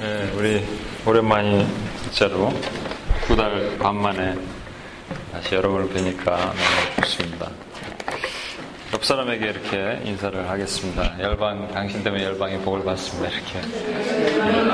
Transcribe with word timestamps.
네, 0.00 0.30
우리 0.36 0.64
오랜만이 1.06 1.66
진짜로 2.04 2.50
두 3.26 3.36
달 3.36 3.76
반 3.78 3.94
만에 3.96 4.34
다시 5.32 5.54
여러분을 5.54 5.88
뵈니까 5.90 6.36
너무 6.36 7.02
좋습니다. 7.02 7.50
옆 8.98 9.04
사람에게 9.04 9.46
이렇게 9.50 10.00
인사를 10.04 10.50
하겠습니다. 10.50 11.14
열방, 11.20 11.68
당신 11.68 12.02
때문에 12.02 12.24
열방이 12.24 12.58
복을 12.58 12.84
받습니다. 12.84 13.28
이렇게. 13.32 14.68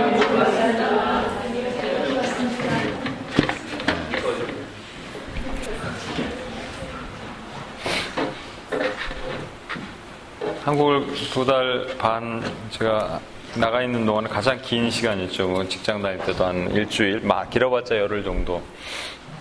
한국을 10.65 11.07
두 11.33 11.45
달 11.45 11.87
반 11.99 12.43
제가 12.71 13.21
나가 13.57 13.83
있는 13.83 14.05
동안은 14.07 14.31
가장 14.31 14.59
긴 14.63 14.91
시간이었죠. 14.91 15.47
뭐 15.49 15.69
직장 15.69 16.03
다닐 16.03 16.19
때도 16.19 16.45
한 16.45 16.71
일주일, 16.73 17.21
막 17.21 17.51
길어봤자 17.51 17.97
열흘 17.99 18.25
정도. 18.25 18.63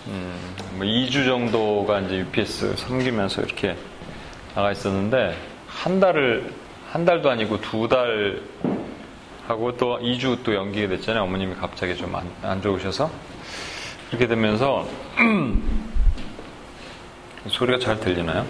음, 0.08 0.56
뭐 0.74 0.86
2주 0.86 1.26
정도가 1.26 2.02
이제 2.02 2.18
UPS 2.20 2.76
섬기면서 2.76 3.42
이렇게 3.42 3.76
나가 4.56 4.72
있었는데, 4.72 5.36
한 5.68 6.00
달을, 6.00 6.52
한 6.92 7.06
달도 7.06 7.30
아니고 7.30 7.60
두 7.62 7.88
달 7.88 8.42
하고 9.48 9.76
또 9.76 10.00
2주 10.00 10.44
또 10.44 10.54
연기가 10.56 10.88
됐잖아요. 10.90 11.24
어머님이 11.24 11.56
갑자기 11.56 11.96
좀 11.98 12.16
안, 12.16 12.30
안 12.44 12.62
좋으셔서. 12.62 13.10
그렇게 14.08 14.28
되면서, 14.28 14.88
소리가 17.48 17.80
잘 17.80 18.00
들리나요? 18.00 18.46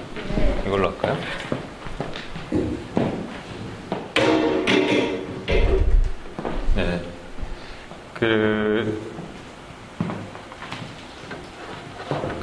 이걸로 0.67 0.89
할까요? 0.92 1.17
네. 6.75 7.02
그, 8.14 9.02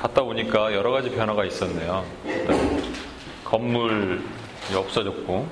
갔다 0.00 0.22
오니까 0.22 0.72
여러 0.74 0.90
가지 0.90 1.10
변화가 1.10 1.44
있었네요. 1.44 2.04
건물이 3.50 4.22
없어졌고, 4.76 5.48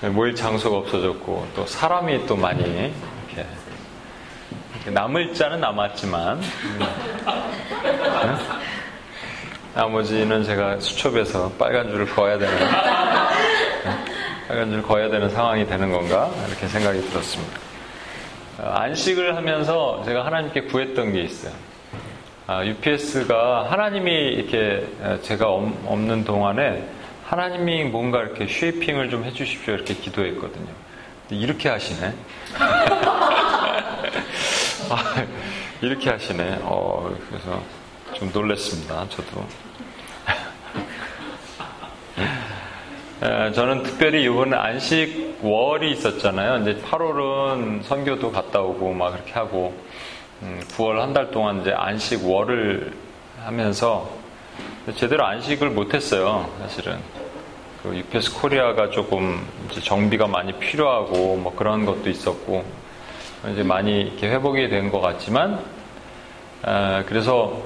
모일 0.12 0.34
장소가 0.34 0.78
없어졌고, 0.78 1.46
또 1.54 1.66
사람이 1.66 2.26
또 2.26 2.36
많이 2.36 2.62
이렇게, 2.62 3.46
남을 4.90 5.34
자는 5.34 5.60
남았지만, 5.60 6.40
네? 6.40 6.46
나머지는 9.74 10.42
제가 10.42 10.80
수첩에서 10.80 11.52
빨간 11.58 11.90
줄을 11.90 12.06
그어야 12.06 12.38
되는, 12.38 12.56
빨간 14.48 14.70
줄을 14.70 14.82
그어야 14.82 15.10
되는 15.10 15.28
상황이 15.28 15.66
되는 15.66 15.92
건가? 15.92 16.30
이렇게 16.48 16.66
생각이 16.66 17.02
들었습니다. 17.10 17.60
안식을 18.58 19.36
하면서 19.36 20.02
제가 20.06 20.24
하나님께 20.24 20.62
구했던 20.62 21.12
게 21.12 21.20
있어요. 21.20 21.52
UPS가 22.48 23.70
하나님이 23.70 24.12
이렇게 24.12 24.86
제가 25.22 25.48
없는 25.48 26.24
동안에 26.24 26.88
하나님이 27.24 27.84
뭔가 27.84 28.22
이렇게 28.22 28.46
쉐이핑을 28.46 29.10
좀 29.10 29.24
해주십시오 29.24 29.74
이렇게 29.74 29.94
기도했거든요. 29.94 30.68
이렇게 31.30 31.68
하시네. 31.68 32.14
이렇게 35.82 36.10
하시네. 36.10 36.60
어, 36.62 37.12
그래서 37.28 37.60
좀 38.14 38.30
놀랬습니다. 38.32 39.06
저도. 39.08 39.44
저는 43.54 43.82
특별히 43.82 44.24
이번에 44.24 44.56
안식 44.56 45.40
월이 45.42 45.90
있었잖아요. 45.92 46.62
이제 46.62 46.80
8월은 46.82 47.82
선교도 47.82 48.30
갔다 48.30 48.60
오고 48.60 48.92
막 48.92 49.12
그렇게 49.12 49.32
하고 49.32 49.74
9월 50.42 50.98
한 50.98 51.12
달 51.12 51.30
동안 51.30 51.60
이제 51.60 51.72
안식 51.72 52.26
월을 52.28 52.92
하면서 53.44 54.08
제대로 54.96 55.24
안식을 55.24 55.70
못했어요. 55.70 56.48
사실은 56.60 56.98
그 57.82 57.96
UPS 57.96 58.34
코리아가 58.34 58.90
조금 58.90 59.46
정비가 59.82 60.26
많이 60.26 60.52
필요하고 60.52 61.36
뭐 61.36 61.54
그런 61.54 61.86
것도 61.86 62.08
있었고 62.10 62.64
이제 63.52 63.62
많이 63.62 64.02
이렇게 64.02 64.28
회복이 64.28 64.68
된 64.68 64.90
것 64.90 65.00
같지만 65.00 65.60
그래서 67.06 67.62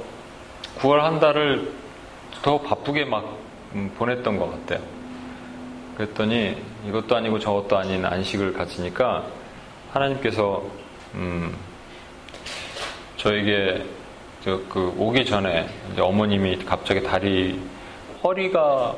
9월 0.79 0.99
한 1.01 1.19
달을 1.21 1.73
더 2.43 2.61
바쁘게 2.61 3.05
막 3.05 3.37
보냈던 3.97 4.39
것 4.39 4.51
같아요. 4.51 4.85
그랬더니 5.97 6.57
이것도 6.89 7.17
아니고 7.17 7.39
저것도 7.39 7.77
아닌 7.77 8.05
안식을 8.05 8.53
가지니까 8.55 9.25
하나님께서 9.93 10.63
음 11.15 11.55
저에게 13.21 13.85
그 14.45 14.95
오기 14.97 15.27
전에 15.27 15.69
어머님이 15.99 16.65
갑자기 16.65 17.03
다리 17.03 17.61
허리가 18.25 18.97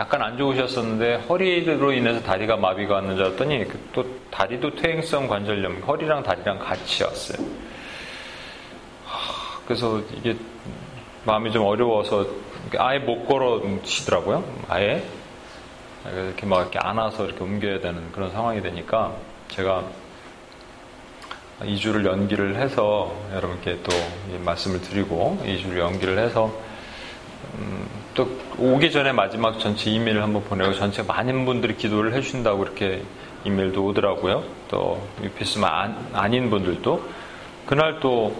약간 0.00 0.22
안 0.22 0.36
좋으셨었는데 0.36 1.26
허리로 1.28 1.92
인해서 1.92 2.20
다리가 2.20 2.56
마비가 2.56 2.94
왔는 2.94 3.16
줄 3.16 3.26
알았더니 3.26 3.64
또 3.92 4.04
다리도 4.32 4.74
퇴행성 4.74 5.28
관절염 5.28 5.82
허리랑 5.82 6.24
다리랑 6.24 6.58
같이 6.58 7.04
왔어요. 7.04 7.46
그래서 9.66 10.00
이게 10.16 10.34
마음이 11.24 11.52
좀 11.52 11.64
어려워서 11.64 12.26
아예 12.76 12.98
못 12.98 13.24
걸어치더라고요. 13.26 14.42
아예 14.68 15.00
이렇게 16.12 16.44
막 16.44 16.62
이렇게 16.62 16.80
안아서 16.80 17.26
이렇게 17.26 17.44
옮겨야 17.44 17.78
되는 17.78 18.10
그런 18.10 18.32
상황이 18.32 18.60
되니까 18.60 19.12
제가 19.48 19.84
2주를 21.64 22.04
연기를 22.04 22.56
해서 22.56 23.14
여러분께 23.34 23.78
또 23.82 23.92
말씀을 24.44 24.80
드리고 24.80 25.42
2주를 25.44 25.78
연기를 25.78 26.18
해서 26.18 26.52
음, 27.58 27.86
또 28.14 28.28
오기 28.58 28.90
전에 28.90 29.12
마지막 29.12 29.58
전체 29.58 29.90
이메일을 29.90 30.22
한번 30.22 30.44
보내고 30.44 30.74
전체 30.74 31.02
많은 31.02 31.44
분들이 31.44 31.76
기도를 31.76 32.14
해주신다고 32.14 32.62
이렇게 32.62 33.02
이메일도 33.44 33.84
오더라고요. 33.84 34.44
또 34.68 35.02
UPS만 35.22 36.10
아닌 36.12 36.50
분들도 36.50 37.02
그날 37.66 38.00
또 38.00 38.34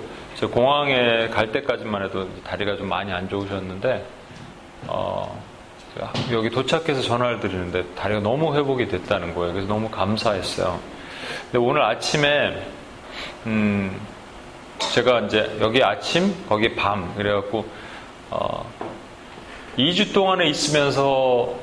공항에 0.50 1.28
갈 1.28 1.52
때까지만 1.52 2.04
해도 2.04 2.28
다리가 2.44 2.76
좀 2.76 2.88
많이 2.88 3.12
안 3.12 3.28
좋으셨는데 3.28 4.04
어, 4.88 5.40
여기 6.32 6.50
도착해서 6.50 7.02
전화를 7.02 7.40
드리는데 7.40 7.84
다리가 7.94 8.20
너무 8.20 8.54
회복이 8.56 8.88
됐다는 8.88 9.34
거예요. 9.34 9.52
그래서 9.52 9.68
너무 9.68 9.88
감사했어요. 9.88 10.80
근데 11.44 11.58
오늘 11.58 11.82
아침에 11.82 12.62
음 13.46 14.00
제가 14.92 15.20
이제 15.20 15.56
여기 15.60 15.82
아침 15.82 16.34
거기 16.48 16.74
밤 16.74 17.14
그래갖고 17.16 17.66
어 18.30 18.70
2주 19.78 20.12
동안에 20.12 20.48
있으면서 20.48 21.58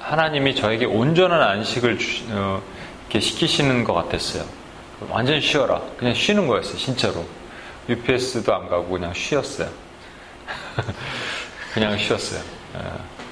하나님이 0.00 0.54
저에게 0.54 0.84
온전한 0.84 1.42
안식을 1.42 1.98
주, 1.98 2.24
어, 2.30 2.62
이렇게 3.06 3.20
시키시는 3.20 3.84
것 3.84 3.94
같았어요. 3.94 4.44
완전 5.08 5.40
쉬어라. 5.40 5.80
그냥 5.96 6.14
쉬는 6.14 6.46
거였어요. 6.46 6.76
진짜로. 6.76 7.24
UPS도 7.88 8.54
안 8.54 8.68
가고 8.68 8.88
그냥 8.88 9.12
쉬었어요. 9.14 9.68
그냥 11.72 11.96
쉬었어요. 11.98 12.40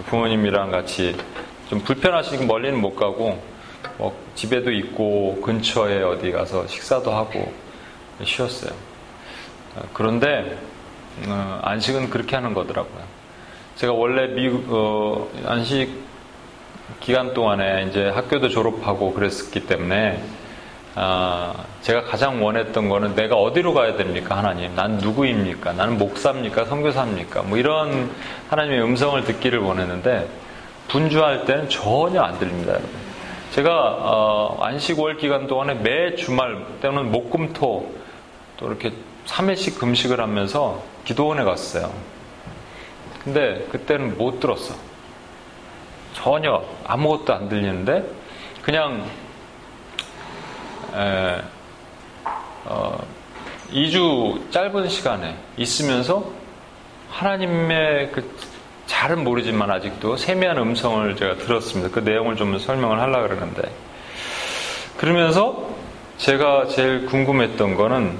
부모님이랑 0.06 0.71
같이 0.71 1.16
좀 1.68 1.80
불편하시니까 1.80 2.45
멀리는 2.47 2.80
못 2.80 2.97
가고 2.97 3.42
뭐 3.98 4.16
집에도 4.34 4.71
있고 4.71 5.41
근처에 5.42 6.03
어디 6.03 6.33
가서 6.33 6.66
식사도 6.66 7.12
하고 7.12 7.53
쉬었어요. 8.22 8.72
그런데 9.92 10.59
어, 11.27 11.60
안식은 11.62 12.10
그렇게 12.10 12.36
하는 12.36 12.54
거더라고요. 12.54 13.03
제가 13.77 13.92
원래 13.92 14.28
미국 14.28 14.66
어, 14.68 15.28
안식 15.47 15.91
기간 17.00 17.34
동안에 17.34 17.86
이제 17.89 18.09
학교도 18.09 18.48
졸업하고 18.48 19.12
그랬었기 19.12 19.66
때문에 19.66 20.22
아, 20.94 21.54
제가 21.80 22.03
가장 22.03 22.44
원했던 22.44 22.89
거는 22.89 23.15
내가 23.15 23.36
어디로 23.36 23.72
가야 23.72 23.97
됩니까, 23.97 24.36
하나님? 24.36 24.74
난 24.74 24.98
누구입니까? 24.98 25.72
나는 25.72 25.97
목사입니까? 25.97 26.66
선교사입니까? 26.66 27.42
뭐 27.42 27.56
이런 27.56 28.10
하나님의 28.50 28.83
음성을 28.83 29.24
듣기를 29.24 29.59
원했는데 29.60 30.28
분주할 30.89 31.47
때는 31.47 31.71
전혀 31.71 32.21
안 32.21 32.39
들립니다, 32.39 32.72
여러분. 32.72 32.91
제가 33.53 33.71
어, 34.01 34.63
안식월 34.63 35.19
기간 35.19 35.47
동안에 35.47 35.75
매 35.75 36.15
주말 36.15 36.65
때는 36.81 37.13
목금토 37.13 37.95
또 38.57 38.66
이렇게 38.66 38.95
3회씩 39.27 39.78
금식을 39.78 40.22
하면서 40.22 40.83
기도원에 41.04 41.45
갔어요. 41.45 41.93
근데 43.22 43.66
그때는 43.71 44.16
못 44.16 44.41
들었어. 44.41 44.75
전혀 46.15 46.65
아무것도 46.87 47.34
안 47.34 47.51
들리는데 47.51 48.09
그냥 48.63 49.07
에, 50.95 51.43
어, 52.65 53.07
2주 53.71 54.51
짧은 54.51 54.89
시간에 54.89 55.37
있으면서 55.59 56.25
하나님의 57.10 58.13
그 58.13 58.34
잘은 58.86 59.24
모르지만 59.24 59.70
아직도 59.70 60.16
세미한 60.16 60.58
음성을 60.58 61.16
제가 61.16 61.36
들었습니다. 61.36 61.90
그 61.92 62.00
내용을 62.00 62.36
좀 62.36 62.58
설명을 62.58 63.00
하려고 63.00 63.28
그러는데 63.28 63.62
그러면서 64.96 65.70
제가 66.18 66.66
제일 66.66 67.06
궁금했던 67.06 67.76
거는 67.76 68.16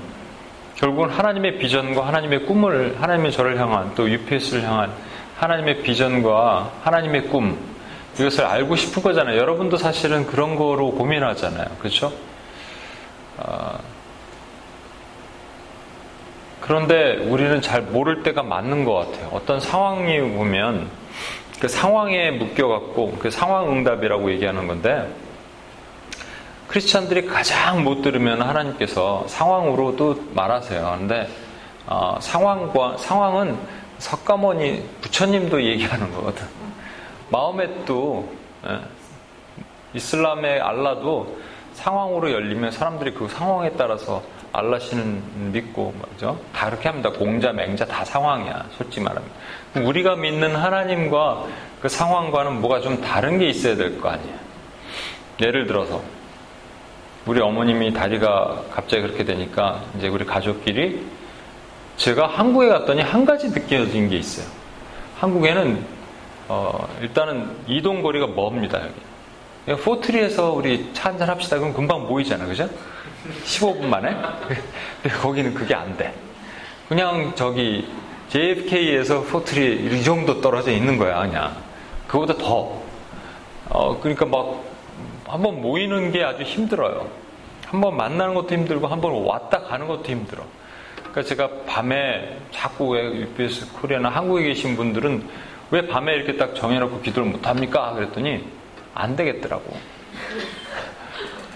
결국은 0.76 1.10
하나님의 1.10 1.58
비전과 1.58 2.06
하나님의 2.06 2.46
꿈을 2.46 2.96
하나님의 3.00 3.32
저를 3.32 3.58
향한 3.60 3.92
또 3.94 4.10
UPS를 4.10 4.64
향한 4.64 4.92
하나님의 5.36 5.82
비전과 5.82 6.72
하나님의 6.82 7.28
꿈 7.28 7.56
이것을 8.18 8.44
알고 8.44 8.76
싶은 8.76 9.02
거잖아요. 9.02 9.38
여러분도 9.38 9.76
사실은 9.76 10.26
그런 10.26 10.56
거로 10.56 10.90
고민하잖아요. 10.90 11.66
그렇죠? 11.78 12.12
아, 13.38 13.78
그런데 16.62 17.16
우리는 17.16 17.60
잘 17.60 17.82
모를 17.82 18.22
때가 18.22 18.42
맞는 18.42 18.84
것 18.84 18.94
같아요. 18.94 19.30
어떤 19.32 19.58
상황이 19.58 20.18
오면 20.18 20.88
그 21.60 21.68
상황에 21.68 22.30
묶여갖고 22.30 23.16
그 23.18 23.30
상황 23.30 23.70
응답이라고 23.70 24.30
얘기하는 24.32 24.66
건데 24.68 25.12
크리스찬들이 26.68 27.26
가장 27.26 27.84
못 27.84 28.00
들으면 28.00 28.40
하나님께서 28.40 29.24
상황으로도 29.26 30.28
말하세요. 30.34 30.96
근데 30.98 31.28
어, 31.86 32.16
상황과 32.20 32.96
상황은 32.96 33.58
석가모니 33.98 34.84
부처님도 35.00 35.64
얘기하는 35.64 36.12
거거든. 36.14 36.46
마음에도 37.28 38.28
예, 38.66 38.78
이슬람의 39.94 40.60
알라도 40.60 41.36
상황으로 41.74 42.30
열리면 42.30 42.70
사람들이 42.70 43.14
그 43.14 43.28
상황에 43.28 43.70
따라서 43.76 44.22
알라신은 44.52 45.52
믿고 45.52 45.94
뭐죠? 45.96 46.38
다 46.54 46.66
그렇게 46.66 46.88
합니다. 46.88 47.10
공자, 47.10 47.52
맹자 47.52 47.87
다 47.87 48.04
상황이야. 48.04 48.66
솔직히 48.76 49.00
말하면. 49.00 49.28
우리가 49.87 50.16
믿는 50.16 50.54
하나님과 50.54 51.46
그 51.81 51.88
상황과는 51.88 52.60
뭐가 52.60 52.81
좀 52.81 53.00
다른 53.00 53.38
게 53.38 53.49
있어야 53.49 53.76
될 53.76 53.99
거 54.00 54.10
아니에요. 54.10 54.37
예를 55.40 55.66
들어서 55.66 56.02
우리 57.26 57.40
어머님이 57.40 57.93
다리가 57.94 58.64
갑자기 58.72 59.02
그렇게 59.02 59.25
되니까 59.25 59.82
이제 59.96 60.08
우리 60.08 60.25
가족끼리 60.25 61.05
제가 61.96 62.26
한국에 62.26 62.69
갔더니 62.69 63.00
한 63.00 63.25
가지 63.25 63.48
느껴진 63.50 64.08
게 64.10 64.16
있어요. 64.16 64.46
한국에는 65.19 65.84
어, 66.48 66.88
일단은 67.00 67.50
이동 67.66 68.02
거리가 68.02 68.26
멉니다. 68.26 68.81
여기. 69.66 69.82
포트리에서 69.82 70.50
우리 70.52 70.90
차 70.93 71.10
한잔 71.10 71.28
합시다. 71.31 71.58
그럼 71.58 71.72
금방 71.72 72.06
모이잖아, 72.08 72.44
그죠? 72.46 72.69
15분 73.44 73.84
만에? 73.84 74.14
근데 75.02 75.16
거기는 75.16 75.54
그게 75.54 75.74
안 75.74 75.96
돼. 75.96 76.12
그냥 76.88 77.32
저기 77.34 77.88
JFK에서 78.28 79.22
포트리 79.22 79.98
이 79.98 80.04
정도 80.04 80.40
떨어져 80.40 80.70
있는 80.70 80.96
거야, 80.96 81.20
그냥. 81.22 81.56
그보다 82.06 82.34
더. 82.36 82.82
어, 83.69 83.98
그러니까 84.00 84.26
막 84.26 84.64
한번 85.26 85.62
모이는 85.62 86.12
게 86.12 86.22
아주 86.22 86.42
힘들어요. 86.42 87.08
한번 87.66 87.96
만나는 87.96 88.34
것도 88.34 88.54
힘들고 88.54 88.86
한번 88.86 89.24
왔다 89.24 89.60
가는 89.60 89.86
것도 89.86 90.04
힘들어. 90.04 90.44
그러니까 90.96 91.22
제가 91.22 91.48
밤에 91.66 92.38
자꾸 92.50 92.90
왜 92.90 93.04
UPS 93.04 93.72
코리아나 93.72 94.08
한국에 94.10 94.44
계신 94.44 94.76
분들은 94.76 95.22
왜 95.70 95.86
밤에 95.86 96.14
이렇게 96.14 96.36
딱 96.36 96.54
정해놓고 96.54 97.00
기도를 97.00 97.30
못 97.30 97.46
합니까? 97.46 97.94
그랬더니 97.94 98.44
안 98.94 99.16
되겠더라고. 99.16 99.74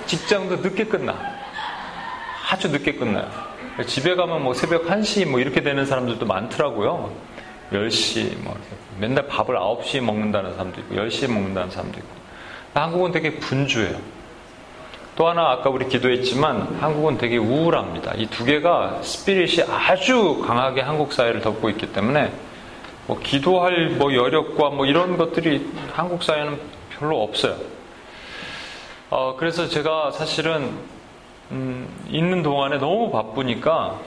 직장도 0.07 0.57
늦게 0.57 0.85
끝나. 0.85 1.46
아주 2.49 2.69
늦게 2.69 2.93
끝나요. 2.93 3.29
집에 3.87 4.15
가면 4.15 4.43
뭐 4.43 4.55
새벽 4.55 4.87
1시 4.87 5.29
뭐 5.29 5.41
이렇게 5.41 5.63
되는 5.63 5.85
사람들도 5.85 6.25
많더라고요. 6.25 7.11
10시, 7.73 8.43
뭐 8.43 8.57
맨날 8.99 9.27
밥을 9.27 9.57
9시에 9.57 10.01
먹는다는 10.01 10.53
사람도 10.53 10.81
있고, 10.83 10.95
10시에 10.95 11.29
먹는다는 11.31 11.71
사람도 11.71 11.99
있고. 11.99 12.09
한국은 12.75 13.11
되게 13.11 13.39
분주해요. 13.39 13.99
또 15.17 15.29
하나 15.29 15.51
아까 15.51 15.71
우리 15.71 15.89
기도했지만 15.89 16.77
한국은 16.81 17.19
되게 17.19 17.39
우울합니다. 17.39 18.13
이 18.17 18.27
두 18.27 18.45
개가 18.45 19.01
스피릿이 19.03 19.63
아주 19.63 20.43
강하게 20.47 20.83
한국 20.83 21.13
사회를 21.13 21.41
덮고 21.41 21.71
있기 21.71 21.93
때문에 21.93 22.31
뭐 23.07 23.19
기도할 23.19 23.89
뭐 23.91 24.15
여력과 24.15 24.71
뭐 24.71 24.85
이런 24.87 25.17
것들이 25.17 25.69
한국 25.93 26.23
사회는 26.23 26.61
별로 26.99 27.23
없어요. 27.23 27.57
어, 29.09 29.37
그래서 29.39 29.69
제가 29.69 30.11
사실은 30.11 30.71
음, 31.53 31.89
있는 32.09 32.43
동안에 32.43 32.79
너무 32.79 33.11
바쁘니까 33.11 33.99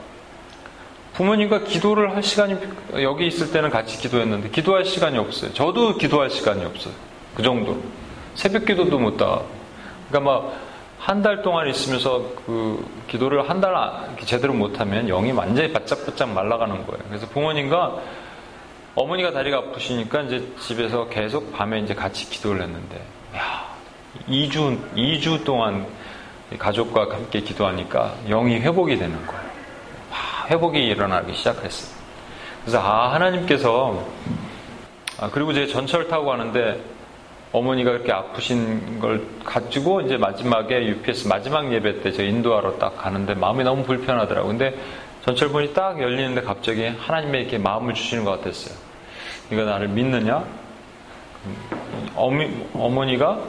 부모님과 1.14 1.64
기도를 1.64 2.14
할 2.14 2.22
시간이 2.22 2.56
여기 3.02 3.26
있을 3.26 3.50
때는 3.52 3.70
같이 3.70 3.98
기도했는데 3.98 4.50
기도할 4.50 4.84
시간이 4.84 5.18
없어요. 5.18 5.52
저도 5.52 5.96
기도할 5.96 6.30
시간이 6.30 6.64
없어요. 6.64 6.94
그 7.34 7.42
정도. 7.42 7.82
새벽 8.34 8.64
기도도 8.64 8.98
못 8.98 9.16
다. 9.16 9.40
그러니까 10.08 10.32
막 10.32 10.70
한 11.00 11.22
달 11.22 11.40
동안 11.42 11.66
있으면서 11.68 12.22
그 12.44 12.86
기도를 13.08 13.48
한 13.48 13.60
달 13.60 13.74
제대로 14.26 14.52
못하면 14.52 15.06
영이 15.06 15.32
완전히 15.32 15.72
바짝바짝 15.72 16.30
말라가는 16.30 16.86
거예요. 16.86 17.02
그래서 17.08 17.26
부모님과 17.28 17.96
어머니가 18.94 19.32
다리가 19.32 19.58
아프시니까 19.58 20.22
이제 20.22 20.46
집에서 20.60 21.08
계속 21.08 21.52
밤에 21.52 21.80
이제 21.80 21.94
같이 21.94 22.28
기도를 22.28 22.62
했는데, 22.62 23.02
야, 23.36 23.66
2주, 24.28 24.78
2주 24.94 25.44
동안 25.44 25.86
가족과 26.58 27.08
함께 27.10 27.40
기도하니까 27.40 28.14
영이 28.28 28.56
회복이 28.60 28.96
되는 28.96 29.26
거예요. 29.26 29.42
와, 30.10 30.46
회복이 30.48 30.78
일어나기 30.84 31.34
시작했어요. 31.34 32.00
그래서 32.62 32.80
아, 32.80 33.12
하나님께서, 33.14 34.06
아, 35.18 35.30
그리고 35.30 35.52
제 35.52 35.66
전철 35.66 36.08
타고 36.08 36.26
가는데 36.26 36.82
어머니가 37.52 37.92
그렇게 37.92 38.12
아프신 38.12 39.00
걸 39.00 39.26
가지고 39.44 40.02
이제 40.02 40.16
마지막에 40.16 40.86
UPS 40.86 41.26
마지막 41.26 41.72
예배 41.72 42.02
때 42.02 42.12
저 42.12 42.22
인도하러 42.22 42.78
딱 42.78 42.96
가는데 42.96 43.34
마음이 43.34 43.64
너무 43.64 43.82
불편하더라고요. 43.84 44.50
근데 44.50 44.76
전철 45.24 45.48
문이 45.48 45.74
딱 45.74 46.00
열리는데 46.00 46.42
갑자기 46.42 46.86
하나님의 46.86 47.48
게 47.48 47.58
마음을 47.58 47.94
주시는 47.94 48.24
것 48.24 48.38
같았어요. 48.38 48.74
네가 49.50 49.64
나를 49.64 49.88
믿느냐? 49.88 50.44
어미, 52.14 52.50
어머니가 52.74 53.40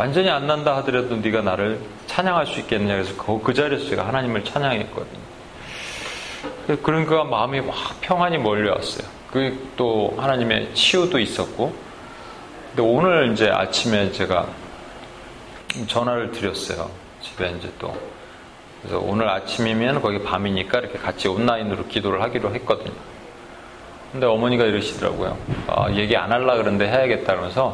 완전히 0.00 0.30
안 0.30 0.46
난다 0.46 0.76
하더라도 0.78 1.16
네가 1.16 1.42
나를 1.42 1.78
찬양할 2.06 2.46
수 2.46 2.58
있겠느냐 2.60 2.94
그래서 2.94 3.14
그, 3.22 3.38
그 3.42 3.52
자리에서 3.52 3.86
제가 3.86 4.06
하나님을 4.08 4.44
찬양했거든요. 4.44 5.20
그러니까 6.82 7.24
마음이 7.24 7.60
막 7.60 7.74
평안이 8.00 8.38
몰려왔어요. 8.38 9.06
그 9.30 9.70
또 9.76 10.14
하나님의 10.16 10.74
치유도 10.74 11.18
있었고. 11.18 11.74
근데 12.68 12.82
오늘 12.82 13.32
이제 13.32 13.50
아침에 13.50 14.10
제가 14.10 14.46
전화를 15.86 16.30
드렸어요. 16.32 16.90
집에 17.20 17.50
이제 17.58 17.70
또 17.78 17.94
그래서 18.80 18.98
오늘 18.98 19.28
아침이면 19.28 20.00
거기 20.00 20.22
밤이니까 20.22 20.78
이렇게 20.78 20.98
같이 20.98 21.28
온라인으로 21.28 21.86
기도를 21.88 22.22
하기로 22.22 22.54
했거든요. 22.54 22.94
근데 24.12 24.26
어머니가 24.26 24.64
이러시더라고요. 24.64 25.36
아, 25.66 25.90
얘기 25.92 26.16
안 26.16 26.32
할라 26.32 26.56
그런데 26.56 26.88
해야겠다 26.88 27.32
그러면서 27.34 27.72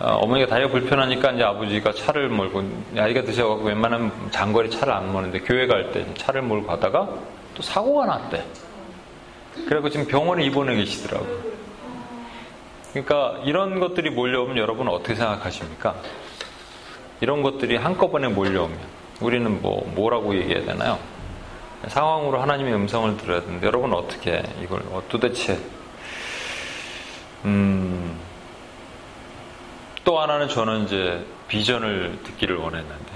어, 0.00 0.14
어머니가 0.22 0.48
다리가 0.48 0.70
불편하니까 0.70 1.32
이제 1.32 1.42
아버지가 1.44 1.92
차를 1.92 2.30
몰고 2.30 2.62
나이가 2.92 3.22
드셔갖고 3.22 3.64
웬만하면 3.64 4.30
장거리 4.30 4.70
차를 4.70 4.92
안 4.94 5.12
모는데 5.12 5.40
교회 5.40 5.66
갈 5.66 5.92
때 5.92 6.06
차를 6.14 6.40
몰고 6.42 6.66
가다가 6.66 7.08
또 7.54 7.62
사고가 7.62 8.06
났대. 8.06 8.42
그래갖고 9.66 9.90
지금 9.90 10.06
병원에 10.06 10.44
입원해 10.44 10.74
계시더라고요. 10.76 11.50
그러니까 12.92 13.40
이런 13.44 13.78
것들이 13.78 14.10
몰려오면 14.10 14.56
여러분은 14.56 14.90
어떻게 14.90 15.14
생각하십니까? 15.14 15.94
이런 17.20 17.42
것들이 17.42 17.76
한꺼번에 17.76 18.28
몰려오면 18.28 18.78
우리는 19.20 19.60
뭐, 19.60 19.86
뭐라고 19.94 20.34
얘기해야 20.34 20.64
되나요? 20.64 20.98
상황으로 21.88 22.40
하나님의 22.40 22.74
음성을 22.74 23.16
들어야 23.18 23.40
되는데, 23.42 23.66
여러분 23.66 23.92
어떻게 23.92 24.42
이걸, 24.62 24.80
어, 24.90 25.02
도대체, 25.08 25.58
음, 27.44 28.18
또 30.04 30.20
하나는 30.20 30.48
저는 30.48 30.84
이제 30.84 31.24
비전을 31.48 32.18
듣기를 32.24 32.56
원했는데, 32.56 33.12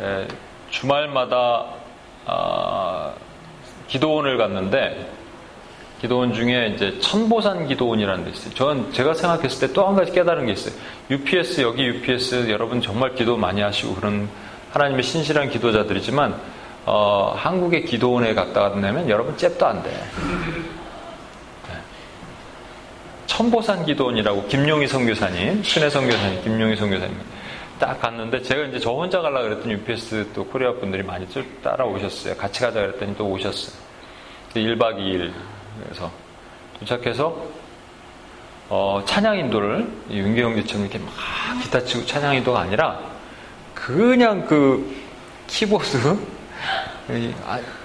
에, 0.00 0.28
주말마다, 0.70 1.66
아, 2.26 3.12
기도원을 3.88 4.36
갔는데, 4.36 5.12
기도원 6.00 6.32
중에 6.34 6.72
이제 6.74 6.98
천보산 7.00 7.68
기도원이라는 7.68 8.24
데 8.24 8.30
있어요. 8.30 8.52
저는 8.54 8.92
제가 8.92 9.14
생각했을 9.14 9.68
때 9.68 9.72
또 9.72 9.86
한 9.86 9.96
가지 9.96 10.12
깨달은 10.12 10.44
게 10.46 10.52
있어요. 10.52 10.74
UPS 11.10 11.62
여기 11.62 11.84
UPS 11.84 12.50
여러분 12.50 12.82
정말 12.82 13.14
기도 13.14 13.36
많이 13.38 13.62
하시고 13.62 13.94
그런 13.94 14.28
하나님의 14.72 15.02
신실한 15.02 15.48
기도자들이지만 15.48 16.34
어, 16.84 17.32
한국의 17.36 17.86
기도원에 17.86 18.34
갔다 18.34 18.62
왔냐면 18.62 19.08
여러분 19.08 19.36
잽도 19.38 19.66
안 19.66 19.82
돼. 19.82 19.90
네. 23.36 23.38
천보산 23.38 23.84
기도원이라고 23.84 24.46
김용희 24.46 24.86
선교사님, 24.86 25.62
순회 25.62 25.90
선교사님, 25.90 26.42
김용희 26.42 26.74
선교사님 26.76 27.14
딱 27.78 28.00
갔는데 28.00 28.40
제가 28.40 28.62
이제 28.64 28.80
저 28.80 28.92
혼자 28.92 29.20
가려 29.20 29.42
그랬더니 29.42 29.74
UPS 29.74 30.30
또 30.34 30.46
코리아 30.46 30.72
분들이 30.72 31.02
많이 31.02 31.26
따라오셨어요. 31.62 32.34
같이 32.36 32.60
가자 32.60 32.80
그랬더니 32.80 33.14
또 33.16 33.26
오셨어요. 33.26 33.76
1박 34.54 34.96
2일 34.96 35.32
그래서 35.82 36.10
도착해서 36.78 37.46
어, 38.70 39.02
찬양 39.04 39.38
인도를 39.38 39.86
윤계영 40.10 40.56
지처럼 40.62 40.86
이렇게 40.86 40.98
막 40.98 41.12
기타 41.62 41.84
치고 41.84 42.06
찬양 42.06 42.36
인도가 42.36 42.60
아니라 42.60 42.98
그냥 43.74 44.46
그 44.46 44.96
키보드 45.46 46.18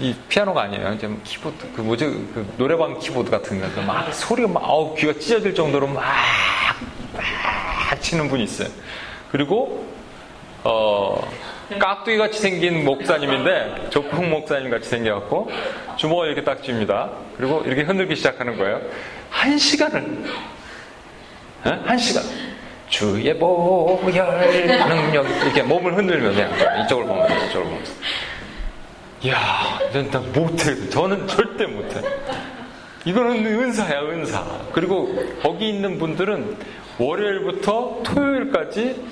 이, 0.00 0.14
피아노가 0.28 0.62
아니에요. 0.62 0.92
이제 0.94 1.08
키보드 1.24 1.72
그 1.74 1.80
뭐지 1.80 2.04
그 2.04 2.46
노래방 2.56 2.98
키보드 2.98 3.30
같은 3.30 3.60
거 3.60 3.80
막 3.82 4.12
소리가 4.14 4.48
막 4.48 4.62
아우 4.64 4.94
귀가 4.94 5.12
찢어질 5.14 5.54
정도로 5.54 5.86
막, 5.88 6.04
막 7.14 8.00
치는 8.00 8.28
분이 8.28 8.44
있어요. 8.44 8.68
그리고 9.32 9.86
어 10.64 11.20
깍두기 11.78 12.16
같이 12.16 12.38
생긴 12.40 12.84
목사님인데 12.84 13.88
조풍 13.90 14.30
목사님 14.30 14.70
같이 14.70 14.88
생겨갖고 14.88 15.50
주먹을 15.96 16.28
이렇게 16.28 16.44
딱 16.44 16.62
쥡니다. 16.62 17.10
그리고 17.36 17.62
이렇게 17.66 17.82
흔들기 17.82 18.14
시작하는 18.16 18.56
거예요. 18.56 18.80
한 19.30 19.58
시간을 19.58 20.24
에? 21.66 21.70
한 21.84 21.98
시간 21.98 22.22
주의 22.88 23.36
보혈 23.38 24.14
능력 24.88 25.26
이렇게 25.42 25.62
몸을 25.62 25.96
흔들면서 25.96 26.40
이쪽을 26.84 27.04
보면서 27.04 27.34
이쪽을 27.46 27.64
보면서 27.64 27.92
이야 29.22 29.78
난 29.92 30.32
못해 30.32 30.88
저는 30.90 31.26
절대 31.26 31.66
못해 31.66 32.00
이거는 33.04 33.44
은사야 33.44 34.02
은사 34.02 34.44
그리고 34.72 35.12
거기 35.42 35.70
있는 35.70 35.98
분들은 35.98 36.56
월요일부터 36.98 38.02
토요일까지 38.04 39.02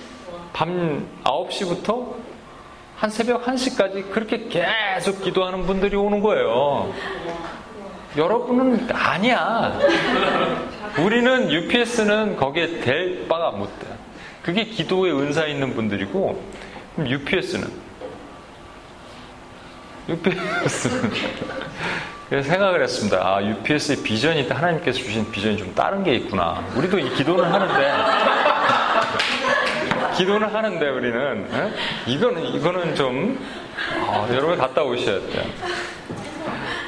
밤 0.53 1.07
9시부터 1.25 2.15
한 2.97 3.11
새벽 3.11 3.45
1시까지 3.45 4.11
그렇게 4.11 4.49
계속 4.49 5.23
기도하는 5.23 5.67
분들이 5.67 5.97
오는 5.97 6.23
거예요. 6.23 6.93
여러분은 8.17 8.89
아니야. 8.91 9.79
우리는 10.99 11.53
UPS는 11.53 12.37
거기에 12.37 12.81
될 12.81 13.29
바가 13.29 13.51
못 13.51 13.67
돼. 13.81 13.87
그게 14.43 14.65
기도의 14.65 15.13
은사 15.13 15.45
있는 15.45 15.75
분들이고, 15.75 16.43
UPS는 16.99 17.69
UPS는 20.09 21.11
그래서 22.29 22.49
생각을 22.49 22.83
했습니다. 22.83 23.19
아, 23.19 23.43
UPS의 23.43 24.03
비전이 24.03 24.41
있다. 24.43 24.57
하나님께서 24.57 24.99
주신 24.99 25.31
비전이 25.31 25.57
좀 25.57 25.73
다른 25.75 26.03
게 26.03 26.17
있구나. 26.17 26.65
우리도 26.75 26.99
이 26.99 27.15
기도는 27.15 27.45
하는데 27.45 27.95
기도는 30.17 30.49
하는데 30.49 30.89
우리는 30.89 31.47
에? 31.53 32.11
이거는 32.11 32.43
이거는 32.55 32.95
좀 32.97 33.39
어, 34.09 34.27
여러분 34.31 34.59
갔다 34.59 34.83
오셔야 34.83 35.21
돼요. 35.21 35.45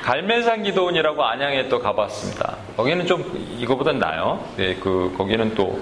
갈매산 0.03 0.63
기도원이라고 0.63 1.23
안양에 1.23 1.69
또 1.69 1.79
가봤습니다. 1.79 2.57
거기는 2.77 3.07
좀 3.07 3.23
이거보다 3.59 3.93
나요. 3.93 4.43
네, 4.57 4.75
그 4.77 5.15
거기는 5.17 5.55
또 5.55 5.79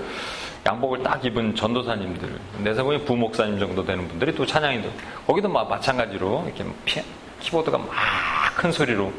양복을 0.66 1.04
딱 1.04 1.24
입은 1.24 1.54
전도사님들, 1.54 2.28
보면 2.82 3.04
부목사님 3.04 3.60
정도 3.60 3.84
되는 3.84 4.08
분들이 4.08 4.34
또 4.34 4.44
찬양인도 4.44 4.90
거기도 5.26 5.48
막 5.48 5.68
마찬가지로 5.68 6.42
이렇게 6.44 6.64
피, 6.84 7.00
키보드가 7.46 7.78
막 7.78 7.86
큰 8.56 8.72
소리로 8.72 9.12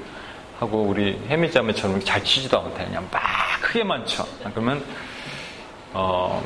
하고 0.60 0.82
우리 0.82 1.16
해밀자매처럼 1.28 2.02
잘 2.02 2.24
치지도 2.24 2.60
못해 2.60 2.84
그냥 2.86 3.08
막 3.12 3.22
크게만 3.62 4.06
쳐. 4.08 4.26
그러면 4.52 4.84
어. 5.94 6.44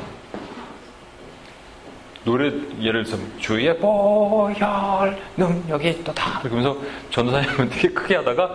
노래 2.24 2.52
예를 2.80 3.02
들면 3.04 3.40
주의 3.40 3.76
보혈 3.78 5.18
능력이 5.36 5.88
있다 5.88 6.40
그러면서 6.42 6.76
전도사님은 7.10 7.70
되게 7.70 7.88
크게 7.88 8.16
하다가 8.16 8.54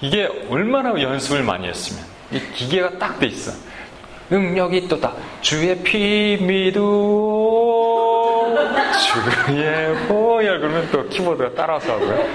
이게 0.00 0.26
얼마나 0.48 0.90
연습을 0.98 1.42
많이 1.42 1.66
했으면 1.68 2.02
이 2.30 2.40
기계가 2.54 2.98
딱 2.98 3.18
돼 3.18 3.26
있어 3.26 3.52
능력이 4.30 4.78
있다 4.78 5.12
주의 5.40 5.76
피 5.82 6.38
믿우 6.40 7.66
주의 8.98 9.94
보혈 10.06 10.60
그러면 10.60 10.88
또 10.90 11.08
키보드가 11.08 11.50
따라서 11.56 11.92
하고요 11.92 12.26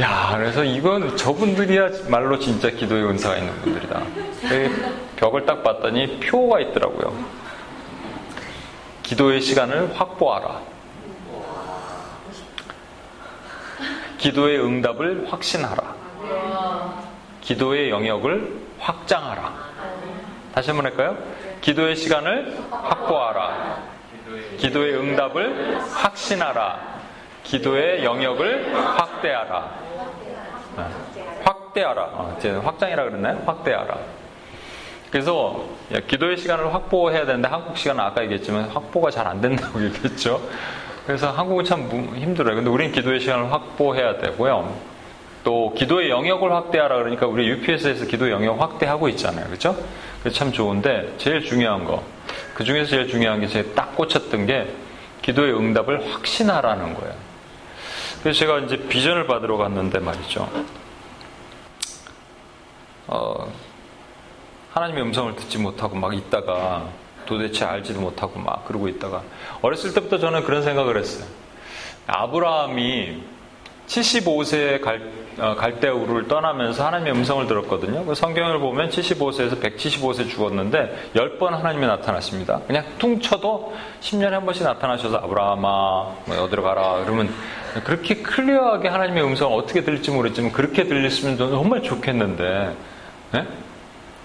야 0.00 0.34
그래서 0.36 0.64
이건 0.64 1.16
저분들이야 1.16 1.88
말로 2.08 2.38
진짜 2.38 2.70
기도의 2.70 3.04
은사가 3.04 3.36
있는 3.36 3.52
분들이다 3.62 4.02
벽을 5.16 5.46
딱 5.46 5.62
봤더니 5.62 6.20
표가 6.20 6.60
있더라고요 6.60 7.46
기도의 9.06 9.40
시간을 9.40 9.92
확보하라. 9.94 10.62
기도의 14.18 14.60
응답을 14.60 15.28
확신하라. 15.30 15.94
기도의 17.40 17.90
영역을 17.90 18.52
확장하라. 18.80 19.75
다시 20.56 20.70
한번 20.70 20.86
할까요? 20.86 21.18
기도의 21.60 21.94
시간을 21.96 22.56
확보하라. 22.70 23.76
기도의 24.56 24.94
응답을 24.94 25.80
확신하라. 25.92 26.80
기도의 27.44 28.02
영역을 28.02 28.74
확대하라. 28.74 29.70
네. 30.78 30.84
확대하라. 31.44 32.02
어, 32.04 32.38
확장이라 32.64 33.04
그랬나요? 33.04 33.42
확대하라. 33.44 33.98
그래서 35.10 35.62
기도의 36.08 36.38
시간을 36.38 36.72
확보해야 36.72 37.26
되는데 37.26 37.48
한국 37.48 37.76
시간은 37.76 38.02
아까 38.02 38.22
얘기했지만 38.22 38.70
확보가 38.70 39.10
잘 39.10 39.26
안 39.26 39.42
된다고 39.42 39.78
얘기했죠. 39.84 40.40
그래서 41.06 41.32
한국은 41.32 41.66
참 41.66 41.82
힘들어요. 42.16 42.54
근데 42.56 42.70
우리는 42.70 42.92
기도의 42.92 43.20
시간을 43.20 43.52
확보해야 43.52 44.16
되고요. 44.16 44.96
또 45.44 45.74
기도의 45.74 46.10
영역을 46.10 46.50
확대하라 46.50 46.96
그러니까 46.96 47.26
우리 47.26 47.46
UPS에서 47.46 48.06
기도 48.06 48.30
영역 48.30 48.60
확대하고 48.60 49.08
있잖아요. 49.10 49.46
그렇죠? 49.46 49.76
그래서 50.26 50.40
참 50.40 50.50
좋은데 50.50 51.14
제일 51.18 51.40
중요한 51.40 51.84
거. 51.84 52.02
그 52.52 52.64
중에서 52.64 52.90
제일 52.90 53.06
중요한 53.06 53.38
게 53.38 53.46
제가 53.46 53.74
딱 53.76 53.94
꽂혔던 53.94 54.46
게 54.46 54.68
기도의 55.22 55.56
응답을 55.56 56.12
확신하라는 56.12 56.94
거예요. 56.94 57.14
그래서 58.20 58.40
제가 58.40 58.58
이제 58.58 58.76
비전을 58.76 59.28
받으러 59.28 59.56
갔는데 59.56 60.00
말이죠. 60.00 60.50
어, 63.06 63.52
하나님의 64.72 65.04
음성을 65.04 65.36
듣지 65.36 65.58
못하고 65.58 65.94
막 65.94 66.12
있다가 66.12 66.88
도대체 67.24 67.64
알지도 67.64 68.00
못하고 68.00 68.40
막 68.40 68.64
그러고 68.64 68.88
있다가 68.88 69.22
어렸을 69.62 69.94
때부터 69.94 70.18
저는 70.18 70.42
그런 70.42 70.64
생각을 70.64 70.98
했어요. 70.98 71.24
아브라함이 72.08 73.22
75세 73.86 74.80
갈, 74.80 75.00
어, 75.38 75.54
갈대우를 75.54 76.28
떠나면서 76.28 76.86
하나님의 76.86 77.12
음성을 77.14 77.46
들었거든요. 77.46 78.04
그 78.04 78.14
성경을 78.14 78.58
보면 78.58 78.90
75세에서 78.90 79.60
175세 79.60 80.28
죽었는데 80.28 81.10
10번 81.14 81.50
하나님이 81.50 81.86
나타났습니다. 81.86 82.60
그냥 82.66 82.84
퉁쳐도 82.98 83.74
10년에 84.00 84.30
한 84.30 84.44
번씩 84.44 84.64
나타나셔서 84.64 85.16
아브라함아, 85.18 85.60
뭐 86.24 86.42
어디로 86.42 86.62
가라. 86.62 87.02
그러면 87.04 87.32
그렇게 87.84 88.16
클리어하게 88.16 88.88
하나님의 88.88 89.24
음성을 89.24 89.56
어떻게 89.56 89.82
들릴지 89.84 90.10
모르겠지만 90.10 90.52
그렇게 90.52 90.84
들렸으면 90.84 91.36
정말 91.36 91.82
좋겠는데, 91.82 92.74
네? 93.32 93.46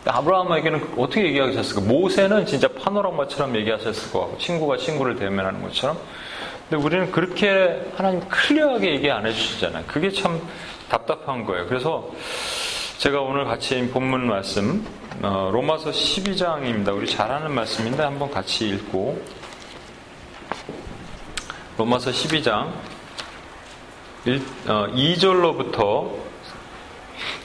아브라함에게는 0.05 0.93
어떻게 0.97 1.25
얘기하셨을까? 1.25 1.81
모세는 1.81 2.45
진짜 2.47 2.67
파노라마처럼 2.67 3.55
얘기하셨을 3.57 4.11
것 4.11 4.21
같고, 4.21 4.37
친구가 4.39 4.77
친구를 4.77 5.15
대면하는 5.15 5.61
것처럼. 5.61 5.97
근데 6.71 6.85
우리는 6.85 7.11
그렇게 7.11 7.85
하나님 7.97 8.21
클리어하게 8.29 8.91
얘기 8.91 9.11
안 9.11 9.25
해주시잖아요. 9.25 9.83
그게 9.87 10.09
참 10.09 10.39
답답한 10.87 11.43
거예요. 11.43 11.67
그래서 11.67 12.09
제가 12.97 13.19
오늘 13.19 13.43
같이 13.43 13.85
본문 13.89 14.25
말씀, 14.25 14.87
어, 15.21 15.49
로마서 15.51 15.91
12장입니다. 15.91 16.95
우리 16.95 17.07
잘 17.07 17.29
아는 17.29 17.51
말씀인데 17.51 18.01
한번 18.01 18.31
같이 18.31 18.69
읽고, 18.69 19.21
로마서 21.77 22.11
12장 22.11 22.71
1, 24.23 24.41
어, 24.67 24.87
2절로부터 24.93 26.09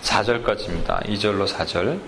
4절까지입니다. 0.02 1.04
2절로 1.04 1.48
4절. 1.48 1.98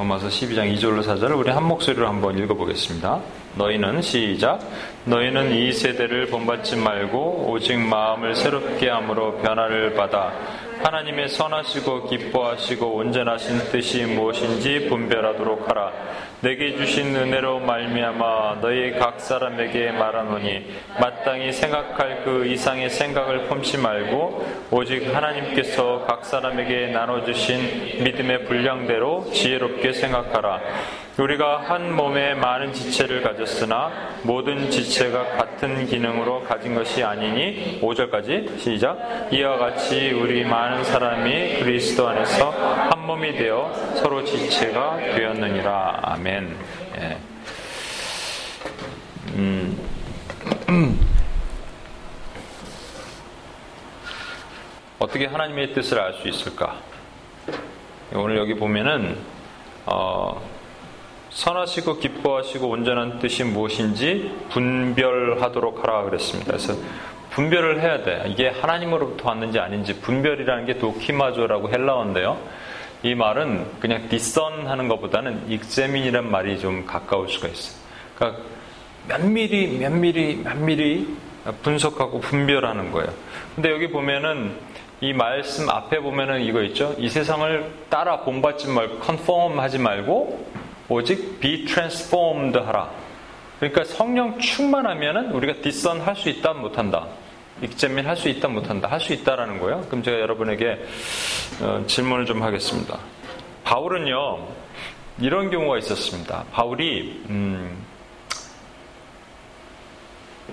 로마서 0.00 0.26
12장 0.26 0.76
2절로 0.76 1.04
4절을 1.04 1.38
우리 1.38 1.52
한 1.52 1.62
목소리로 1.62 2.08
한번 2.08 2.36
읽어보겠습니다. 2.36 3.41
너희는 3.54 4.02
시작. 4.02 4.60
너희는 5.04 5.50
이 5.50 5.72
세대를 5.72 6.26
본받지 6.26 6.76
말고 6.76 7.48
오직 7.50 7.76
마음을 7.76 8.36
새롭게 8.36 8.88
함으로 8.88 9.38
변화를 9.38 9.94
받아 9.94 10.32
하나님의 10.82 11.28
선하시고 11.28 12.08
기뻐하시고 12.08 12.86
온전하신 12.86 13.70
뜻이 13.70 14.04
무엇인지 14.04 14.88
분별하도록 14.88 15.70
하라. 15.70 15.92
내게 16.40 16.76
주신 16.76 17.14
은혜로 17.14 17.60
말미암아 17.60 18.58
너희 18.60 18.90
각 18.98 19.20
사람에게 19.20 19.92
말하노니 19.92 20.74
마땅히 21.00 21.52
생각할 21.52 22.24
그 22.24 22.46
이상의 22.46 22.90
생각을 22.90 23.46
품지 23.46 23.78
말고 23.78 24.44
오직 24.72 25.14
하나님께서 25.14 26.04
각 26.04 26.24
사람에게 26.24 26.88
나눠 26.88 27.24
주신 27.24 28.02
믿음의 28.02 28.46
분량대로 28.46 29.30
지혜롭게 29.32 29.92
생각하라. 29.92 30.60
우리가 31.16 31.58
한 31.58 31.94
몸에 31.94 32.34
많은 32.34 32.72
지체를 32.72 33.22
가졌으나 33.22 33.92
모든 34.22 34.68
지체 34.68 34.91
가 35.10 35.24
같은 35.36 35.86
기능으로 35.86 36.42
가진 36.42 36.74
것이 36.74 37.02
아니니 37.02 37.80
5절까지 37.80 38.58
시작 38.58 39.28
이와 39.32 39.56
같이 39.56 40.10
우리 40.12 40.44
많은 40.44 40.84
사람이 40.84 41.60
그리스도 41.60 42.08
안에서 42.08 42.50
한 42.50 43.06
몸이 43.06 43.32
되어 43.32 43.72
서로 43.96 44.22
지체가 44.22 44.98
되었느니라 44.98 46.00
아멘 46.02 46.56
예. 47.00 47.16
음. 49.34 49.78
어떻게 54.98 55.26
하나님의 55.26 55.72
뜻을 55.72 55.98
알 55.98 56.14
수 56.14 56.28
있을까? 56.28 56.76
오늘 58.14 58.36
여기 58.36 58.54
보면은 58.54 59.16
어, 59.86 60.40
선하시고 61.32 61.98
기뻐하시고 61.98 62.68
온전한 62.68 63.18
뜻이 63.18 63.44
무엇인지 63.44 64.30
분별하도록 64.50 65.82
하라 65.82 66.04
그랬습니다. 66.04 66.52
그래서 66.52 66.74
분별을 67.30 67.80
해야 67.80 68.02
돼. 68.02 68.24
이게 68.26 68.48
하나님으로부터 68.48 69.30
왔는지 69.30 69.58
아닌지 69.58 69.98
분별이라는 70.00 70.66
게 70.66 70.78
도키마조라고 70.78 71.70
헬라어인데요. 71.70 72.38
이 73.02 73.14
말은 73.14 73.66
그냥 73.80 74.08
디선 74.08 74.66
하는 74.66 74.88
것보다는 74.88 75.50
익제민이란 75.50 76.30
말이 76.30 76.60
좀 76.60 76.84
가까울 76.86 77.28
수가 77.28 77.48
있어요. 77.48 77.80
그러니까 78.14 78.42
면밀히 79.08 79.78
면밀히 79.78 80.36
면밀히 80.44 81.16
분석하고 81.62 82.20
분별하는 82.20 82.92
거예요. 82.92 83.10
근데 83.54 83.70
여기 83.70 83.90
보면은 83.90 84.54
이 85.00 85.12
말씀 85.12 85.68
앞에 85.68 85.98
보면은 85.98 86.42
이거 86.42 86.62
있죠. 86.62 86.94
이 86.98 87.08
세상을 87.08 87.72
따라 87.88 88.20
본받지 88.20 88.68
말고 88.68 88.98
컨펌 89.00 89.58
하지 89.58 89.78
말고 89.78 90.46
오직 90.88 91.40
be 91.40 91.64
transformed 91.64 92.58
하라. 92.58 92.90
그러니까 93.58 93.84
성령 93.84 94.38
충만하면은 94.38 95.30
우리가 95.32 95.60
뒷선 95.62 96.00
할 96.00 96.16
수 96.16 96.28
있다 96.28 96.52
못한다. 96.52 97.06
익제민 97.62 98.06
할 98.06 98.16
수 98.16 98.28
있다 98.28 98.48
못한다. 98.48 98.88
할 98.88 98.98
수 99.00 99.12
있다라는 99.12 99.60
거예요. 99.60 99.82
그럼 99.88 100.02
제가 100.02 100.18
여러분에게 100.20 100.84
어, 101.60 101.84
질문을 101.86 102.26
좀 102.26 102.42
하겠습니다. 102.42 102.98
바울은요 103.64 104.48
이런 105.20 105.50
경우가 105.50 105.78
있었습니다. 105.78 106.44
바울이 106.52 107.22
음, 107.28 107.76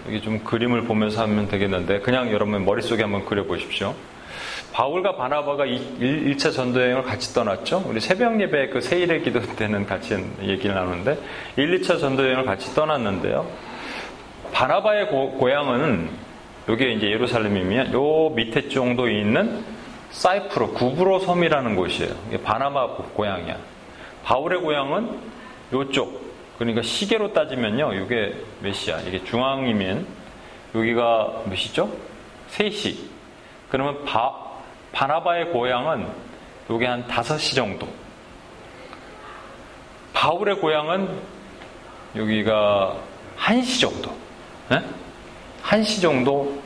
여기 0.05 0.21
좀 0.21 0.39
그림을 0.43 0.83
보면서 0.83 1.23
하면 1.23 1.47
되겠는데 1.47 1.99
그냥 2.01 2.31
여러분 2.31 2.63
머릿속에 2.63 3.01
한번 3.01 3.25
그려보십시오. 3.25 3.95
바울과 4.79 5.17
바나바가 5.17 5.65
1 5.65 6.37
차 6.37 6.51
전도여행을 6.51 7.03
같이 7.03 7.33
떠났죠. 7.33 7.83
우리 7.85 7.99
새벽 7.99 8.39
예배 8.39 8.69
그 8.69 8.79
세일의 8.79 9.23
기도 9.23 9.41
때는 9.41 9.85
같이 9.85 10.15
얘기를 10.41 10.73
나누는데 10.73 11.17
1, 11.57 11.81
2차 11.81 11.99
전도여행을 11.99 12.45
같이 12.45 12.73
떠났는데요. 12.73 13.45
바나바의 14.53 15.09
고, 15.09 15.51
향은 15.51 16.09
여기 16.69 16.93
이제 16.93 17.07
예루살렘이면 17.11 17.91
요 17.91 18.29
밑에 18.29 18.69
정도에 18.69 19.19
있는 19.19 19.65
사이프로 20.11 20.71
구브로 20.71 21.19
섬이라는 21.19 21.75
곳이에요. 21.75 22.13
바나바 22.45 22.87
고향이야. 23.15 23.57
바울의 24.23 24.61
고향은 24.61 25.19
요쪽. 25.73 26.21
그러니까 26.57 26.83
시계로 26.83 27.33
따지면요. 27.33 27.95
이게 27.95 28.33
몇 28.61 28.73
시야? 28.73 29.01
이게 29.01 29.25
중앙이면 29.25 30.07
여기가 30.73 31.43
몇 31.49 31.55
시죠? 31.55 31.91
3시. 32.51 32.95
그러면 33.69 34.05
바, 34.05 34.48
바나바의 34.91 35.51
고향은 35.51 36.07
여기 36.69 36.85
한 36.85 37.05
5시 37.07 37.55
정도. 37.55 37.87
바울의 40.13 40.55
고향은 40.59 41.09
여기가 42.15 42.95
1시 43.37 43.81
정도. 43.81 44.11
네? 44.69 44.81
1시 45.63 46.01
정도 46.01 46.61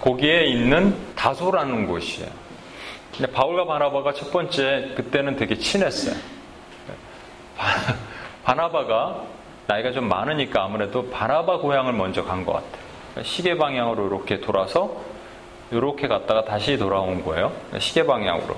거기에 0.00 0.46
있는 0.46 0.96
다소라는 1.14 1.86
곳이에요. 1.86 2.28
근데 3.16 3.32
바울과 3.32 3.64
바나바가 3.66 4.12
첫 4.12 4.30
번째 4.30 4.92
그때는 4.96 5.36
되게 5.36 5.56
친했어요. 5.56 6.14
바나바가 8.44 9.22
나이가 9.66 9.90
좀 9.92 10.08
많으니까 10.08 10.64
아무래도 10.64 11.08
바나바 11.10 11.58
고향을 11.58 11.92
먼저 11.92 12.22
간 12.24 12.44
것 12.44 12.52
같아요. 12.52 13.24
시계 13.24 13.56
방향으로 13.56 14.06
이렇게 14.06 14.40
돌아서 14.40 15.00
이렇게 15.70 16.08
갔다가 16.08 16.44
다시 16.44 16.76
돌아온 16.78 17.24
거예요. 17.24 17.52
시계 17.78 18.04
방향으로. 18.06 18.56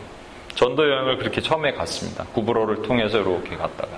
전도 0.54 0.90
여행을 0.90 1.18
그렇게 1.18 1.40
처음에 1.40 1.72
갔습니다. 1.72 2.24
구브로를 2.34 2.82
통해서 2.82 3.18
이렇게 3.18 3.56
갔다가. 3.56 3.90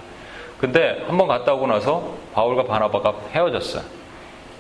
근데 0.59 1.03
한번 1.07 1.27
갔다 1.27 1.55
오고 1.55 1.67
나서 1.67 2.15
바울과 2.35 2.65
바나바가 2.65 3.15
헤어졌어요. 3.33 3.83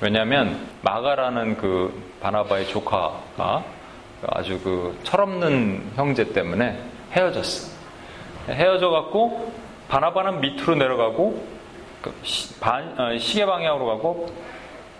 왜냐하면 0.00 0.66
마가라는 0.80 1.58
그 1.58 1.92
바나바의 2.20 2.68
조카가 2.68 3.64
아주 4.28 4.58
그 4.60 4.98
철없는 5.02 5.92
형제 5.96 6.32
때문에 6.32 6.78
헤어졌어. 7.12 7.70
헤어져 8.48 8.88
갖고 8.88 9.52
바나바는 9.88 10.40
밑으로 10.40 10.76
내려가고 10.76 11.44
그 12.00 12.14
반, 12.60 12.98
어, 12.98 13.18
시계 13.18 13.44
방향으로 13.44 13.84
가고 13.86 14.32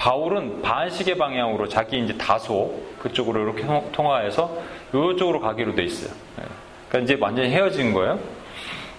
바울은 0.01 0.63
반시계 0.63 1.19
방향으로 1.19 1.69
자기 1.69 2.03
이제 2.03 2.17
다소 2.17 2.75
그쪽으로 3.01 3.43
이렇게 3.43 3.67
통화해서 3.93 4.51
이쪽으로 4.89 5.41
가기로 5.41 5.75
돼 5.75 5.85
있어요. 5.85 6.11
예. 6.41 6.45
그러니까 6.89 7.05
이제 7.05 7.23
완전히 7.23 7.51
헤어진 7.51 7.93
거예요. 7.93 8.19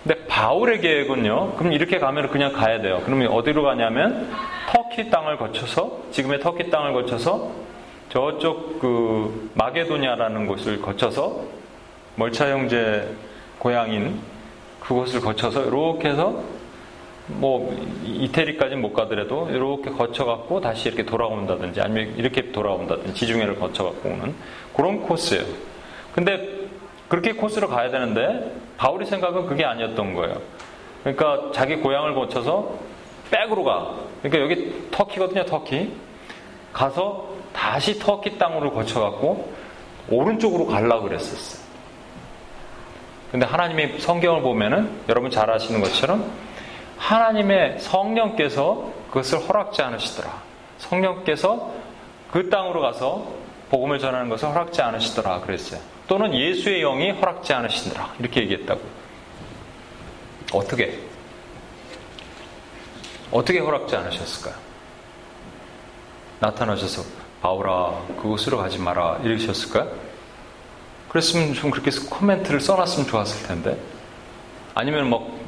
근데 0.04 0.24
바울의 0.28 0.80
계획은요. 0.80 1.54
그럼 1.56 1.74
이렇게 1.74 1.98
가면 1.98 2.30
그냥 2.30 2.54
가야 2.54 2.82
돼요. 2.82 3.02
그러면 3.04 3.30
어디로 3.30 3.64
가냐면 3.64 4.30
터키 4.70 5.10
땅을 5.10 5.38
거쳐서 5.38 6.04
지금의 6.12 6.40
터키 6.40 6.70
땅을 6.70 6.94
거쳐서 6.94 7.52
저쪽 8.10 8.80
그 8.80 9.50
마게도냐라는 9.56 10.46
곳을 10.46 10.82
거쳐서 10.84 11.42
멀차 12.16 12.48
형제 12.52 13.10
고향인 13.58 14.20
그곳을 14.80 15.20
거쳐서 15.22 15.66
이렇게 15.66 16.10
해서 16.10 16.44
뭐 17.28 17.74
이태리까지는 18.04 18.82
못 18.82 18.94
가더라도 18.94 19.50
이렇게 19.50 19.92
거쳐갖고 19.92 20.62
다시 20.62 20.90
이렇게 20.90 21.04
돌아온다든지 21.04 21.82
아니면 21.82 22.16
이렇게 22.18 22.52
돌아온다든지 22.52 23.14
지중해를 23.14 23.60
거쳐갖고 23.60 24.10
오는 24.10 24.36
그런 24.76 25.02
코스예요. 25.02 25.44
근데 26.14 26.62
그렇게 27.08 27.34
코스로 27.34 27.68
가야 27.68 27.90
되는데 27.90 28.56
바울이 28.78 29.06
생각은 29.06 29.46
그게 29.46 29.66
아니었던 29.66 30.14
거예요. 30.14 30.36
그러니까 31.04 31.52
자기 31.54 31.78
고향을 31.78 32.16
거쳐서 32.16 32.76
백으로 33.30 33.64
가. 33.64 33.96
그러니까 34.22 34.44
여기 34.44 34.90
터키거든요, 34.92 35.46
터키. 35.46 35.94
가서 36.74 37.30
다시 37.54 38.00
터키 38.00 38.38
땅으로 38.38 38.72
거쳐갖고 38.72 39.52
오른쪽으로 40.10 40.68
가려고 40.68 41.08
그랬었어요. 41.08 41.62
근데 43.32 43.46
하나님의 43.46 44.00
성경을 44.00 44.42
보면은 44.42 44.90
여러분 45.08 45.32
잘 45.32 45.50
아시는 45.50 45.82
것처럼 45.82 46.30
하나님의 47.02 47.80
성령께서 47.80 48.92
그것을 49.08 49.40
허락지 49.40 49.82
않으시더라. 49.82 50.42
성령께서 50.78 51.74
그 52.32 52.50
땅으로 52.50 52.82
가서 52.82 53.28
복음을 53.70 54.00
전하는 54.00 54.30
것을 54.30 54.50
허락지 54.50 54.82
않으시더라 54.82 55.42
그랬어요. 55.42 55.82
또는 56.08 56.34
예수의 56.34 56.82
영이 56.82 57.12
허락지 57.12 57.54
않으시더라 57.54 58.14
이렇게 58.20 58.42
얘기했다고. 58.42 58.82
어떻게? 60.54 61.00
어떻게 63.32 63.60
허락지 63.60 63.96
않으셨을까요? 63.96 64.56
나타나셔서 66.40 67.04
바울아 67.42 68.04
그곳으로 68.18 68.58
가지 68.58 68.78
마라 68.78 69.20
이러셨을까요? 69.24 69.92
그랬으면 71.10 71.54
좀 71.54 71.72
그렇게 71.72 71.90
코멘트를 72.10 72.60
써놨으면 72.60 73.08
좋았을 73.08 73.48
텐데 73.48 73.78
아니면 74.76 75.10
뭐 75.10 75.41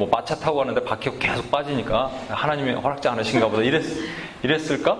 뭐 0.00 0.08
마차 0.10 0.34
타고 0.34 0.56
가는데 0.56 0.82
바퀴가 0.82 1.16
계속 1.18 1.50
빠지니까 1.50 2.10
하나님이 2.30 2.72
허락지 2.72 3.06
않으신가 3.06 3.48
보다 3.48 3.62
이랬, 3.62 3.84
이랬을까? 4.42 4.96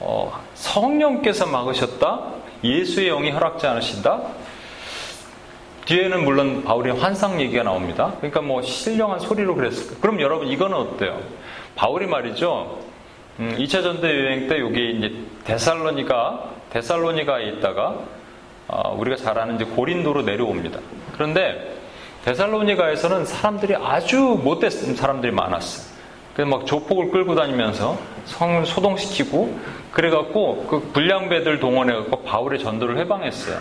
어, 0.00 0.42
성령께서 0.54 1.46
막으셨다? 1.46 2.32
예수의 2.64 3.10
영이 3.10 3.30
허락지 3.30 3.64
않으신다? 3.64 4.22
뒤에는 5.84 6.24
물론 6.24 6.64
바울의 6.64 6.98
환상 6.98 7.40
얘기가 7.40 7.62
나옵니다. 7.62 8.14
그러니까 8.16 8.40
뭐 8.40 8.60
신령한 8.60 9.20
소리로 9.20 9.54
그랬을까? 9.54 10.00
그럼 10.00 10.20
여러분 10.20 10.48
이거는 10.48 10.76
어때요? 10.76 11.20
바울이 11.76 12.08
말이죠. 12.08 12.80
음, 13.38 13.54
2차 13.56 13.84
전도 13.84 14.04
여행 14.04 14.48
때 14.48 14.58
여기 14.58 14.90
이제 14.96 15.14
데살로니가 15.44 16.50
데살로니가에 16.70 17.44
있다가 17.50 18.00
어, 18.66 18.96
우리가 18.98 19.14
잘 19.14 19.38
아는 19.38 19.54
이제 19.54 19.64
고린도로 19.64 20.22
내려옵니다. 20.22 20.80
그런데 21.12 21.75
데살로니가에서는 22.26 23.24
사람들이 23.24 23.76
아주 23.76 24.40
못된 24.42 24.70
사람들이 24.96 25.32
많았어요. 25.32 25.94
그래서 26.34 26.50
막 26.50 26.66
조폭을 26.66 27.10
끌고 27.12 27.36
다니면서 27.36 27.96
성을 28.24 28.66
소동시키고 28.66 29.56
그래갖고 29.92 30.66
그 30.66 30.80
불량배들 30.92 31.60
동원해갖고 31.60 32.24
바울의 32.24 32.58
전도를 32.58 32.98
해방했어요. 32.98 33.58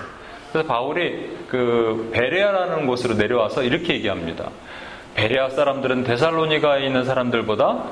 그래서 0.51 0.67
바울이 0.67 1.38
그 1.47 2.10
베레아라는 2.12 2.88
곳으로 2.88 3.13
내려와서 3.13 3.62
이렇게 3.62 3.93
얘기합니다. 3.93 4.49
베레아 5.13 5.51
사람들은 5.51 6.04
데살로니가에 6.04 6.88
있는 6.88 7.06
사람들보다 7.06 7.84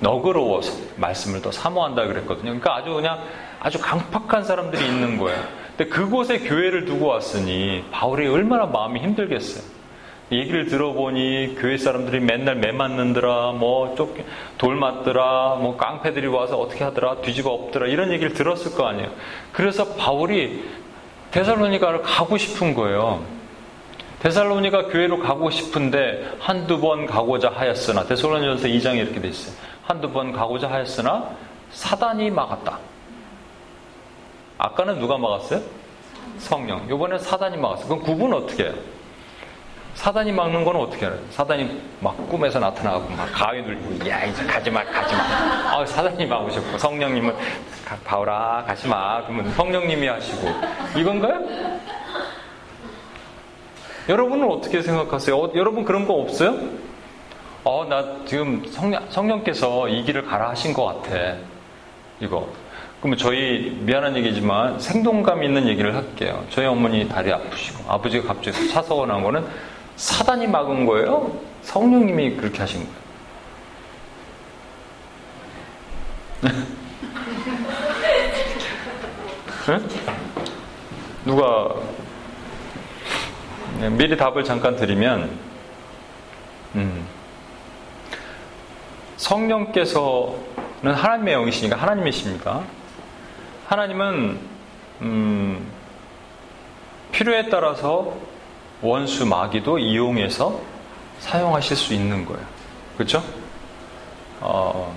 너그러워서 0.00 0.72
말씀을 0.96 1.42
더 1.42 1.52
사모한다 1.52 2.06
그랬거든요. 2.06 2.44
그러니까 2.44 2.74
아주 2.76 2.94
그냥 2.94 3.18
아주 3.60 3.78
강팍한 3.78 4.44
사람들이 4.44 4.82
있는 4.82 5.18
거예요. 5.18 5.38
근데 5.76 5.90
그곳에 5.90 6.38
교회를 6.38 6.86
두고 6.86 7.06
왔으니 7.06 7.84
바울이 7.90 8.26
얼마나 8.28 8.64
마음이 8.64 8.98
힘들겠어요. 9.00 9.79
얘기를 10.32 10.66
들어보니 10.66 11.56
교회 11.58 11.76
사람들이 11.76 12.20
맨날 12.20 12.56
매 12.56 12.70
맞는더라, 12.70 13.52
뭐, 13.52 13.94
쪽, 13.96 14.16
돌 14.58 14.76
맞더라, 14.76 15.56
뭐, 15.60 15.76
깡패들이 15.76 16.28
와서 16.28 16.56
어떻게 16.56 16.84
하더라, 16.84 17.16
뒤집어 17.16 17.50
엎더라, 17.50 17.88
이런 17.88 18.12
얘기를 18.12 18.32
들었을 18.32 18.76
거 18.76 18.86
아니에요. 18.86 19.10
그래서 19.52 19.94
바울이 19.96 20.64
데살로니가를 21.32 22.02
가고 22.02 22.36
싶은 22.36 22.74
거예요. 22.74 23.24
데살로니가 24.20 24.86
교회로 24.86 25.18
가고 25.20 25.50
싶은데 25.50 26.36
한두 26.38 26.80
번 26.80 27.06
가고자 27.06 27.50
하였으나, 27.50 28.04
데살로니전서 28.04 28.68
2장에 28.68 28.98
이렇게 28.98 29.20
돼 29.20 29.28
있어요. 29.28 29.54
한두 29.82 30.10
번 30.12 30.32
가고자 30.32 30.70
하였으나, 30.70 31.30
사단이 31.72 32.30
막았다. 32.30 32.78
아까는 34.58 35.00
누가 35.00 35.16
막았어요? 35.18 35.60
성령. 36.38 36.86
이번엔 36.86 37.18
사단이 37.18 37.56
막았어요. 37.56 37.88
그럼 37.88 38.02
구분 38.02 38.32
어떻게 38.34 38.64
해요? 38.64 38.74
사단이 39.94 40.32
막는 40.32 40.64
건 40.64 40.76
어떻게 40.76 41.06
알아요? 41.06 41.18
사단이 41.30 41.80
막 42.00 42.16
꿈에서 42.28 42.58
나타나고 42.58 43.08
막 43.10 43.28
가위 43.32 43.62
눌리고 43.62 44.08
야 44.08 44.24
이제 44.24 44.44
가지마 44.44 44.84
가지마 44.84 45.22
아 45.22 45.84
사단이 45.86 46.26
막으셨고 46.26 46.78
성령님은 46.78 47.34
바울아 48.04 48.64
가지마 48.66 49.24
그러면 49.26 49.50
성령님이 49.52 50.06
하시고 50.06 50.48
이건가요? 50.96 51.40
여러분은 54.08 54.48
어떻게 54.50 54.80
생각하세요? 54.82 55.36
어, 55.36 55.52
여러분 55.54 55.84
그런 55.84 56.06
거 56.06 56.14
없어요? 56.14 56.56
어 57.62 57.84
나 57.84 58.02
지금 58.24 58.64
성령, 58.70 59.04
성령께서 59.10 59.88
이 59.88 60.02
길을 60.04 60.24
가라 60.24 60.48
하신 60.50 60.72
것 60.72 60.84
같아 61.02 61.34
이거 62.20 62.48
그러면 63.00 63.18
저희 63.18 63.76
미안한 63.80 64.16
얘기지만 64.16 64.78
생동감 64.78 65.42
있는 65.42 65.66
얘기를 65.68 65.94
할게요. 65.94 66.44
저희 66.50 66.66
어머니 66.66 67.08
다리 67.08 67.32
아프시고 67.32 67.90
아버지가 67.90 68.28
갑자기 68.28 68.68
사서가 68.68 69.06
나온 69.06 69.22
거는 69.22 69.42
사단이 70.00 70.46
막은 70.46 70.86
거예요? 70.86 71.38
성령님이 71.60 72.36
그렇게 72.36 72.60
하신 72.60 72.86
거예요? 72.86 73.00
네? 79.66 79.78
누가 81.26 81.74
네, 83.78 83.90
미리 83.90 84.16
답을 84.16 84.42
잠깐 84.42 84.74
드리면 84.74 85.38
음, 86.76 87.06
성령께서는 89.18 90.34
하나님의 90.82 91.34
영이시니까 91.34 91.76
하나님이십니다. 91.76 92.62
하나님은 93.66 94.40
음, 95.02 95.70
필요에 97.12 97.50
따라서 97.50 98.29
원수 98.82 99.26
마귀도 99.26 99.78
이용해서 99.78 100.60
사용하실 101.18 101.76
수 101.76 101.94
있는 101.94 102.24
거예요. 102.24 102.44
그렇죠? 102.96 103.22
어, 104.40 104.96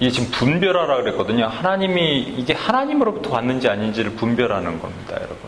이게 0.00 0.10
지금 0.10 0.30
분별하라 0.30 0.96
그랬거든요. 0.96 1.46
하나님이 1.46 2.20
이게 2.38 2.54
하나님으로부터 2.54 3.34
왔는지 3.34 3.68
아닌지를 3.68 4.12
분별하는 4.12 4.80
겁니다, 4.80 5.16
여러분. 5.16 5.38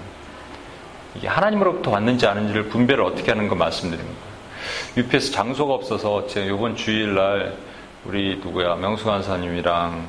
이게 1.14 1.26
하나님으로부터 1.26 1.90
왔는지 1.90 2.26
아닌지를 2.26 2.68
분별을 2.68 3.02
어떻게 3.04 3.30
하는 3.32 3.48
거 3.48 3.54
말씀드립니다. 3.54 4.20
UPS 4.96 5.32
장소가 5.32 5.74
없어서 5.74 6.26
제가 6.26 6.46
이번 6.54 6.76
주일날 6.76 7.56
우리 8.04 8.36
누구야 8.36 8.76
명수 8.76 9.04
간사님이랑 9.04 10.06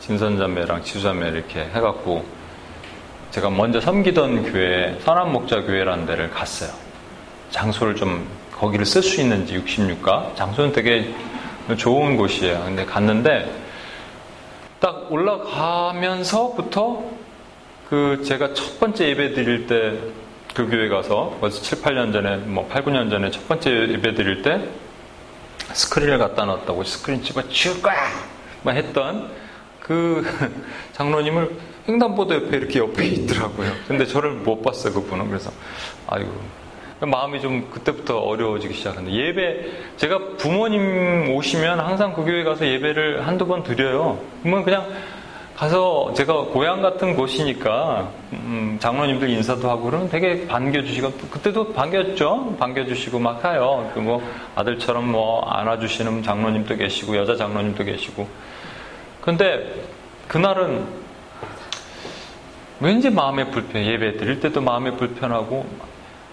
진선자매랑 0.00 0.84
지수자매 0.84 1.28
이렇게 1.28 1.60
해갖고 1.60 2.24
제가 3.30 3.50
먼저 3.50 3.80
섬기던 3.80 4.52
교회, 4.52 4.98
선한목자 5.00 5.62
교회라는 5.62 6.06
데를 6.06 6.30
갔어요. 6.30 6.70
장소를 7.50 7.96
좀 7.96 8.26
거기를 8.52 8.86
쓸 8.86 9.02
수 9.02 9.20
있는지 9.20 9.58
66가 9.58 10.34
장소는 10.36 10.72
되게 10.72 11.14
좋은 11.76 12.16
곳이에요. 12.16 12.62
근데 12.64 12.84
갔는데 12.84 13.50
딱 14.80 15.10
올라가면서부터 15.12 17.02
그 17.88 18.22
제가 18.24 18.54
첫 18.54 18.80
번째 18.80 19.08
예배 19.08 19.34
드릴 19.34 19.66
때 19.66 20.26
그 20.56 20.66
교회 20.70 20.88
가서 20.88 21.36
벌써 21.38 21.60
7, 21.60 21.82
8년 21.82 22.14
전에 22.14 22.38
뭐 22.38 22.66
8, 22.66 22.82
9년 22.82 23.10
전에 23.10 23.30
첫 23.30 23.46
번째 23.46 23.70
예배 23.90 24.14
드릴 24.14 24.40
때 24.40 24.58
스크린을 25.70 26.16
갖다 26.16 26.46
놨다고 26.46 26.82
스크린 26.82 27.22
집어 27.22 27.46
치울 27.50 27.82
거야! 27.82 28.08
막 28.62 28.74
했던 28.74 29.30
그 29.78 30.24
장로님을 30.94 31.58
횡단보도 31.88 32.34
옆에 32.34 32.56
이렇게 32.56 32.78
옆에 32.80 33.06
있더라고요. 33.06 33.70
근데 33.86 34.04
저를 34.06 34.32
못 34.32 34.62
봤어요, 34.62 34.94
그분은. 34.94 35.28
그래서, 35.28 35.50
아이고. 36.06 36.30
마음이 37.00 37.42
좀 37.42 37.68
그때부터 37.70 38.18
어려워지기 38.18 38.72
시작했는데 38.72 39.12
예배 39.14 39.66
제가 39.98 40.18
부모님 40.38 41.34
오시면 41.34 41.78
항상 41.78 42.14
그 42.14 42.24
교회 42.24 42.42
가서 42.42 42.66
예배를 42.66 43.26
한두 43.26 43.46
번 43.46 43.62
드려요. 43.62 44.18
그러면 44.42 44.64
그냥 44.64 44.88
가서 45.56 46.12
제가 46.14 46.44
고향 46.46 46.82
같은 46.82 47.14
곳이니까 47.16 48.10
음, 48.32 48.76
장로님들 48.80 49.28
인사도 49.28 49.70
하고 49.70 49.84
그러면 49.84 50.08
되게 50.08 50.46
반겨주시고 50.46 51.12
그때도 51.30 51.72
반겼죠. 51.72 52.56
반겨주시고 52.58 53.18
막 53.18 53.44
해요. 53.44 53.90
그 53.94 54.00
뭐 54.00 54.22
아들처럼 54.54 55.10
뭐 55.10 55.46
안아주시는 55.50 56.22
장로님도 56.22 56.76
계시고 56.76 57.16
여자 57.16 57.36
장로님도 57.36 57.84
계시고. 57.84 58.26
근데 59.20 59.74
그날은 60.28 60.84
왠지 62.80 63.10
마음에 63.10 63.50
불편, 63.50 63.84
예배 63.84 64.18
드릴 64.18 64.40
때도 64.40 64.60
마음에 64.60 64.92
불편하고, 64.92 65.66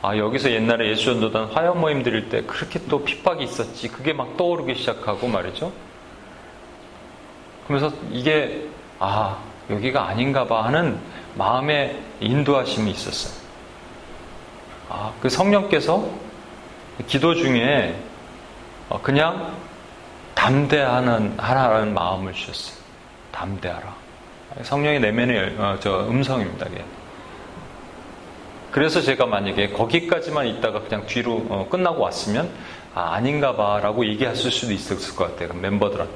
아, 0.01 0.17
여기서 0.17 0.51
옛날에 0.51 0.89
예수전도단 0.89 1.45
화영 1.45 1.79
모임 1.79 2.03
드릴 2.03 2.29
때 2.29 2.41
그렇게 2.43 2.79
또 2.89 3.03
핍박이 3.03 3.43
있었지. 3.43 3.87
그게 3.87 4.11
막 4.11 4.35
떠오르기 4.35 4.75
시작하고 4.75 5.27
말이죠. 5.27 5.71
그러면서 7.65 7.95
이게, 8.11 8.67
아, 8.99 9.37
여기가 9.69 10.07
아닌가 10.07 10.45
봐 10.45 10.65
하는 10.65 10.99
마음의 11.35 11.99
인도하심이 12.19 12.91
있었어요. 12.91 13.41
아, 14.89 15.13
그 15.21 15.29
성령께서 15.29 16.05
기도 17.07 17.33
중에 17.33 17.95
어, 18.89 18.99
그냥 19.01 19.55
담대하는, 20.35 21.35
하라는 21.37 21.93
마음을 21.93 22.33
주셨어요. 22.33 22.77
담대하라. 23.31 24.02
성령의 24.61 24.99
내면의 24.99 25.55
어, 25.57 25.77
저 25.79 26.07
음성입니다. 26.07 26.67
그래서 28.71 29.01
제가 29.01 29.25
만약에 29.25 29.69
거기까지만 29.69 30.47
있다가 30.47 30.81
그냥 30.81 31.05
뒤로 31.05 31.45
어, 31.49 31.67
끝나고 31.69 32.01
왔으면 32.01 32.49
아, 32.93 33.13
아닌가 33.13 33.55
봐라고 33.55 34.05
얘기했을 34.05 34.51
수도 34.51 34.73
있었을 34.73 35.15
것 35.15 35.31
같아요. 35.31 35.57
멤버들한테. 35.59 36.13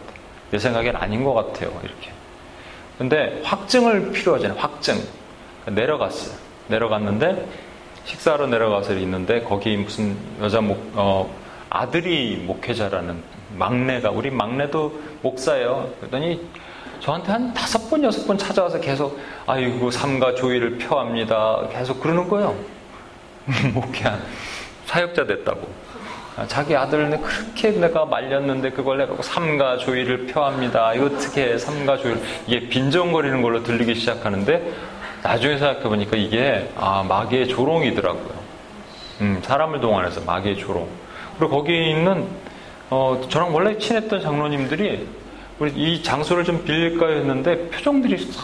내 0.51 0.59
생각엔 0.59 0.95
아닌 0.95 1.23
것 1.23 1.33
같아요. 1.33 1.69
이렇게. 1.83 2.11
근데 2.97 3.41
확증을 3.43 4.11
필요하잖아요. 4.11 4.57
확증. 4.59 4.97
내려갔어요. 5.65 6.35
내려갔는데 6.67 7.45
식사로 8.05 8.47
내려가서 8.47 8.93
있는데 8.93 9.41
거기 9.41 9.75
무슨 9.75 10.17
여자 10.41 10.61
목, 10.61 10.91
어, 10.95 11.29
아들이 11.69 12.37
목회자라는 12.45 13.21
막내가 13.57 14.11
우리 14.11 14.31
막내도 14.31 14.99
목사예요. 15.21 15.91
그랬더니 15.99 16.41
저한테 16.99 17.31
한 17.31 17.53
다섯 17.53 17.89
번, 17.89 18.03
여섯 18.03 18.25
번 18.25 18.37
찾아와서 18.37 18.79
계속, 18.79 19.19
아이고, 19.45 19.91
삼가 19.91 20.35
조의를 20.35 20.77
표합니다. 20.77 21.67
계속 21.71 21.99
그러는 21.99 22.27
거예요. 22.27 22.55
목회한 23.73 24.21
사역자 24.85 25.25
됐다고. 25.25 25.67
아, 26.35 26.45
자기 26.47 26.75
아들은 26.75 27.21
그렇게 27.21 27.71
내가 27.71 28.05
말렸는데 28.05 28.71
그걸 28.71 28.99
내가 28.99 29.15
삼가 29.21 29.77
조의를 29.77 30.27
표합니다. 30.27 30.93
이거 30.93 31.05
어떻게 31.05 31.53
해, 31.53 31.57
삼가 31.57 31.97
조의를. 31.97 32.21
이게 32.45 32.67
빈정거리는 32.67 33.41
걸로 33.41 33.63
들리기 33.63 33.95
시작하는데, 33.95 34.73
나중에 35.23 35.57
생각해 35.57 35.83
보니까 35.83 36.17
이게, 36.17 36.69
아, 36.75 37.03
마귀의 37.07 37.47
조롱이더라고요. 37.47 38.37
음, 39.21 39.39
사람을 39.41 39.79
동원해서 39.81 40.21
마귀의 40.21 40.57
조롱. 40.57 40.87
그리고 41.37 41.57
거기 41.57 41.89
있는, 41.89 42.27
어, 42.89 43.21
저랑 43.29 43.53
원래 43.53 43.77
친했던 43.77 44.21
장로님들이 44.21 45.07
우리 45.59 45.71
이 45.71 46.03
장소를 46.03 46.43
좀 46.43 46.63
빌릴까요 46.63 47.17
했는데 47.17 47.69
표정들이 47.69 48.31
싹 48.31 48.43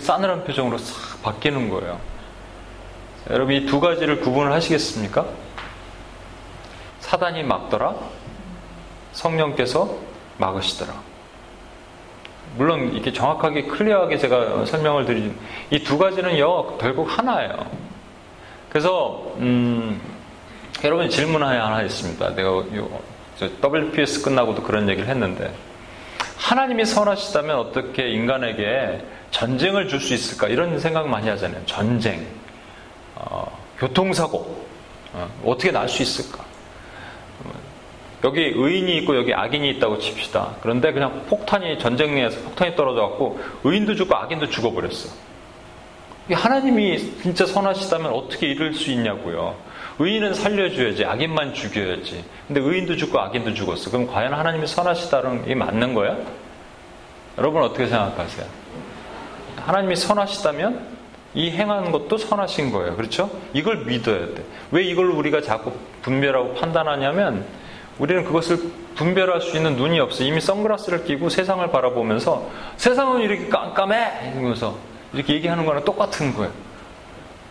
싸늘한 0.00 0.44
표정으로 0.44 0.78
싹 0.78 1.22
바뀌는 1.22 1.68
거예요. 1.68 1.98
여러분 3.30 3.54
이 3.54 3.66
두 3.66 3.80
가지를 3.80 4.20
구분을 4.20 4.52
하시겠습니까? 4.52 5.26
사단이 7.00 7.42
막더라, 7.42 7.94
성령께서 9.12 9.96
막으시더라. 10.38 10.92
물론 12.56 12.92
이렇게 12.92 13.12
정확하게 13.12 13.64
클리어하게 13.64 14.18
제가 14.18 14.64
설명을 14.66 15.06
드린 15.06 15.36
이 15.70 15.82
두 15.82 15.98
가지는 15.98 16.38
요 16.38 16.76
결국 16.80 17.06
하나예요. 17.06 17.66
그래서 18.68 19.32
음, 19.38 20.00
여러분 20.84 21.08
질문 21.08 21.42
하나 21.42 21.82
있습니다. 21.82 22.34
내가 22.34 22.48
요, 22.48 23.00
WPS 23.40 24.22
끝나고도 24.22 24.62
그런 24.62 24.88
얘기를 24.88 25.08
했는데 25.08 25.52
하나님이 26.36 26.84
선하시다면 26.84 27.56
어떻게 27.58 28.08
인간에게 28.10 29.04
전쟁을 29.30 29.88
줄 29.88 30.00
수 30.00 30.14
있을까 30.14 30.48
이런 30.48 30.78
생각 30.78 31.08
많이 31.08 31.28
하잖아요. 31.28 31.64
전쟁, 31.66 32.26
어, 33.14 33.46
교통사고 33.78 34.64
어, 35.12 35.28
떻게 35.44 35.70
날 35.70 35.88
수 35.88 36.02
있을까? 36.02 36.44
여기 38.24 38.40
의인이 38.40 38.96
있고 38.98 39.16
여기 39.16 39.34
악인이 39.34 39.68
있다고 39.72 39.98
칩시다. 39.98 40.56
그런데 40.62 40.92
그냥 40.92 41.24
폭탄이 41.28 41.78
전쟁 41.78 42.14
내에서 42.14 42.40
폭탄이 42.40 42.74
떨어져 42.74 43.02
갖고 43.02 43.38
의인도 43.64 43.94
죽고 43.94 44.16
악인도 44.16 44.48
죽어버렸어. 44.48 45.10
하나님이 46.32 47.20
진짜 47.20 47.44
선하시다면 47.44 48.10
어떻게 48.12 48.46
이럴 48.46 48.72
수 48.72 48.90
있냐고요. 48.92 49.54
의인은 49.98 50.34
살려줘야지, 50.34 51.04
악인만 51.04 51.54
죽여야지. 51.54 52.24
근데 52.48 52.60
의인도 52.60 52.96
죽고 52.96 53.18
악인도 53.18 53.54
죽었어. 53.54 53.90
그럼 53.90 54.06
과연 54.06 54.34
하나님이 54.34 54.66
선하시다는 54.66 55.44
게 55.44 55.54
맞는 55.54 55.94
거야? 55.94 56.16
여러분 57.38 57.62
어떻게 57.62 57.86
생각하세요? 57.86 58.46
하나님이 59.64 59.96
선하시다면 59.96 60.94
이 61.34 61.50
행하는 61.50 61.90
것도 61.90 62.16
선하신 62.16 62.70
거예요. 62.70 62.96
그렇죠? 62.96 63.30
이걸 63.52 63.84
믿어야 63.84 64.26
돼. 64.34 64.44
왜 64.70 64.82
이걸 64.84 65.06
우리가 65.06 65.40
자꾸 65.40 65.72
분별하고 66.02 66.54
판단하냐면 66.54 67.44
우리는 67.98 68.24
그것을 68.24 68.58
분별할 68.94 69.40
수 69.40 69.56
있는 69.56 69.76
눈이 69.76 69.98
없어. 70.00 70.22
이미 70.24 70.40
선글라스를 70.40 71.04
끼고 71.04 71.28
세상을 71.28 71.68
바라보면서 71.70 72.50
세상은 72.76 73.20
이렇게 73.20 73.48
깜깜해! 73.48 74.32
이러면서 74.32 74.76
이렇게 75.12 75.34
얘기하는 75.34 75.64
거랑 75.64 75.84
똑같은 75.84 76.34
거예요. 76.34 76.52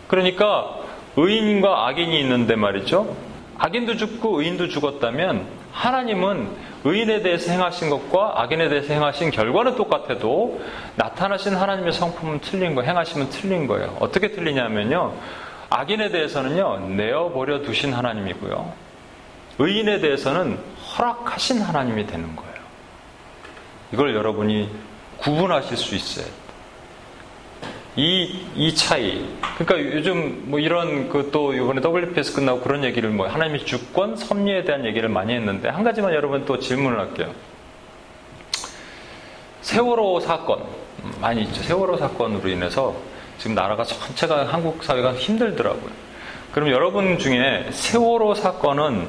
그러니까 0.07 0.82
의인과 1.15 1.87
악인이 1.87 2.19
있는데 2.21 2.55
말이죠. 2.55 3.15
악인도 3.57 3.97
죽고 3.97 4.41
의인도 4.41 4.67
죽었다면 4.67 5.45
하나님은 5.71 6.49
의인에 6.85 7.21
대해서 7.21 7.51
행하신 7.51 7.89
것과 7.89 8.41
악인에 8.41 8.69
대해서 8.69 8.93
행하신 8.93 9.31
결과는 9.31 9.75
똑같아도 9.75 10.61
나타나신 10.95 11.55
하나님의 11.55 11.93
성품은 11.93 12.39
틀린 12.41 12.75
거, 12.75 12.81
행하시면 12.81 13.29
틀린 13.29 13.67
거예요. 13.67 13.95
어떻게 13.99 14.31
틀리냐면요. 14.31 15.13
악인에 15.69 16.09
대해서는요, 16.09 16.89
내어버려 16.89 17.61
두신 17.61 17.93
하나님이고요. 17.93 18.73
의인에 19.59 19.99
대해서는 19.99 20.59
허락하신 20.97 21.61
하나님이 21.61 22.05
되는 22.05 22.35
거예요. 22.35 22.53
이걸 23.93 24.15
여러분이 24.15 24.69
구분하실 25.17 25.77
수 25.77 25.95
있어요. 25.95 26.42
이, 27.95 28.39
이 28.55 28.73
차이. 28.75 29.25
그러니까 29.57 29.95
요즘 29.95 30.43
뭐 30.45 30.59
이런 30.59 31.09
그 31.09 31.29
또 31.31 31.53
이번에 31.53 31.81
WPS 31.81 32.33
끝나고 32.33 32.61
그런 32.61 32.83
얘기를 32.83 33.09
뭐 33.09 33.27
하나님의 33.27 33.65
주권, 33.65 34.15
섭리에 34.15 34.63
대한 34.63 34.85
얘기를 34.85 35.09
많이 35.09 35.33
했는데 35.33 35.69
한 35.69 35.83
가지만 35.83 36.13
여러분 36.13 36.45
또 36.45 36.59
질문을 36.59 36.99
할게요. 36.99 37.31
세월호 39.61 40.19
사건, 40.19 40.63
많이 41.21 41.43
있죠. 41.43 41.61
세월호 41.63 41.97
사건으로 41.97 42.49
인해서 42.49 42.95
지금 43.37 43.55
나라가 43.55 43.83
전체가 43.83 44.45
한국 44.45 44.83
사회가 44.83 45.13
힘들더라고요. 45.13 45.91
그럼 46.51 46.69
여러분 46.69 47.17
중에 47.17 47.67
세월호 47.71 48.35
사건은 48.35 49.07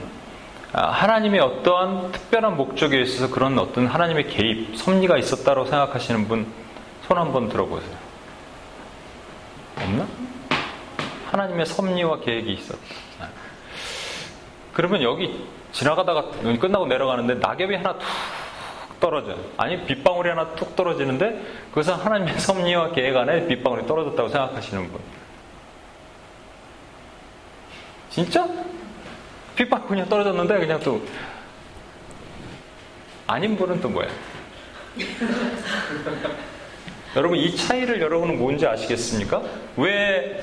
아, 0.72 0.90
하나님의 0.90 1.40
어떠한 1.40 2.12
특별한 2.12 2.56
목적에 2.56 3.00
있어서 3.02 3.32
그런 3.32 3.58
어떤 3.58 3.86
하나님의 3.86 4.28
개입, 4.28 4.76
섭리가 4.76 5.18
있었다고 5.18 5.66
생각하시는 5.66 6.28
분 6.28 6.64
손 7.06 7.18
한번 7.18 7.48
들어보세요. 7.48 7.96
없나? 9.76 10.06
하나님의 11.30 11.66
섭리와 11.66 12.20
계획이 12.20 12.52
있었다. 12.52 12.78
아. 13.20 13.28
그러면 14.72 15.02
여기 15.02 15.46
지나가다가 15.72 16.30
끝나고 16.60 16.86
내려가는데 16.86 17.34
낙엽이 17.34 17.74
하나 17.74 17.98
툭 17.98 18.08
떨어져. 19.00 19.36
아니 19.56 19.84
빗방울이 19.84 20.28
하나 20.28 20.54
툭 20.54 20.76
떨어지는데 20.76 21.40
그것은 21.70 21.94
하나님의 21.94 22.38
섭리와 22.38 22.92
계획 22.92 23.16
안에 23.16 23.46
빗방울이 23.48 23.86
떨어졌다고 23.86 24.28
생각하시는 24.28 24.90
분. 24.90 25.00
진짜? 28.10 28.48
빗방 29.56 29.86
그냥 29.88 30.08
떨어졌는데 30.08 30.58
그냥 30.58 30.80
또 30.80 31.02
아닌 33.26 33.56
분은 33.56 33.80
또 33.80 33.88
뭐야? 33.88 34.08
여러분 37.16 37.38
이 37.38 37.54
차이를 37.54 38.00
여러분은 38.00 38.38
뭔지 38.38 38.66
아시겠습니까? 38.66 39.40
왜 39.76 40.40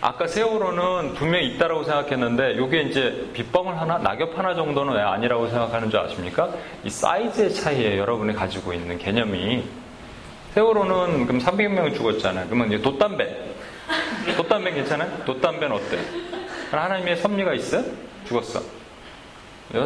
아까 0.00 0.26
세월호는 0.26 1.14
분명히 1.14 1.48
있다라고 1.48 1.84
생각했는데 1.84 2.52
이게 2.52 2.82
이제 2.82 3.28
빗방울 3.34 3.74
하나, 3.76 3.98
낙엽 3.98 4.38
하나 4.38 4.54
정도는 4.54 4.94
왜 4.94 5.02
아니라고 5.02 5.48
생각하는 5.48 5.90
줄 5.90 6.00
아십니까? 6.00 6.50
이 6.84 6.90
사이즈의 6.90 7.52
차이에 7.52 7.98
여러분이 7.98 8.34
가지고 8.34 8.72
있는 8.72 8.98
개념이 8.98 9.64
세월호는 10.54 11.26
그럼 11.26 11.40
300명 11.40 11.94
죽었잖아요. 11.94 12.46
그러면 12.46 12.72
이제 12.72 12.82
돛담배. 12.82 13.36
돛담배 14.36 14.72
괜찮아요? 14.72 15.10
돛담배는 15.26 15.76
어때? 15.76 15.98
하나님의 16.70 17.16
섭리가 17.18 17.52
있어요? 17.52 17.84
죽었어. 18.26 18.62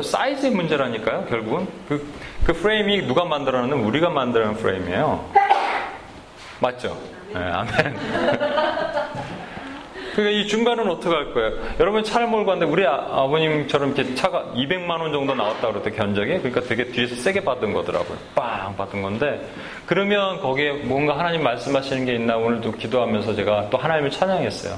사이즈의 0.04 0.52
문제라니까요, 0.52 1.24
결국은. 1.24 1.66
그, 1.88 2.06
그 2.44 2.52
프레임이 2.52 3.02
누가 3.06 3.24
만들어놨는 3.24 3.78
우리가 3.84 4.10
만들어낸 4.10 4.54
프레임이에요. 4.54 5.49
맞죠? 6.60 6.96
네, 7.32 7.40
아멘. 7.40 7.96
그러니까 10.14 10.40
이 10.40 10.46
중간은 10.46 10.88
어떻게 10.90 11.14
할 11.14 11.32
거예요? 11.32 11.52
여러분 11.78 12.02
차를 12.02 12.26
몰고 12.26 12.46
갔는데 12.46 12.70
우리 12.70 12.86
아, 12.86 13.26
버님처럼 13.28 13.94
이렇게 13.94 14.14
차가 14.14 14.44
200만 14.54 15.00
원 15.00 15.12
정도 15.12 15.34
나왔다 15.34 15.68
그랬대 15.68 15.90
견적이 15.92 16.38
그러니까 16.38 16.60
되게 16.62 16.86
뒤에서 16.86 17.14
세게 17.14 17.44
받은 17.44 17.72
거더라고요. 17.72 18.18
빵 18.34 18.76
받은 18.76 19.02
건데 19.02 19.48
그러면 19.86 20.40
거기에 20.40 20.72
뭔가 20.84 21.18
하나님 21.18 21.42
말씀하시는 21.42 22.04
게 22.04 22.14
있나 22.14 22.36
오늘도 22.36 22.72
기도하면서 22.72 23.34
제가 23.34 23.68
또 23.70 23.78
하나님을 23.78 24.10
찬양했어요. 24.10 24.74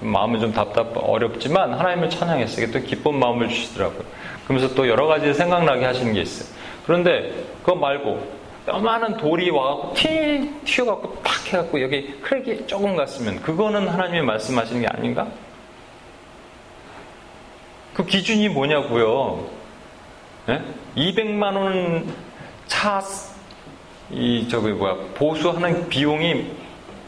마음은 0.00 0.40
좀 0.40 0.52
답답, 0.52 0.92
어렵지만 0.94 1.72
하나님을 1.72 2.10
찬양했어요. 2.10 2.70
또 2.70 2.80
기쁜 2.80 3.18
마음을 3.18 3.48
주시더라고요. 3.48 4.02
그러면서 4.44 4.74
또 4.74 4.86
여러 4.88 5.06
가지 5.06 5.32
생각나게 5.32 5.86
하시는 5.86 6.12
게 6.12 6.20
있어요. 6.20 6.54
그런데 6.84 7.32
그거 7.62 7.74
말고 7.76 8.35
요만한 8.68 9.16
돌이 9.16 9.50
와갖고 9.50 9.94
티, 9.94 10.50
튀어갖고 10.64 11.22
탁 11.22 11.52
해갖고 11.52 11.80
여기 11.80 12.12
크랙이 12.20 12.66
조금 12.66 12.96
갔으면 12.96 13.40
그거는 13.42 13.86
하나님이 13.88 14.22
말씀하시는 14.22 14.80
게 14.80 14.86
아닌가? 14.88 15.26
그 17.94 18.04
기준이 18.04 18.48
뭐냐고요? 18.48 19.46
네? 20.46 20.62
200만 20.96 21.56
원 21.56 22.14
차, 22.66 23.02
이, 24.10 24.46
저기, 24.48 24.68
뭐야, 24.70 24.96
보수하는 25.14 25.88
비용이 25.88 26.50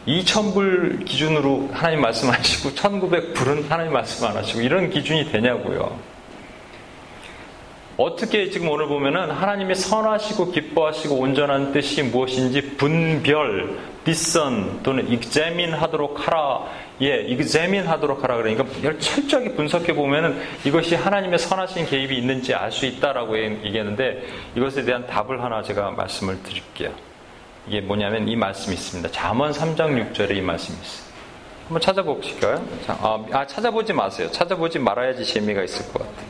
2,000불 0.06 1.04
기준으로 1.04 1.68
하나님 1.72 2.00
말씀하시고 2.00 2.70
1,900불은 2.70 3.68
하나님 3.68 3.92
말씀 3.92 4.26
안 4.26 4.36
하시고 4.36 4.60
이런 4.62 4.88
기준이 4.88 5.30
되냐고요. 5.30 5.98
어떻게 7.98 8.48
지금 8.48 8.68
오늘 8.70 8.86
보면은 8.86 9.28
하나님이 9.32 9.74
선하시고 9.74 10.52
기뻐하시고 10.52 11.16
온전한 11.16 11.72
뜻이 11.72 12.04
무엇인지 12.04 12.76
분별, 12.76 13.76
디선 14.04 14.84
또는 14.84 15.10
examine 15.10 15.72
하도록 15.72 16.24
하라. 16.24 16.64
예, 17.00 17.26
examine 17.28 17.88
하도록 17.88 18.22
하라. 18.22 18.36
그러니까 18.36 18.64
철저하게 19.00 19.56
분석해 19.56 19.94
보면은 19.94 20.40
이것이 20.64 20.94
하나님의 20.94 21.40
선하신 21.40 21.86
개입이 21.86 22.16
있는지 22.16 22.54
알 22.54 22.70
수 22.70 22.86
있다라고 22.86 23.36
얘기했는데 23.36 24.22
이것에 24.54 24.84
대한 24.84 25.04
답을 25.08 25.42
하나 25.42 25.60
제가 25.64 25.90
말씀을 25.90 26.40
드릴게요. 26.44 26.92
이게 27.66 27.80
뭐냐면 27.80 28.28
이 28.28 28.36
말씀이 28.36 28.76
있습니다. 28.76 29.10
잠언 29.10 29.50
3장 29.50 30.12
6절에 30.12 30.36
이 30.36 30.40
말씀이 30.40 30.78
있어요. 30.80 31.08
한번 31.64 31.80
찾아보실까요? 31.80 32.64
아, 32.86 33.24
아, 33.32 33.44
찾아보지 33.44 33.92
마세요. 33.92 34.30
찾아보지 34.30 34.78
말아야지 34.78 35.24
재미가 35.24 35.64
있을 35.64 35.92
것 35.92 35.98
같아요. 35.98 36.28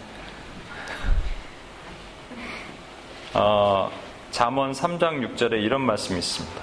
어, 3.40 3.88
잠언 4.32 4.72
3장 4.72 5.36
6절에 5.36 5.62
이런 5.62 5.80
말씀이 5.82 6.18
있습니다. 6.18 6.60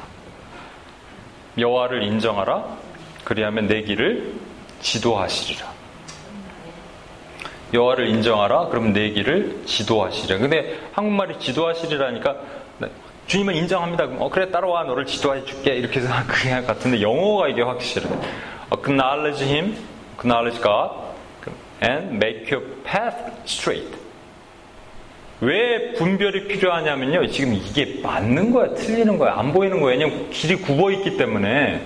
여호와를 1.58 2.04
인정하라. 2.04 2.66
그리하면 3.24 3.68
내 3.68 3.82
길을 3.82 4.34
지도하시리라. 4.82 5.74
여호와를 7.74 8.10
인정하라. 8.10 8.68
그럼 8.68 8.92
내 8.92 9.10
길을 9.12 9.64
지도하시리라. 9.66 10.38
근데 10.40 10.78
한국말이 10.92 11.40
지도하시리라니까 11.40 12.36
주님은 13.28 13.56
인정합니다. 13.56 14.04
어, 14.20 14.30
그래, 14.30 14.52
따라와. 14.52 14.84
너를 14.84 15.06
지도해 15.06 15.46
줄게. 15.46 15.76
이렇게 15.76 16.02
해서 16.02 16.14
그냥 16.28 16.68
같은데 16.68 17.02
영어가 17.02 17.48
이게 17.48 17.62
확실해. 17.62 18.08
Acknowledge 18.72 19.46
him, 19.46 19.78
acknowledge 20.18 20.62
God, 20.62 20.92
and 21.82 22.16
make 22.16 22.52
your 22.54 22.68
path 22.84 23.18
straight. 23.46 24.05
왜 25.42 25.94
분별이 25.94 26.48
필요하냐면요. 26.48 27.28
지금 27.28 27.54
이게 27.54 28.00
맞는 28.02 28.52
거야, 28.52 28.74
틀리는 28.74 29.18
거야, 29.18 29.36
안 29.38 29.52
보이는 29.52 29.80
거야. 29.82 29.92
왜냐면 29.92 30.30
길이 30.30 30.56
굽어 30.56 30.92
있기 30.92 31.18
때문에. 31.18 31.82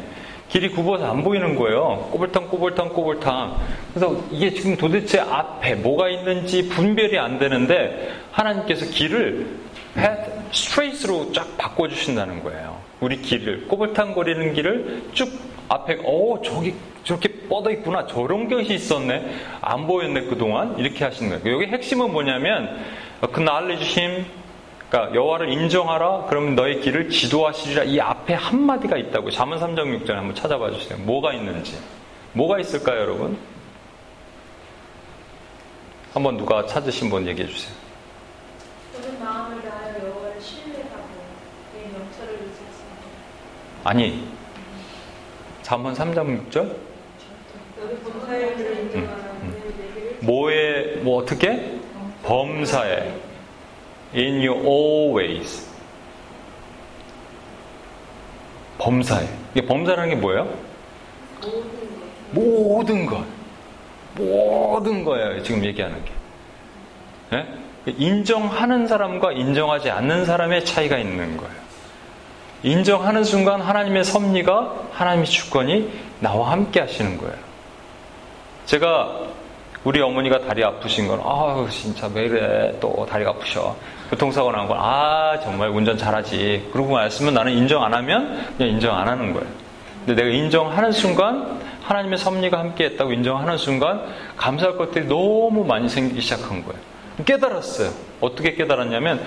길이 0.49 0.69
굽어서 0.69 1.11
안 1.11 1.23
보이는 1.23 1.55
거예요. 1.55 2.09
꼬불탕, 2.11 2.47
꼬불탕, 2.49 2.89
꼬불탕. 2.89 3.57
그래서 3.93 4.19
이게 4.31 4.51
지금 4.51 4.75
도대체 4.75 5.19
앞에 5.19 5.75
뭐가 5.75 6.09
있는지 6.09 6.69
분별이 6.69 7.19
안 7.19 7.37
되는데 7.37 8.11
하나님께서 8.31 8.87
길을 8.87 9.45
straight으로 10.51 11.31
쫙 11.33 11.55
바꿔주신다는 11.57 12.43
거예요. 12.43 12.77
우리 12.99 13.21
길을, 13.21 13.67
꼬불탕거리는 13.67 14.53
길을 14.53 15.03
쭉 15.13 15.29
앞에, 15.69 15.99
어, 16.03 16.41
저기 16.43 16.73
저렇게 17.03 17.29
뻗어 17.47 17.69
있구나. 17.71 18.07
저런 18.07 18.49
것이 18.49 18.73
있었네. 18.73 19.29
안 19.61 19.85
보였네, 19.85 20.21
그동안. 20.21 20.77
이렇게 20.79 21.05
하시는 21.05 21.29
거예요. 21.29 21.55
여기 21.55 21.71
핵심은 21.71 22.11
뭐냐면, 22.11 22.75
그 23.27 23.39
knowledge 23.41 24.01
him, 24.01 24.25
그러니까 24.89 25.15
여호와를 25.15 25.49
인정하라. 25.49 26.25
그러면 26.29 26.55
너의 26.55 26.81
길을 26.81 27.09
지도하시리라. 27.09 27.83
이 27.83 27.99
앞에 27.99 28.33
한 28.33 28.61
마디가 28.61 28.97
있다고. 28.97 29.29
잠언 29.29 29.59
3장 29.59 30.03
6절에 30.03 30.13
한번 30.13 30.33
찾아봐 30.35 30.71
주세요. 30.71 30.97
뭐가 30.99 31.33
있는지. 31.33 31.77
뭐가 32.33 32.59
있을까요, 32.59 33.01
여러분? 33.01 33.37
한번 36.13 36.37
누가 36.37 36.65
찾으신 36.65 37.09
분 37.09 37.27
얘기해 37.27 37.47
주세요. 37.47 37.75
모든 38.95 39.19
마음을 39.19 39.61
다하여 39.61 40.07
여호와를 40.07 40.41
신뢰하고 40.41 41.07
내 41.75 41.81
명철을 41.81 42.33
의지하습니다 42.33 43.83
아니. 43.83 44.27
잠언 45.61 45.93
3장 45.93 46.49
6절? 46.49 46.75
너희 47.77 47.95
범사의 47.99 48.57
길을 48.57 48.77
인정하라 48.79 49.33
내 49.43 49.47
내기를 49.49 50.17
뭐에 50.21 50.95
뭐 51.03 51.21
어떻게? 51.21 51.78
범사에 52.23 53.13
in 54.15 54.45
your 54.45 54.65
always 54.65 55.67
범사에. 58.79 59.27
이게 59.53 59.65
범사라는 59.65 60.09
게 60.09 60.15
뭐예요? 60.15 60.47
모든 62.31 63.05
것. 63.05 63.23
모든 64.15 65.03
거예요 65.03 65.43
지금 65.43 65.63
얘기하는 65.63 66.03
게. 66.03 66.11
예? 67.33 67.45
인정하는 67.97 68.87
사람과 68.87 69.31
인정하지 69.31 69.89
않는 69.89 70.25
사람의 70.25 70.65
차이가 70.65 70.97
있는 70.97 71.37
거예요. 71.37 71.59
인정하는 72.63 73.23
순간 73.23 73.61
하나님의 73.61 74.03
섭리가 74.03 74.75
하나님의 74.91 75.25
주권이 75.25 75.89
나와 76.19 76.51
함께 76.51 76.81
하시는 76.81 77.17
거예요. 77.17 77.35
제가 78.65 79.21
우리 79.83 80.01
어머니가 80.01 80.39
다리 80.39 80.63
아프신 80.63 81.07
건, 81.07 81.21
아 81.23 81.65
진짜 81.69 82.09
왜 82.13 82.23
이래, 82.23 82.77
또 82.79 83.05
다리가 83.09 83.31
아프셔. 83.31 83.75
교통사고 84.09 84.51
난 84.51 84.67
건, 84.67 84.77
아, 84.79 85.39
정말 85.41 85.69
운전 85.69 85.97
잘하지. 85.97 86.69
그러고 86.73 86.93
말씀은 86.93 87.33
나는 87.33 87.53
인정 87.53 87.83
안 87.83 87.93
하면 87.93 88.45
그냥 88.57 88.73
인정 88.73 88.97
안 88.97 89.07
하는 89.07 89.33
거예요. 89.33 89.47
근데 90.05 90.23
내가 90.23 90.35
인정하는 90.35 90.91
순간, 90.91 91.59
하나님의 91.83 92.17
섭리가 92.17 92.59
함께 92.59 92.85
했다고 92.85 93.13
인정하는 93.13 93.57
순간, 93.57 94.01
감사할 94.35 94.77
것들이 94.77 95.05
너무 95.05 95.63
많이 95.63 95.87
생기기 95.87 96.21
시작한 96.21 96.63
거예요. 96.63 96.79
깨달았어요. 97.25 97.91
어떻게 98.19 98.55
깨달았냐면, 98.55 99.23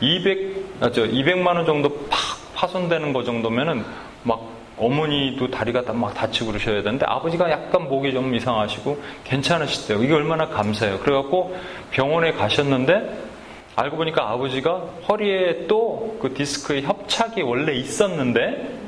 200, 0.00 0.76
아, 0.80 0.90
저, 0.92 1.02
200만원 1.04 1.66
정도 1.66 1.88
팍 2.10 2.20
파손되는 2.54 3.12
거 3.12 3.24
정도면은, 3.24 3.84
막 4.22 4.53
어머니도 4.76 5.50
다리가 5.50 5.92
막 5.92 6.14
다치고 6.14 6.48
그러셔야 6.48 6.82
되는데 6.82 7.06
아버지가 7.08 7.50
약간 7.50 7.88
목이 7.88 8.12
좀 8.12 8.34
이상하시고 8.34 9.00
괜찮으시대요. 9.24 10.02
이게 10.02 10.12
얼마나 10.14 10.48
감사해요. 10.48 10.98
그래갖고 10.98 11.56
병원에 11.90 12.32
가셨는데 12.32 13.24
알고 13.76 13.96
보니까 13.96 14.30
아버지가 14.30 14.72
허리에 15.08 15.66
또 15.66 16.04
그 16.24 16.32
디스크의 16.32 16.84
협착이 16.84 17.42
원래 17.42 17.74
있었는데 17.74 18.78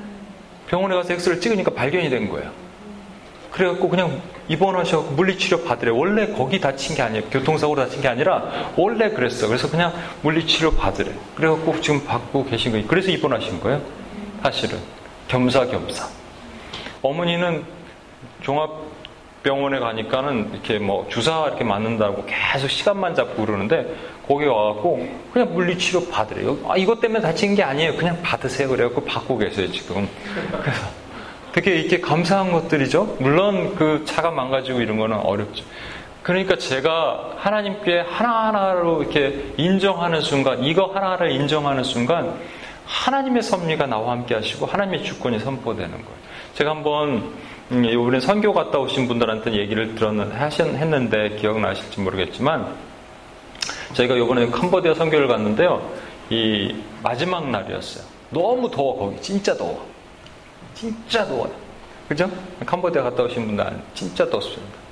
병원에 0.68 0.94
가서 0.94 1.12
엑스를 1.12 1.38
찍으니까 1.38 1.70
발견이 1.72 2.09
된 2.09 2.31
거예요. 2.31 2.51
그래갖고 3.51 3.90
그냥 3.90 4.22
입원하셔서 4.49 5.11
물리치료 5.12 5.64
받으래. 5.64 5.90
원래 5.90 6.27
거기 6.29 6.59
다친 6.59 6.96
게 6.96 7.03
아니에요. 7.03 7.25
교통사고로 7.31 7.85
다친 7.85 8.01
게 8.01 8.09
아니라 8.09 8.72
원래 8.75 9.11
그랬어. 9.11 9.49
그래서 9.49 9.70
그냥 9.70 9.92
물리치료 10.22 10.72
받으래. 10.72 11.12
그래갖고 11.35 11.79
지금 11.83 12.05
받고 12.07 12.46
계신 12.46 12.72
거예요. 12.72 12.87
그래서 12.87 13.11
입원하신 13.11 13.61
거예요. 13.61 13.83
사실은. 14.42 14.79
겸사겸사. 15.28 16.08
어머니는 17.02 17.64
종합병원에 18.42 19.78
가니까는 19.78 20.50
이렇게 20.52 20.78
뭐 20.78 21.06
주사 21.08 21.46
이렇게 21.46 21.64
맞는다고 21.64 22.24
계속 22.26 22.68
시간만 22.68 23.14
잡고 23.14 23.44
그러는데 23.44 23.94
거기 24.26 24.44
와갖고 24.46 25.06
그냥 25.32 25.54
물리치료 25.54 26.08
받으래요. 26.08 26.58
아, 26.68 26.76
이것 26.76 27.00
때문에 27.00 27.20
다친 27.20 27.54
게 27.54 27.62
아니에요. 27.62 27.94
그냥 27.96 28.20
받으세요. 28.22 28.68
그래갖고 28.68 29.04
받고 29.04 29.38
계세요, 29.38 29.70
지금. 29.70 30.08
그래서 30.62 30.86
되게 31.52 31.76
이렇게 31.76 32.00
감사한 32.00 32.52
것들이죠. 32.52 33.16
물론 33.20 33.74
그 33.76 34.02
차가 34.04 34.30
망가지고 34.30 34.80
이런 34.80 34.98
거는 34.98 35.16
어렵죠. 35.16 35.64
그러니까 36.22 36.56
제가 36.56 37.34
하나님께 37.36 38.00
하나하나로 38.00 39.02
이렇게 39.04 39.52
인정하는 39.56 40.20
순간, 40.20 40.64
이거 40.64 40.86
하나를 40.86 41.30
인정하는 41.30 41.84
순간, 41.84 42.34
하나님의 42.87 43.42
섭리가 43.42 43.87
나와 43.87 44.12
함께 44.12 44.35
하시고 44.35 44.66
하나님의 44.66 45.05
주권이 45.05 45.40
선포되는 45.40 45.90
거예요. 45.90 46.16
제가 46.55 46.70
한번 46.70 47.35
음, 47.72 47.85
이번에 47.85 48.20
선교 48.20 48.53
갔다 48.53 48.79
오신 48.79 49.09
분들한테 49.09 49.53
얘기를 49.53 49.94
들었는 49.94 50.31
했는데 50.77 51.37
기억나실지 51.37 52.01
모르겠지만 52.01 52.75
저희가 53.94 54.14
이번에 54.14 54.46
캄보디아 54.51 54.94
선교를 54.94 55.27
갔는데요. 55.27 55.90
이 56.31 56.75
마지막 57.03 57.49
날이었어요. 57.51 58.05
너무 58.31 58.70
더워 58.70 58.96
거기 58.96 59.20
진짜 59.20 59.57
더워. 59.57 59.85
진짜 60.75 61.25
더워요. 61.27 61.53
그죠? 62.09 62.31
캄보디아 62.64 63.03
갔다 63.03 63.25
오신 63.25 63.46
분들 63.46 63.81
진짜 63.94 64.29
덥습니다. 64.31 64.86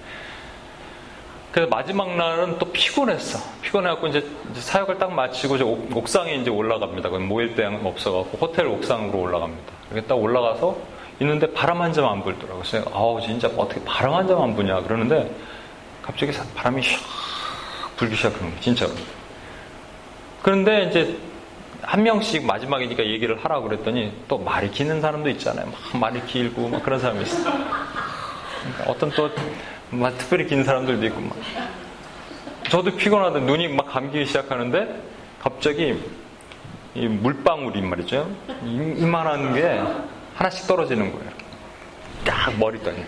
그래서 1.55 1.71
마지막 1.71 2.17
날은 2.17 2.59
또 2.59 2.67
피곤했어. 2.73 3.39
피곤해갖고 3.63 4.09
이제 4.09 4.27
사역을 4.55 4.99
딱 4.99 5.13
마치고 5.13 5.55
이제 5.55 5.63
옥상에 5.65 6.35
이제 6.35 6.51
올라갑니다. 6.51 7.09
모일 7.11 7.55
데는 7.55 7.87
없어갖고 7.87 8.39
호텔 8.39 8.67
옥상으로 8.67 9.17
올라갑니다. 9.21 9.73
이렇게 9.93 10.05
딱 10.09 10.17
올라가서 10.17 10.77
있는데 11.21 11.53
바람 11.53 11.81
한 11.81 11.93
점 11.93 12.07
안 12.07 12.25
불더라고요. 12.25 12.65
그래서 12.69 12.91
아우 12.93 13.21
진짜 13.21 13.47
어떻게 13.57 13.81
바람 13.85 14.15
한 14.15 14.27
점 14.27 14.43
안 14.43 14.57
부냐 14.57 14.81
그러는데 14.81 15.33
갑자기 16.03 16.33
바람이 16.57 16.83
샥 16.83 16.99
불기 17.99 18.17
시작하는 18.17 18.49
거예요. 18.49 18.61
진짜로. 18.61 18.91
그런데 20.43 20.89
이제 20.91 21.17
한 21.83 22.03
명씩 22.03 22.47
마지막이니까 22.47 23.07
얘기를 23.07 23.39
하라고 23.45 23.69
그랬더니 23.69 24.13
또 24.27 24.39
말이 24.39 24.73
기는 24.73 25.01
사람도 25.01 25.31
있잖아요. 25.31 25.67
막 25.67 26.01
말이 26.01 26.21
길고 26.27 26.69
막 26.69 26.83
그런 26.83 26.99
사람이 26.99 27.23
있어요. 27.23 27.45
그러니까 27.45 28.91
어떤 28.91 29.11
또 29.11 29.31
막 29.91 30.17
특별히 30.19 30.47
긴 30.47 30.65
사람들도 30.65 31.05
있고 31.07 31.21
막. 31.21 31.37
저도 32.69 32.97
피곤하다 32.97 33.41
눈이 33.41 33.69
막 33.69 33.87
감기기 33.93 34.27
시작하는데 34.27 35.03
갑자기 35.41 36.03
이 36.95 37.07
물방울이 37.07 37.81
말이죠. 37.83 38.29
이만한 38.65 39.55
게 39.55 39.83
하나씩 40.35 40.67
떨어지는 40.67 41.13
거예요. 41.13 41.31
딱 42.25 42.57
머리떠니. 42.59 43.05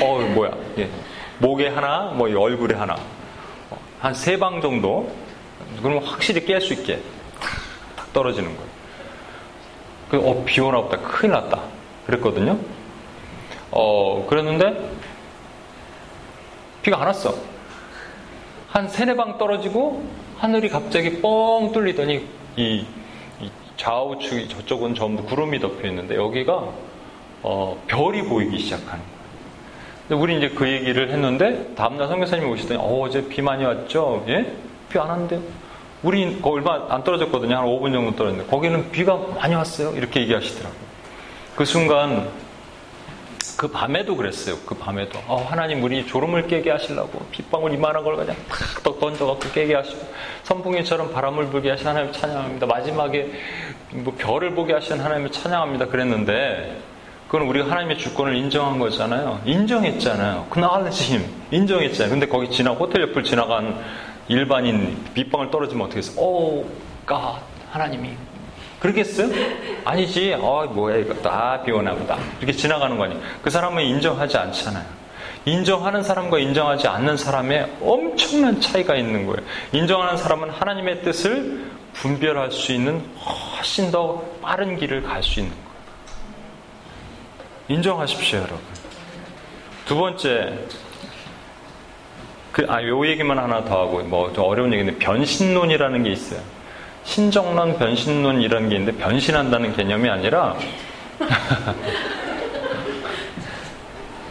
어 0.00 0.18
뭐야? 0.34 0.50
예. 0.78 0.90
목에 1.38 1.68
하나, 1.68 2.12
뭐 2.14 2.28
얼굴에 2.28 2.74
하나. 2.74 2.96
한 4.00 4.12
세 4.14 4.36
방 4.36 4.60
정도. 4.60 5.12
그러면 5.80 6.02
확실히 6.04 6.44
깰 6.44 6.60
수 6.60 6.72
있게 6.74 7.00
딱 7.96 8.12
떨어지는 8.12 8.48
거예요. 8.56 8.70
그, 10.10 10.16
어, 10.18 10.42
비 10.44 10.60
오나 10.60 10.80
보다. 10.82 10.98
큰일 10.98 11.32
났다. 11.32 11.60
그랬거든요. 12.06 12.58
어, 13.72 14.26
그랬는데, 14.28 14.90
비가 16.82 17.00
안 17.00 17.06
왔어. 17.06 17.34
한 18.68 18.88
세네 18.88 19.16
방 19.16 19.38
떨어지고, 19.38 20.04
하늘이 20.38 20.68
갑자기 20.68 21.20
뻥 21.20 21.72
뚫리더니, 21.72 22.26
이, 22.56 22.84
이 23.40 23.50
좌우측이 23.76 24.48
저쪽은 24.48 24.94
전부 24.94 25.22
구름이 25.24 25.58
덮여 25.58 25.88
있는데, 25.88 26.16
여기가, 26.16 26.68
어, 27.42 27.82
별이 27.86 28.22
보이기 28.22 28.58
시작하는 28.58 28.90
거예요. 28.90 29.22
근데 30.08 30.22
우리 30.22 30.36
이제 30.36 30.48
그 30.54 30.68
얘기를 30.70 31.10
했는데, 31.10 31.74
다음날 31.74 32.08
성교사님이 32.08 32.50
오시더니, 32.50 32.78
어, 32.80 33.00
어제 33.00 33.26
비 33.28 33.40
많이 33.40 33.64
왔죠? 33.64 34.24
예? 34.28 34.52
비 34.90 34.98
안 34.98 35.08
왔는데요? 35.08 35.40
우리 36.02 36.38
얼마 36.42 36.86
안 36.90 37.04
떨어졌거든요. 37.04 37.56
한 37.56 37.64
5분 37.64 37.92
정도 37.92 38.14
떨어졌는데, 38.16 38.50
거기는 38.50 38.90
비가 38.90 39.16
많이 39.16 39.54
왔어요. 39.54 39.92
이렇게 39.96 40.20
얘기하시더라고요. 40.20 40.82
그 41.56 41.64
순간, 41.64 42.28
그 43.56 43.68
밤에도 43.68 44.16
그랬어요. 44.16 44.56
그 44.66 44.74
밤에도. 44.74 45.18
어, 45.26 45.36
하나님 45.48 45.82
우리 45.82 46.06
졸음을 46.06 46.46
깨게 46.46 46.70
하시려고 46.70 47.24
빗방울 47.30 47.72
이만한 47.74 48.02
걸 48.04 48.16
그냥 48.16 48.36
탁 48.48 48.98
던져갖고 48.98 49.50
깨게 49.52 49.74
하시고 49.74 50.00
선풍기처럼 50.44 51.12
바람을 51.12 51.46
불게 51.46 51.70
하신 51.70 51.86
하나님 51.86 52.12
찬양합니다. 52.12 52.66
마지막에 52.66 53.32
뭐 53.90 54.14
별을 54.16 54.54
보게 54.54 54.72
하신 54.72 55.00
하나님을 55.00 55.30
찬양합니다. 55.30 55.86
그랬는데 55.86 56.80
그건 57.26 57.48
우리가 57.48 57.70
하나님의 57.70 57.98
주권을 57.98 58.36
인정한 58.36 58.78
거잖아요. 58.78 59.40
인정했잖아요. 59.44 60.46
힘 60.90 61.24
인정했잖아요. 61.50 62.10
근데 62.10 62.26
거기 62.26 62.50
지나 62.50 62.72
호텔 62.72 63.02
옆을 63.02 63.24
지나간 63.24 63.82
일반인 64.28 65.02
빗방울 65.14 65.50
떨어지면 65.50 65.86
어떻게 65.86 65.98
했어? 65.98 66.20
오, 66.20 66.64
가 67.06 67.40
하나님이 67.70 68.10
그러겠어요? 68.82 69.28
아니지. 69.84 70.34
어, 70.34 70.66
뭐야, 70.66 70.96
이거. 70.96 71.14
다 71.14 71.62
비오나 71.64 71.94
보다. 71.94 72.18
이렇게 72.38 72.52
지나가는 72.52 72.96
거 72.98 73.04
아니에요. 73.04 73.20
그 73.40 73.48
사람은 73.48 73.84
인정하지 73.84 74.36
않잖아요. 74.36 74.84
인정하는 75.44 76.02
사람과 76.02 76.38
인정하지 76.38 76.86
않는 76.88 77.16
사람의 77.16 77.76
엄청난 77.80 78.60
차이가 78.60 78.94
있는 78.96 79.26
거예요. 79.26 79.40
인정하는 79.72 80.16
사람은 80.16 80.50
하나님의 80.50 81.02
뜻을 81.02 81.70
분별할 81.94 82.50
수 82.50 82.72
있는 82.72 83.04
훨씬 83.56 83.90
더 83.90 84.22
빠른 84.40 84.76
길을 84.76 85.02
갈 85.02 85.22
수 85.22 85.40
있는 85.40 85.52
거예요. 85.52 85.72
인정하십시오, 87.68 88.38
여러분. 88.38 88.58
두 89.84 89.96
번째, 89.96 90.58
그, 92.52 92.66
아, 92.68 92.82
요 92.84 93.06
얘기만 93.06 93.38
하나 93.38 93.64
더 93.64 93.80
하고, 93.82 94.00
뭐, 94.02 94.32
좀 94.32 94.44
어려운 94.44 94.72
얘기인데, 94.72 94.98
변신론이라는 94.98 96.02
게 96.02 96.10
있어요. 96.10 96.40
신정론, 97.04 97.78
변신론 97.78 98.40
이런 98.40 98.68
게 98.68 98.76
있는데 98.76 98.96
변신한다는 98.98 99.74
개념이 99.74 100.08
아니라 100.08 100.56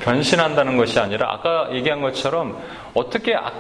변신한다는 0.01 0.78
것이 0.78 0.99
아니라 0.99 1.34
아까 1.34 1.69
얘기한 1.74 2.01
것처럼 2.01 2.57
어떻게 2.93 3.36
악, 3.36 3.53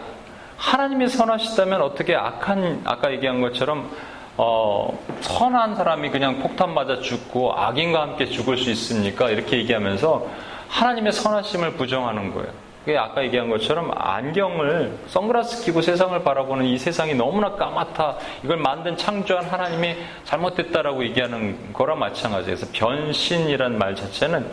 하나님이 0.57 1.07
선하시다면 1.07 1.81
어떻게 1.81 2.15
악한 2.15 2.81
아까 2.85 3.11
얘기한 3.11 3.41
것처럼 3.41 3.89
어, 4.37 4.97
선한 5.21 5.75
사람이 5.75 6.09
그냥 6.09 6.39
폭탄 6.39 6.73
맞아 6.73 6.99
죽고 6.99 7.53
악인과 7.53 8.01
함께 8.01 8.25
죽을 8.25 8.57
수 8.57 8.71
있습니까? 8.71 9.29
이렇게 9.29 9.57
얘기하면서 9.57 10.27
하나님의 10.69 11.11
선하심을 11.11 11.73
부정하는 11.73 12.33
거예요. 12.33 12.70
아까 12.97 13.23
얘기한 13.23 13.49
것처럼 13.49 13.91
안경을 13.95 14.97
선글라스 15.07 15.65
끼고 15.65 15.81
세상을 15.81 16.23
바라보는 16.23 16.65
이 16.65 16.77
세상이 16.79 17.13
너무나 17.13 17.51
까맣다. 17.51 18.17
이걸 18.43 18.57
만든 18.57 18.97
창조한 18.97 19.45
하나님이 19.45 19.95
잘못됐다라고 20.23 21.03
얘기하는 21.05 21.73
거랑 21.73 21.99
마찬가지예요. 21.99 22.57
그래서 22.57 22.67
변신이란 22.73 23.77
말 23.77 23.95
자체는 23.95 24.47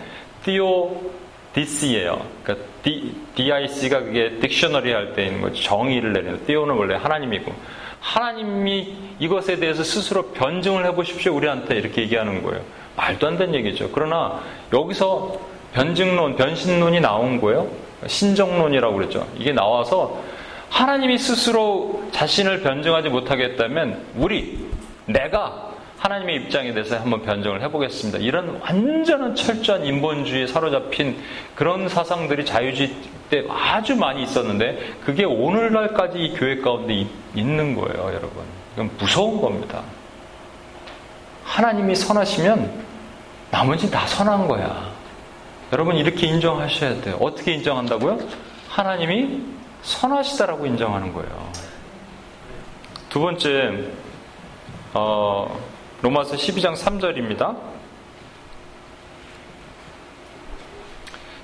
띠오디스예요. 0.44 2.20
그러니까 2.42 2.66
D, 2.82 3.14
DIC가 3.34 4.00
그게 4.00 4.38
딕셔너리 4.40 4.92
할 4.92 5.14
때 5.14 5.24
있는 5.26 5.40
거죠. 5.40 5.62
정의를 5.62 6.12
내리는. 6.12 6.44
띠오는 6.44 6.74
원래 6.74 6.96
하나님이고 6.96 7.52
하나님이 8.00 8.94
이것에 9.18 9.56
대해서 9.56 9.82
스스로 9.82 10.28
변증을 10.32 10.84
해보십시오. 10.86 11.34
우리한테 11.34 11.76
이렇게 11.76 12.02
얘기하는 12.02 12.42
거예요. 12.42 12.62
말도 12.96 13.26
안 13.26 13.38
되는 13.38 13.54
얘기죠. 13.54 13.90
그러나 13.92 14.40
여기서 14.72 15.38
변증론, 15.72 16.36
변신론이 16.36 17.00
나온 17.00 17.40
거예요. 17.40 17.87
신정론이라고 18.06 18.94
그랬죠. 18.96 19.26
이게 19.36 19.52
나와서 19.52 20.22
하나님이 20.70 21.18
스스로 21.18 22.02
자신을 22.12 22.62
변증하지 22.62 23.08
못하겠다면 23.08 24.02
우리, 24.16 24.68
내가 25.06 25.68
하나님의 25.98 26.36
입장에 26.36 26.72
대해서 26.72 26.96
한번 26.96 27.22
변증을 27.22 27.60
해보겠습니다. 27.62 28.18
이런 28.18 28.60
완전한 28.60 29.34
철저한 29.34 29.84
인본주의에 29.84 30.46
사로잡힌 30.46 31.16
그런 31.54 31.88
사상들이 31.88 32.44
자유주의 32.44 32.90
때 33.30 33.44
아주 33.48 33.96
많이 33.96 34.22
있었는데 34.22 34.78
그게 35.04 35.24
오늘날까지 35.24 36.18
이 36.18 36.34
교회 36.34 36.60
가운데 36.60 37.06
있는 37.34 37.74
거예요, 37.74 38.06
여러분. 38.14 38.44
이건 38.74 38.90
무서운 38.96 39.40
겁니다. 39.40 39.82
하나님이 41.44 41.96
선하시면 41.96 42.70
나머지 43.50 43.90
다 43.90 44.06
선한 44.06 44.46
거야. 44.46 44.97
여러분 45.70 45.96
이렇게 45.96 46.26
인정하셔야 46.26 47.00
돼요. 47.02 47.18
어떻게 47.20 47.52
인정한다고요? 47.52 48.18
하나님이 48.68 49.42
선하시다라고 49.82 50.64
인정하는 50.64 51.12
거예요. 51.12 51.52
두 53.10 53.20
번째 53.20 53.90
어, 54.94 55.60
로마서 56.00 56.36
12장 56.36 56.74
3절입니다. 56.74 57.56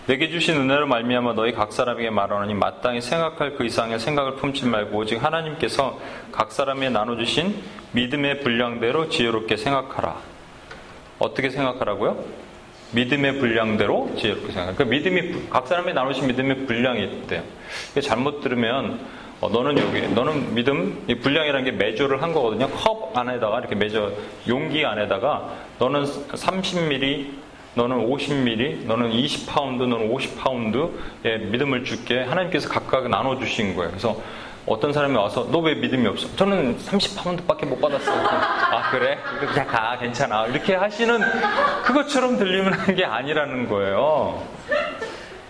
내게 0.07 0.31
주신 0.31 0.57
은혜로 0.57 0.87
말미암아 0.87 1.35
너희 1.35 1.53
각 1.53 1.73
사람에게 1.73 2.11
말하노니 2.11 2.55
마땅히 2.55 3.01
생각할 3.01 3.57
그 3.57 3.65
이상의 3.65 3.99
생각을 3.99 4.37
품지 4.37 4.67
말고 4.67 4.99
오직 4.99 5.23
하나님께서 5.23 5.99
각 6.33 6.53
사람에 6.53 6.89
나눠 6.91 7.17
주신 7.17 7.63
믿음의 7.93 8.41
분량대로 8.41 9.09
지혜롭게 9.11 9.57
생각하라. 9.57 10.17
어떻게 11.19 11.51
생각하라고요? 11.51 12.44
믿음의 12.95 13.39
분량대로 13.39 14.11
지혜롭게 14.17 14.53
생각. 14.53 14.77
그 14.77 14.85
믿음이 14.85 15.49
각 15.51 15.67
사람이 15.67 15.93
나누신 15.93 16.27
믿음의 16.29 16.67
분량이 16.67 17.05
있대요. 17.05 17.43
잘못 18.03 18.41
들으면 18.41 19.01
어, 19.41 19.49
너는 19.49 19.79
여기, 19.79 20.01
너는 20.15 20.55
믿음, 20.55 21.03
이 21.09 21.15
분량이라는 21.17 21.65
게 21.65 21.73
매조를 21.73 22.23
한 22.23 22.33
거거든요. 22.33 22.69
컵 22.69 23.17
안에다가 23.17 23.59
이렇게 23.59 23.75
매조, 23.75 24.13
용기 24.49 24.87
안에다가 24.87 25.51
너는 25.79 26.05
30ml, 26.05 27.27
너는 27.75 28.09
50ml, 28.09 28.87
너는 28.87 29.11
20파운드, 29.11 29.87
너는 29.87 30.13
50파운드의 30.15 31.51
믿음을 31.51 31.85
줄게 31.85 32.21
하나님께서 32.23 32.69
각각 32.69 33.09
나눠주신 33.09 33.75
거예요. 33.75 33.91
그래서 33.91 34.17
어떤 34.67 34.93
사람이 34.93 35.15
와서 35.17 35.47
너 35.51 35.59
왜 35.61 35.75
믿음이 35.75 36.07
없어? 36.07 36.27
저는 36.37 36.79
30파운드밖에 36.79 37.67
못 37.67 37.81
받았어요. 37.81 38.27
아 38.27 38.91
그래? 38.91 39.19
그냥 39.39 39.67
가 39.67 39.99
괜찮아. 39.99 40.47
이렇게 40.47 40.75
하시는 40.75 41.21
그것처럼 41.85 42.39
들리는 42.39 42.73
게 42.97 43.05
아니라는 43.05 43.69
거예요. 43.69 44.43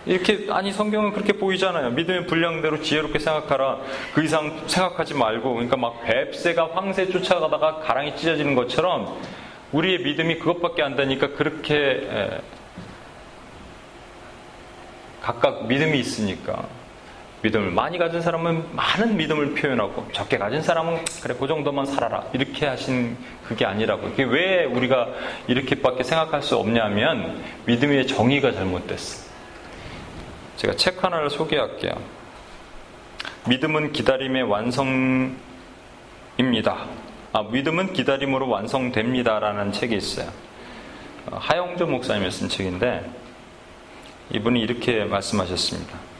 이렇게 0.05 0.47
아니 0.51 0.71
성경은 0.71 1.13
그렇게 1.13 1.33
보이잖아요. 1.33 1.91
믿음의 1.91 2.27
분량대로 2.27 2.81
지혜롭게 2.81 3.17
생각하라. 3.19 3.79
그 4.13 4.23
이상 4.23 4.61
생각하지 4.67 5.13
말고 5.15 5.53
그러니까 5.53 5.77
막 5.77 6.01
뱁새가 6.05 6.69
황새 6.73 7.09
쫓아가다가 7.09 7.79
가랑이 7.79 8.15
찢어지는 8.15 8.53
것처럼 8.55 9.17
우리의 9.71 9.99
믿음이 9.99 10.39
그것밖에 10.39 10.83
안 10.83 10.95
되니까 10.95 11.29
그렇게 11.29 12.07
각각 15.21 15.65
믿음이 15.67 15.97
있으니까 15.99 16.65
믿음을 17.45 17.69
많이 17.69 17.99
가진 17.99 18.21
사람은 18.21 18.75
많은 18.75 19.17
믿음을 19.17 19.53
표현하고 19.53 20.07
적게 20.11 20.39
가진 20.39 20.63
사람은 20.63 21.05
그래 21.21 21.35
그 21.39 21.47
정도만 21.47 21.85
살아라. 21.85 22.25
이렇게 22.33 22.65
하신 22.65 23.15
그게 23.47 23.65
아니라고. 23.65 24.09
그게 24.09 24.23
왜 24.23 24.65
우리가 24.65 25.09
이렇게밖에 25.47 26.03
생각할 26.03 26.41
수 26.41 26.57
없냐면 26.57 27.43
믿음의 27.67 28.07
정의가 28.07 28.51
잘못됐어. 28.51 29.29
제가 30.55 30.75
책 30.75 31.03
하나를 31.03 31.29
소개할게요. 31.29 31.93
믿음은 33.47 33.91
기다림의 33.91 34.41
완성입니다. 34.41 35.37
아, 37.31 37.43
믿음은 37.43 37.93
기다림으로 37.93 38.49
완성됩니다라는 38.49 39.71
책이 39.71 39.95
있어요. 39.95 40.29
어, 41.27 41.37
하영조 41.39 41.85
목사님이 41.85 42.31
쓴 42.31 42.49
책인데 42.49 43.07
이분이 44.31 44.61
이렇게 44.61 45.03
말씀하셨습니다 45.03 46.14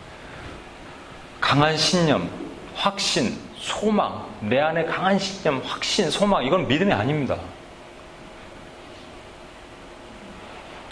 강한 1.39 1.77
신념, 1.77 2.29
확신, 2.75 3.37
소망, 3.57 4.25
내 4.41 4.59
안에 4.59 4.85
강한 4.85 5.17
신념, 5.19 5.61
확신, 5.65 6.09
소망, 6.09 6.45
이건 6.45 6.67
믿음이 6.67 6.91
아닙니다. 6.91 7.37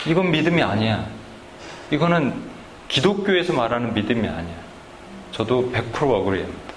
이건 0.05 0.31
믿음이 0.31 0.61
아니야. 0.61 1.05
이거는 1.91 2.33
기독교에서 2.87 3.53
말하는 3.53 3.93
믿음이 3.93 4.27
아니야. 4.27 4.55
저도 5.31 5.71
100% 5.71 6.03
억울해합니다. 6.03 6.73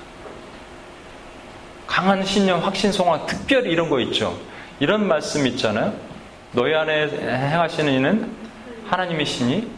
강한 1.86 2.24
신념, 2.24 2.60
확신, 2.60 2.92
소망, 2.92 3.26
특별히 3.26 3.70
이런 3.70 3.88
거 3.88 4.00
있죠. 4.00 4.38
이런 4.80 5.06
말씀 5.06 5.46
있잖아요. 5.46 5.94
너희 6.52 6.74
안에 6.74 7.08
행하시는 7.08 7.92
이는 7.92 8.32
하나님이시니 8.88 9.70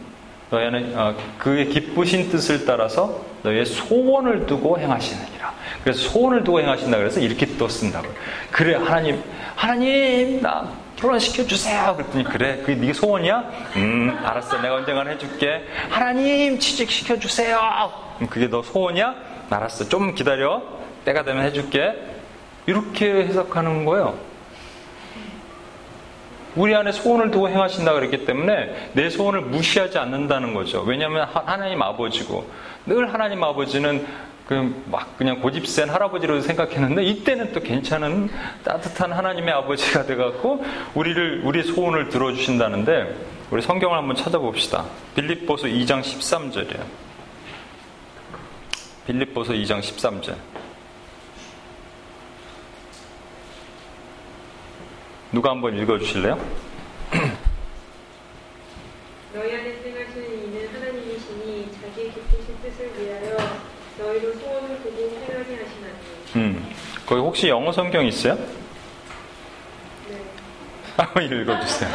너희 0.49 0.65
안에 0.65 0.93
어, 0.95 1.15
그의 1.37 1.69
기쁘신 1.69 2.29
뜻을 2.29 2.65
따라서 2.65 3.21
너희의 3.43 3.65
소원을 3.65 4.45
두고 4.47 4.79
행하시느니라. 4.79 5.53
그래서 5.83 6.09
소원을 6.09 6.43
두고 6.43 6.59
행하신다 6.59 6.97
그래서 6.97 7.19
이렇게 7.19 7.45
또 7.57 7.67
쓴다고. 7.69 8.07
그래 8.51 8.75
하나님 8.75 9.21
하나님 9.55 10.41
나 10.41 10.67
결혼시켜 10.95 11.45
주세요. 11.45 11.93
그랬더니 11.95 12.23
그래 12.23 12.57
그게 12.57 12.75
네 12.75 12.91
소원이야? 12.91 13.43
음 13.75 14.17
알았어 14.23 14.59
내가 14.61 14.75
언젠가 14.75 15.05
해줄게. 15.07 15.63
하나님 15.89 16.57
취직시켜 16.57 17.19
주세요. 17.19 17.59
그게 18.29 18.47
너 18.47 18.63
소원이야? 18.63 19.15
알았어 19.49 19.87
좀 19.87 20.15
기다려. 20.15 20.61
때가 21.05 21.23
되면 21.23 21.45
해줄게. 21.45 21.93
이렇게 22.65 23.25
해석하는 23.25 23.85
거예요. 23.85 24.17
우리 26.59 26.75
안에 26.75 26.91
소원을 26.91 27.31
두고 27.31 27.47
행하신다 27.47 27.93
그랬기 27.93 28.25
때문에 28.25 28.91
내 28.91 29.09
소원을 29.09 29.39
무시하지 29.41 29.97
않는다는 29.97 30.53
거죠. 30.53 30.81
왜냐하면 30.81 31.25
하나님 31.33 31.81
아버지고 31.81 32.49
늘 32.85 33.13
하나님 33.13 33.41
아버지는 33.41 34.05
그막 34.45 35.17
그냥 35.17 35.39
고집센 35.39 35.89
할아버지로 35.89 36.41
생각했는데 36.41 37.03
이때는 37.03 37.53
또 37.53 37.61
괜찮은 37.61 38.29
따뜻한 38.65 39.13
하나님의 39.13 39.53
아버지가 39.53 40.05
돼갖고 40.05 40.65
우리를 40.95 41.43
우리 41.45 41.63
소원을 41.63 42.09
들어주신다는데 42.09 43.15
우리 43.51 43.61
성경을 43.61 43.97
한번 43.97 44.17
찾아봅시다. 44.17 44.83
빌립보서 45.15 45.67
2장 45.67 46.01
13절이에요. 46.01 46.83
빌립보서 49.07 49.53
2장 49.53 49.79
13절. 49.79 50.35
누가 55.31 55.51
한번 55.51 55.77
읽어주실래요? 55.77 56.37
너희 59.33 59.55
안에 59.55 59.75
생하시는 59.83 60.43
이는 60.47 60.67
하나님이시니 60.73 61.69
자기의 61.81 62.11
기쁘신 62.13 62.57
뜻을 62.63 62.91
위하여 62.99 63.37
너희로 63.99 64.33
소원을 64.39 64.81
두고 64.81 65.21
행하게 65.27 65.63
하시나니 65.63 65.95
음. 66.35 66.69
거기 67.05 67.21
혹시 67.21 67.47
영어 67.47 67.71
성경 67.71 68.05
있어요? 68.07 68.35
네. 70.09 70.17
한번 70.97 71.23
읽어주세요. 71.23 71.89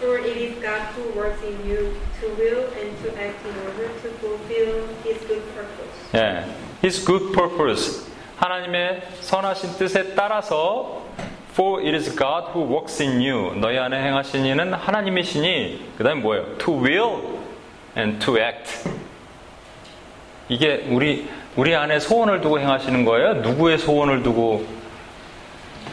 For 0.00 0.18
it 0.18 0.36
is 0.36 0.54
God 0.60 0.82
who 0.94 1.10
works 1.18 1.42
in 1.42 1.56
you 1.68 1.92
to 2.20 2.28
will 2.38 2.68
and 2.78 2.92
to 3.02 3.08
act 3.18 3.44
in 3.44 3.54
order 3.66 3.88
to 4.02 4.08
fulfill 4.20 4.88
His 5.04 5.18
good 5.26 5.42
purpose. 5.54 5.96
예. 6.14 6.44
His 6.82 7.04
good 7.04 7.32
purpose. 7.32 8.06
하나님의 8.36 9.02
선하신 9.20 9.78
뜻에 9.78 10.14
따라서 10.14 11.02
For 11.52 11.80
it 11.80 11.94
is 11.94 12.14
God 12.14 12.48
who 12.54 12.70
works 12.70 13.02
in 13.02 13.20
you. 13.20 13.58
너희 13.58 13.78
안에 13.78 13.96
행하신 14.02 14.44
이는 14.44 14.74
하나님이시니 14.74 15.92
그 15.96 16.04
다음에 16.04 16.20
뭐예요? 16.20 16.58
To 16.58 16.84
will 16.84 17.22
and 17.96 18.18
to 18.24 18.36
act. 18.36 18.90
이게 20.48 20.84
우리 20.90 21.28
우리 21.56 21.74
안에 21.74 21.98
소원을 21.98 22.42
두고 22.42 22.60
행하시는 22.60 23.06
거예요? 23.06 23.34
누구의 23.36 23.78
소원을 23.78 24.22
두고 24.22 24.66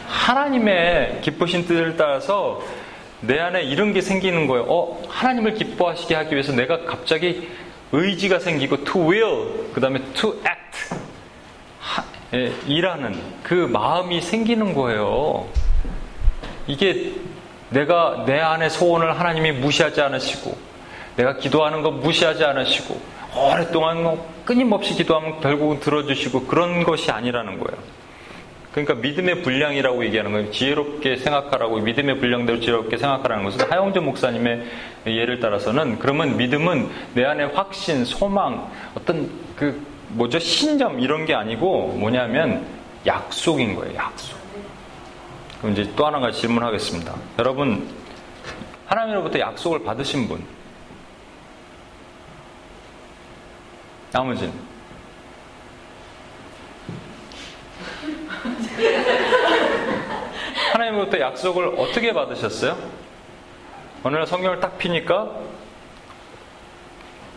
하나님의 0.06 1.20
기쁘신 1.22 1.66
뜻을 1.66 1.96
따라서 1.96 2.60
내 3.22 3.38
안에 3.40 3.62
이런 3.62 3.94
게 3.94 4.02
생기는 4.02 4.46
거예요. 4.46 4.66
어, 4.68 5.02
하나님을 5.08 5.54
기뻐하시게 5.54 6.14
하기 6.14 6.32
위해서 6.32 6.52
내가 6.52 6.84
갑자기 6.84 7.48
의지가 7.92 8.38
생기고 8.38 8.84
to 8.84 9.10
will, 9.10 9.72
그 9.72 9.80
다음에 9.80 10.00
to 10.12 10.34
act. 10.34 10.63
하, 12.34 12.38
예, 12.38 12.52
일하는 12.66 13.14
그 13.42 13.54
마음이 13.54 14.20
생기는 14.20 14.74
거예요. 14.74 15.46
이게 16.66 17.12
내가 17.70 18.24
내 18.26 18.40
안의 18.40 18.70
소원을 18.70 19.18
하나님이 19.18 19.52
무시하지 19.52 20.00
않으시고, 20.00 20.56
내가 21.16 21.36
기도하는 21.36 21.82
거 21.82 21.90
무시하지 21.92 22.44
않으시고, 22.44 23.00
오랫동안 23.36 24.02
뭐 24.02 24.34
끊임없이 24.44 24.94
기도하면 24.94 25.40
결국은 25.40 25.80
들어주시고 25.80 26.46
그런 26.46 26.84
것이 26.84 27.10
아니라는 27.10 27.58
거예요. 27.58 27.82
그러니까 28.70 28.94
믿음의 28.94 29.42
분량이라고 29.42 30.04
얘기하는 30.04 30.32
거예요. 30.32 30.50
지혜롭게 30.50 31.16
생각하라고 31.16 31.78
믿음의 31.80 32.18
분량대로 32.18 32.58
지혜롭게 32.60 32.96
생각하라는 32.96 33.44
것은 33.44 33.70
하영재 33.70 34.00
목사님의 34.00 34.64
예를 35.06 35.38
따라서는 35.38 36.00
그러면 36.00 36.36
믿음은 36.36 36.88
내 37.14 37.24
안에 37.24 37.44
확신, 37.44 38.04
소망, 38.04 38.68
어떤 38.96 39.30
그 39.56 39.93
뭐죠 40.08 40.38
신점 40.38 41.00
이런 41.00 41.26
게 41.26 41.34
아니고 41.34 41.88
뭐냐면 41.98 42.64
약속인 43.06 43.74
거예요. 43.74 43.96
약속. 43.96 44.38
그럼 45.58 45.72
이제 45.72 45.90
또 45.96 46.06
하나가 46.06 46.30
질문하겠습니다. 46.30 47.14
여러분 47.38 47.88
하나님으로부터 48.86 49.38
약속을 49.38 49.82
받으신 49.82 50.28
분 50.28 50.44
나머지는 54.12 54.52
하나님으로부터 60.72 61.18
약속을 61.18 61.74
어떻게 61.78 62.12
받으셨어요? 62.12 62.76
어느 64.02 64.16
날 64.16 64.26
성경을 64.26 64.60
딱 64.60 64.76
피니까 64.78 65.30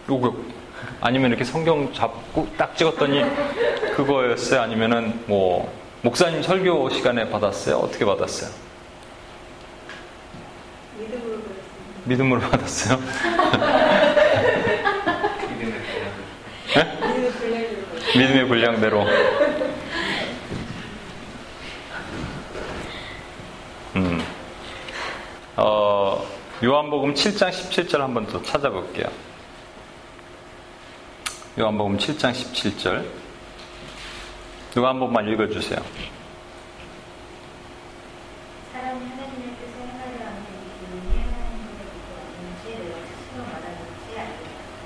요거 0.09 0.56
아니면 1.01 1.31
이렇게 1.31 1.43
성경 1.43 1.93
잡고 1.93 2.47
딱 2.57 2.75
찍었더니 2.75 3.23
그거였어요? 3.95 4.61
아니면은 4.61 5.19
뭐 5.25 5.71
목사님 6.01 6.41
설교 6.41 6.89
시간에 6.89 7.29
받았어요? 7.29 7.77
어떻게 7.77 8.05
받았어요? 8.05 8.49
믿음으로. 10.97 11.39
믿음으로 12.05 12.39
받았어요? 12.41 12.99
믿음의 16.67 17.31
분량으로 17.31 17.77
믿음의 18.15 18.47
분량대로. 18.47 19.05
음. 23.95 24.23
어, 25.55 26.23
요한복음 26.63 27.13
7장 27.15 27.49
17절 27.49 27.97
한번 27.97 28.27
더 28.27 28.41
찾아볼게요. 28.43 29.07
요한복음 31.59 31.97
7장 31.97 32.33
17절. 32.33 33.03
누가 34.75 34.89
한 34.89 34.99
번만 34.99 35.27
읽어주세요. 35.27 35.79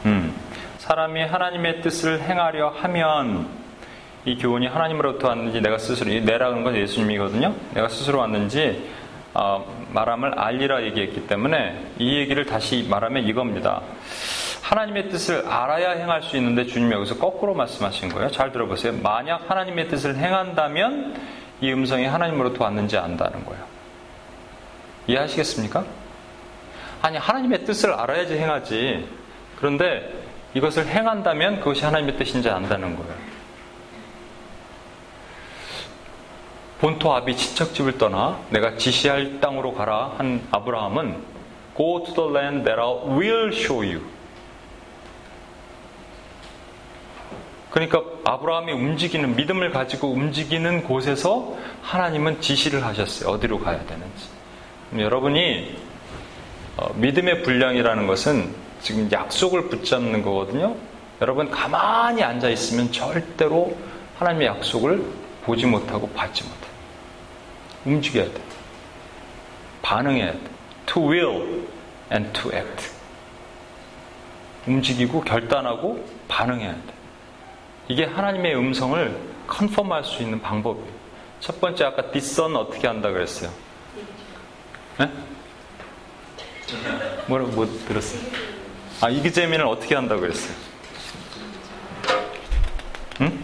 음, 0.05 0.34
사람이 0.78 1.24
하나님의 1.24 1.82
뜻을 1.82 2.22
행하려 2.22 2.69
하면 2.69 3.49
이 4.24 4.38
교훈이 4.38 4.67
하나님으로부터 4.67 5.28
왔는지 5.28 5.59
내가 5.59 5.78
스스로 5.78 6.09
이 6.09 6.22
내라는 6.22 6.63
건 6.63 6.78
예수님이거든요. 6.78 7.53
내가 7.74 7.89
스스로 7.89 8.19
왔는지 8.19 8.89
어, 9.34 9.65
말함을 9.91 10.39
알리라 10.39 10.84
얘기했기 10.84 11.28
때문에 11.28 11.91
이 11.99 12.15
얘기를 12.15 12.45
다시 12.45 12.88
말하면 12.89 13.26
이겁니다. 13.26 13.82
하나님의 14.72 15.09
뜻을 15.09 15.45
알아야 15.47 15.91
행할 15.91 16.24
수 16.24 16.38
있는데 16.38 16.65
주님이 16.65 16.93
여기서 16.93 17.17
거꾸로 17.17 17.53
말씀하신 17.53 18.07
거예요. 18.07 18.32
잘 18.32 18.53
들어보세요. 18.53 18.93
만약 18.93 19.49
하나님의 19.49 19.89
뜻을 19.89 20.15
행한다면 20.15 21.19
이 21.59 21.74
음성이 21.74 22.05
하나님으로부터 22.05 22.63
왔는지 22.63 22.97
안다는 22.97 23.43
거예요. 23.43 23.65
이해하시겠습니까? 25.07 25.84
아니 27.01 27.17
하나님의 27.17 27.65
뜻을 27.65 27.91
알아야지 27.91 28.38
행하지. 28.38 29.09
그런데 29.57 30.09
이것을 30.53 30.88
행한다면 30.88 31.59
그것이 31.59 31.84
하나님의 31.84 32.15
뜻인지 32.15 32.49
안다는 32.49 32.95
거예요. 32.95 33.13
본토 36.80 37.13
아비 37.13 37.36
친척집을 37.36 37.97
떠나 37.97 38.39
내가 38.51 38.78
지시할 38.78 39.41
땅으로 39.41 39.74
가라 39.74 40.13
한 40.17 40.41
아브라함은 40.49 41.30
Go 41.76 42.03
to 42.05 42.13
the 42.13 42.30
land 42.30 42.63
that 42.63 42.80
I 42.80 43.17
will 43.17 43.53
show 43.53 43.84
you. 43.84 44.20
그러니까 47.72 48.03
아브라함이 48.26 48.74
움직이는 48.74 49.36
믿음을 49.36 49.72
가지고 49.72 50.11
움직이는 50.11 50.84
곳에서 50.84 51.57
하나님은 51.82 52.41
지시를 52.41 52.84
하셨어요. 52.84 53.30
어디로 53.32 53.59
가야 53.59 53.84
되는지. 53.86 54.26
여러분이 54.97 55.78
어, 56.78 56.93
믿음의 56.95 57.43
분량이라는 57.43 58.07
것은 58.07 58.53
지금 58.82 59.09
약속을 59.11 59.69
붙잡는 59.69 60.22
거거든요. 60.22 60.76
여러분 61.22 61.49
가만히 61.49 62.24
앉아 62.24 62.49
있으면 62.49 62.91
절대로 62.91 63.78
하나님의 64.17 64.47
약속을 64.47 65.03
보지 65.45 65.65
못하고 65.65 66.09
받지 66.09 66.43
못해요. 66.43 66.72
움직여야 67.86 68.26
돼. 68.26 68.41
반응해야 69.82 70.34
돼. 70.34 70.39
To 70.88 71.09
will 71.09 71.67
and 72.11 72.34
to 72.34 72.51
act. 72.53 72.91
움직이고 74.67 75.22
결단하고 75.22 76.05
반응해야 76.28 76.74
돼. 76.74 77.01
이게 77.92 78.06
하나님의 78.06 78.56
음성을 78.56 79.20
컨펌할 79.48 80.06
수 80.06 80.24
있는 80.24 80.42
방법이에요. 80.42 80.88
첫 81.42 81.60
번째 81.60 81.84
아까 81.84 82.10
뒷선 82.10 82.56
어떻게 82.56 82.88
한다 82.88 83.12
그랬어요? 83.12 83.52
네? 84.98 85.12
뭐라고 87.28 87.52
못 87.52 87.86
들었어요? 87.86 88.22
아 89.02 89.10
이그제민을 89.10 89.66
어떻게 89.66 89.96
한다 89.96 90.16
그랬어요? 90.16 90.56
응? 93.20 93.44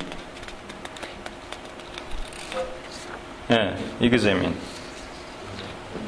예, 3.52 3.76
이그제민 4.00 4.56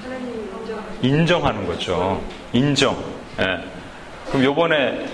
하나님이 0.02 0.32
인정 0.32 0.84
인정하는 1.02 1.68
거죠. 1.68 2.24
인정. 2.54 3.04
예. 3.42 3.66
그럼 4.30 4.46
요번에 4.46 5.06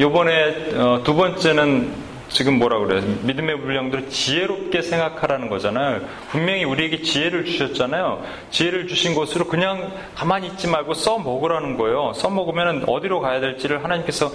요번에 0.00 0.74
어, 0.74 1.02
두 1.04 1.14
번째는 1.14 1.92
지금 2.30 2.58
뭐라 2.58 2.78
그래요? 2.78 3.02
믿음의 3.22 3.60
분량들을 3.60 4.08
지혜롭게 4.08 4.80
생각하라는 4.80 5.50
거잖아요. 5.50 6.00
분명히 6.30 6.64
우리에게 6.64 7.02
지혜를 7.02 7.44
주셨잖아요. 7.44 8.24
지혜를 8.50 8.86
주신 8.86 9.14
것으로 9.14 9.46
그냥 9.46 9.92
가만히 10.14 10.46
있지 10.48 10.66
말고 10.66 10.94
써 10.94 11.18
먹으라는 11.18 11.76
거예요. 11.76 12.14
써 12.14 12.30
먹으면 12.30 12.84
어디로 12.88 13.20
가야 13.20 13.40
될지를 13.40 13.84
하나님께서 13.84 14.32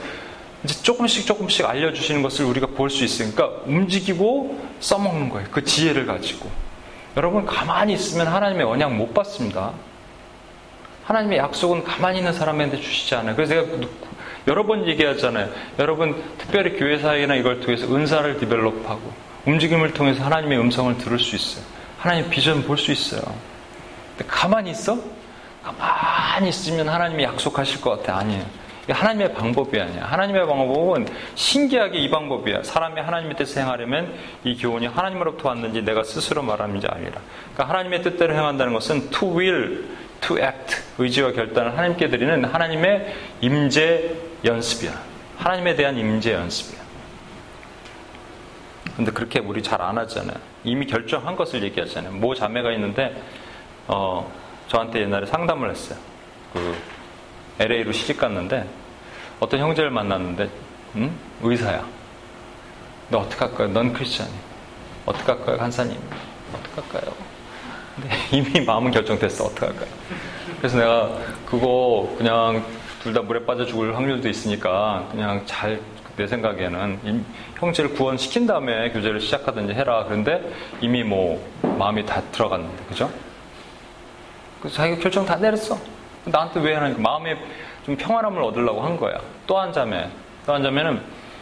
이제 0.63 0.79
조금씩 0.83 1.25
조금씩 1.25 1.65
알려주시는 1.65 2.21
것을 2.21 2.45
우리가 2.45 2.67
볼 2.67 2.89
수 2.91 3.03
있으니까 3.03 3.49
움직이고 3.65 4.59
써먹는 4.79 5.29
거예요. 5.29 5.47
그 5.51 5.63
지혜를 5.63 6.05
가지고. 6.05 6.49
여러분 7.15 7.47
가만히 7.47 7.93
있으면 7.93 8.27
하나님의 8.27 8.63
언약 8.63 8.93
못 8.93 9.11
받습니다. 9.11 9.71
하나님의 11.05 11.39
약속은 11.39 11.83
가만히 11.83 12.19
있는 12.19 12.31
사람한테 12.31 12.77
주시지 12.79 13.15
않아요. 13.15 13.35
그래서 13.35 13.55
제가 13.55 13.87
여러 14.47 14.65
번 14.65 14.87
얘기하잖아요. 14.87 15.49
여러분 15.79 16.23
특별히 16.37 16.77
교회 16.77 16.97
사역이나 16.97 17.35
이걸 17.35 17.59
통해서 17.59 17.93
은사를 17.93 18.37
디벨롭하고 18.39 19.27
움직임을 19.45 19.93
통해서 19.93 20.23
하나님의 20.23 20.59
음성을 20.59 20.97
들을 20.97 21.19
수 21.19 21.35
있어요. 21.35 21.63
하나님의 21.99 22.29
비전 22.29 22.63
볼 22.63 22.77
수 22.77 22.91
있어요. 22.91 23.21
근데 24.17 24.29
가만히 24.31 24.71
있어? 24.71 24.97
가만히 25.63 26.49
있으면 26.49 26.87
하나님이 26.87 27.23
약속하실 27.23 27.81
것 27.81 27.97
같아. 27.97 28.17
아니에요. 28.19 28.43
하나님의 28.89 29.33
방법이 29.33 29.77
아니야. 29.81 30.05
하나님의 30.05 30.47
방법은 30.47 31.07
신기하게 31.35 31.99
이 31.99 32.09
방법이야. 32.09 32.63
사람이 32.63 33.01
하나님의 33.01 33.35
뜻을 33.35 33.61
행하려면 33.63 34.13
이 34.45 34.55
교훈이 34.57 34.87
하나님으로부터 34.87 35.49
왔는지 35.49 35.81
내가 35.81 36.03
스스로 36.03 36.41
말하는지 36.41 36.87
아니라. 36.87 37.19
그러니까 37.53 37.67
하나님의 37.67 38.01
뜻대로 38.01 38.33
행한다는 38.33 38.71
것은 38.71 39.09
to 39.09 39.37
will, 39.37 39.83
to 40.21 40.37
act, 40.37 40.77
의지와 40.99 41.33
결단을 41.33 41.73
하나님께 41.73 42.07
드리는 42.07 42.45
하나님의 42.45 43.13
임재 43.41 44.26
연습이야. 44.47 44.93
하나님에 45.37 45.75
대한 45.75 45.97
임재 45.97 46.33
연습이야. 46.33 46.81
근데 48.95 49.11
그렇게 49.11 49.39
우리 49.39 49.61
잘 49.61 49.81
안 49.81 49.97
하잖아요. 49.99 50.37
이미 50.63 50.85
결정한 50.87 51.35
것을 51.35 51.61
얘기하잖아요. 51.63 52.13
모 52.13 52.33
자매가 52.33 52.71
있는데, 52.73 53.21
어, 53.87 54.29
저한테 54.67 55.01
옛날에 55.01 55.25
상담을 55.27 55.69
했어요. 55.69 55.99
그, 56.53 56.75
LA로 57.59 57.91
시집 57.91 58.17
갔는데, 58.17 58.67
어떤 59.39 59.59
형제를 59.59 59.91
만났는데, 59.91 60.49
응? 60.95 61.11
의사야. 61.43 61.85
너 63.09 63.19
어떡할까요? 63.19 63.67
넌 63.69 63.93
크리스찬이. 63.93 64.31
어떡할까요? 65.05 65.57
한사님. 65.57 65.97
어떡할까요? 66.53 67.13
근데 67.95 68.15
이미 68.35 68.65
마음은 68.65 68.91
결정됐어. 68.91 69.45
어떡할까요? 69.45 69.87
그래서 70.57 70.77
내가 70.77 71.17
그거 71.45 72.13
그냥 72.17 72.65
둘 73.07 73.13
다 73.13 73.21
물에 73.21 73.45
빠져 73.45 73.65
죽을 73.65 73.95
확률도 73.95 74.27
있으니까 74.27 75.07
그냥 75.11 75.41
잘 75.45 75.79
내 76.17 76.25
생각에는 76.25 77.23
형제를 77.59 77.93
구원시킨 77.93 78.47
다음에 78.47 78.89
교제를 78.89 79.21
시작하든지 79.21 79.73
해라. 79.73 80.03
그런데 80.05 80.41
이미 80.81 81.03
뭐 81.03 81.39
마음이 81.61 82.05
다 82.07 82.21
들어갔는데, 82.31 82.83
그죠? 82.85 83.07
그래서 84.59 84.77
자기가 84.77 84.99
결정 84.99 85.25
다 85.25 85.35
내렸어. 85.35 85.77
나한테 86.25 86.59
왜 86.61 86.73
하니까 86.73 86.99
마음에 86.99 87.37
좀 87.85 87.95
평안함을 87.95 88.41
얻으려고 88.41 88.81
한 88.81 88.97
거야. 88.97 89.19
또 89.45 89.59
한 89.59 89.71
자매, 89.71 90.09
또 90.47 90.53
한 90.53 90.63
자매는 90.63 90.99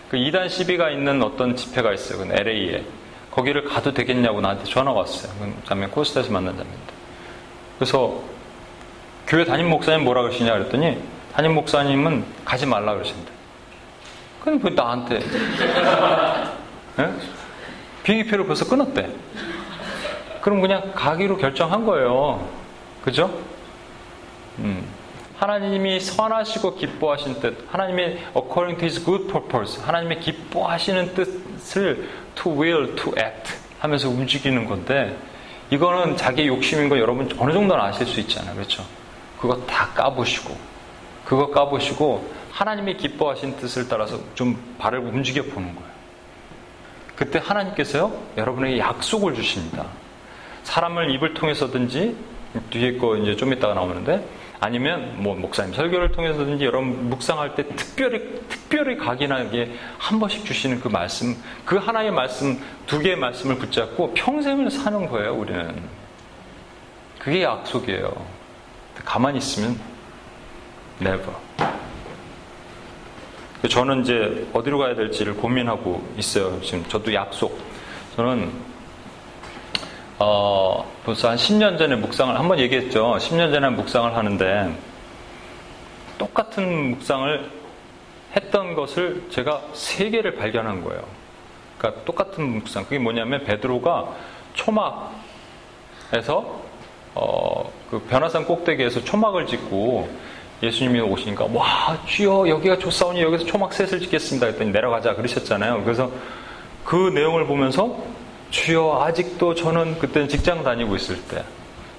그 0.09 0.17
2단 0.17 0.49
시비가 0.49 0.89
있는 0.89 1.23
어떤 1.23 1.55
집회가 1.55 1.93
있어요. 1.93 2.27
그 2.27 2.33
LA에. 2.33 2.83
거기를 3.31 3.63
가도 3.63 3.93
되겠냐고 3.93 4.41
나한테 4.41 4.65
전화가 4.65 4.99
왔어요. 4.99 5.31
그 5.39 5.53
자매 5.65 5.87
코스타에서 5.87 6.33
만난 6.33 6.53
자매인데. 6.57 6.93
그래서 7.79 8.21
교회 9.25 9.45
담임 9.45 9.69
목사님 9.69 10.03
뭐라 10.03 10.21
그러시냐 10.23 10.51
그랬더니 10.51 10.97
담임 11.35 11.53
목사님은 11.53 12.23
가지 12.45 12.65
말라 12.65 12.93
그러신대. 12.93 13.29
그럼 14.41 14.61
왜 14.63 14.69
나한테 14.69 15.19
네? 16.95 17.13
비행기표를 18.03 18.45
벌써 18.45 18.65
끊었대. 18.65 19.09
그럼 20.39 20.61
그냥 20.61 20.93
가기로 20.95 21.35
결정한 21.35 21.85
거예요. 21.85 22.47
그죠? 23.03 23.37
음. 24.59 24.85
하나님이 25.37 25.99
선하시고 25.99 26.75
기뻐하신 26.75 27.41
뜻, 27.41 27.67
하나님의 27.69 28.17
according 28.33 28.77
to 28.77 28.85
his 28.85 29.03
good 29.03 29.27
purpose, 29.27 29.83
하나님의 29.83 30.21
기뻐하시는 30.21 31.15
뜻을 31.15 32.09
to 32.35 32.57
will, 32.57 32.95
to 32.95 33.11
act 33.17 33.53
하면서 33.79 34.07
움직이는 34.07 34.65
건데, 34.65 35.17
이거는 35.69 36.15
자기 36.15 36.47
욕심인 36.47 36.87
거 36.87 36.97
여러분 36.97 37.29
어느 37.37 37.51
정도는 37.51 37.83
아실 37.83 38.05
수 38.05 38.21
있잖아요. 38.21 38.55
그렇죠? 38.55 38.85
그거 39.37 39.57
다 39.65 39.89
까보시고, 39.93 40.74
그거 41.25 41.49
까보시고, 41.49 42.33
하나님이 42.51 42.95
기뻐하신 42.97 43.57
뜻을 43.57 43.89
따라서 43.89 44.19
좀 44.35 44.57
발을 44.77 44.99
움직여 44.99 45.43
보는 45.43 45.75
거예요. 45.75 45.89
그때 47.15 47.39
하나님께서요, 47.43 48.17
여러분에게 48.37 48.79
약속을 48.79 49.33
주십니다. 49.33 49.87
사람을 50.63 51.11
입을 51.11 51.33
통해서든지, 51.33 52.15
뒤에 52.69 52.97
거 52.97 53.17
이제 53.17 53.35
좀 53.35 53.51
이따가 53.51 53.73
나오는데, 53.73 54.25
아니면 54.59 55.21
뭐 55.21 55.35
목사님 55.35 55.73
설교를 55.73 56.11
통해서든지 56.13 56.65
여러분 56.65 57.09
묵상할 57.09 57.55
때 57.55 57.67
특별히 57.75 58.41
특별히 58.47 58.97
각인하게 58.97 59.75
한 59.97 60.19
번씩 60.19 60.45
주시는 60.45 60.79
그 60.79 60.87
말씀, 60.87 61.35
그 61.65 61.75
하나의 61.75 62.11
말씀, 62.11 62.57
두 62.87 62.99
개의 62.99 63.15
말씀을 63.15 63.57
붙잡고 63.57 64.13
평생을 64.13 64.71
사는 64.71 65.07
거예요, 65.07 65.35
우리는. 65.35 65.83
그게 67.19 67.43
약속이에요. 67.43 68.11
가만히 69.03 69.39
있으면 69.39 69.77
never. 71.01 71.33
저는 73.69 74.01
이제 74.01 74.47
어디로 74.53 74.77
가야 74.77 74.95
될지를 74.95 75.35
고민하고 75.35 76.03
있어요. 76.17 76.61
지금 76.61 76.85
저도 76.87 77.13
약속. 77.13 77.59
저는 78.15 78.51
어, 80.17 80.89
벌써 81.03 81.29
한 81.29 81.35
10년 81.35 81.77
전에 81.77 81.95
묵상을, 81.95 82.39
한 82.39 82.47
번 82.47 82.57
얘기했죠. 82.59 83.17
10년 83.19 83.51
전에 83.51 83.67
묵상을 83.69 84.15
하는데, 84.15 84.73
똑같은 86.17 86.91
묵상을 86.91 87.51
했던 88.33 88.75
것을 88.75 89.23
제가 89.29 89.61
세 89.73 90.09
개를 90.09 90.35
발견한 90.35 90.83
거예요. 90.85 91.03
그러니까 91.77 92.01
똑같은 92.05 92.45
묵상. 92.59 92.85
그게 92.85 92.97
뭐냐면, 92.97 93.43
베드로가 93.43 94.07
초막에서, 94.53 95.11
어, 97.15 97.71
그 97.91 97.99
변화산 98.09 98.45
꼭대기에서 98.45 99.03
초막을 99.03 99.47
짓고, 99.47 100.07
예수님이 100.63 101.01
오시니까, 101.01 101.47
와, 101.53 101.97
주여, 102.05 102.47
여기가 102.47 102.77
좋사오니 102.77 103.21
여기서 103.21 103.45
초막 103.45 103.73
셋을 103.73 103.99
짓겠습니다. 103.99 104.47
했더니 104.47 104.71
내려가자. 104.71 105.15
그러셨잖아요. 105.15 105.83
그래서 105.83 106.09
그 106.83 107.11
내용을 107.13 107.45
보면서, 107.45 108.03
주여 108.51 109.03
아직도 109.03 109.55
저는 109.55 109.99
그때는 109.99 110.29
직장 110.29 110.63
다니고 110.63 110.95
있을 110.95 111.21
때 111.23 111.43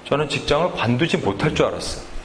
저는 0.07 0.27
직장을 0.29 0.71
관두지 0.71 1.17
못할 1.17 1.53
줄 1.53 1.65
알았어요. 1.67 2.16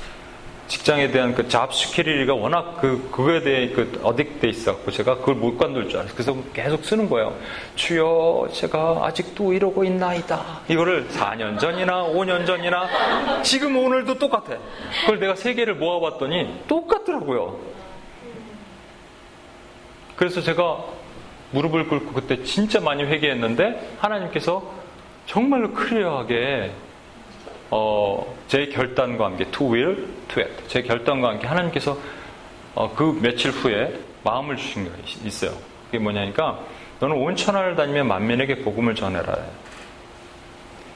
직장에 0.68 1.10
대한 1.10 1.34
그잡 1.34 1.74
스키리가 1.74 2.34
워낙 2.34 2.78
그 2.80 3.08
그거에 3.10 3.42
대해 3.42 3.68
그 3.70 4.00
어딕돼 4.02 4.48
있었고 4.48 4.90
제가 4.90 5.16
그걸 5.16 5.34
못 5.34 5.58
관둘 5.58 5.88
줄 5.88 5.98
알았어요. 5.98 6.14
그래서 6.14 6.36
계속 6.52 6.84
쓰는 6.84 7.08
거예요. 7.10 7.36
주여 7.74 8.48
제가 8.52 9.00
아직도 9.02 9.52
이러고 9.52 9.84
있나이다. 9.84 10.60
이거를 10.68 11.08
4년 11.08 11.58
전이나 11.58 12.04
5년 12.04 12.46
전이나 12.46 13.42
지금 13.42 13.76
오늘도 13.76 14.18
똑같아. 14.18 14.56
그걸 15.02 15.18
내가 15.20 15.34
세 15.34 15.54
개를 15.54 15.74
모아봤더니 15.74 16.62
똑같더라고요. 16.68 17.58
그래서 20.16 20.40
제가 20.40 20.84
무릎을 21.50 21.88
꿇고 21.88 22.12
그때 22.12 22.42
진짜 22.44 22.80
많이 22.80 23.02
회개했는데 23.02 23.96
하나님께서 23.98 24.62
정말로 25.26 25.72
클리어하게 25.72 26.72
어, 27.74 28.36
제 28.48 28.66
결단과 28.66 29.24
함께 29.24 29.46
to 29.46 29.72
will, 29.72 30.06
to 30.28 30.42
act 30.42 30.68
제 30.68 30.82
결단과 30.82 31.30
함께 31.30 31.46
하나님께서 31.46 31.96
어, 32.74 32.94
그 32.94 33.18
며칠 33.22 33.50
후에 33.50 33.98
마음을 34.22 34.58
주신 34.58 34.84
게 34.84 34.90
있어요. 35.24 35.52
그게 35.86 35.98
뭐냐니까 35.98 36.60
너는 37.00 37.16
온 37.16 37.34
천하를 37.34 37.74
다니며 37.74 38.04
만민에게 38.04 38.56
복음을 38.56 38.94
전해라. 38.94 39.38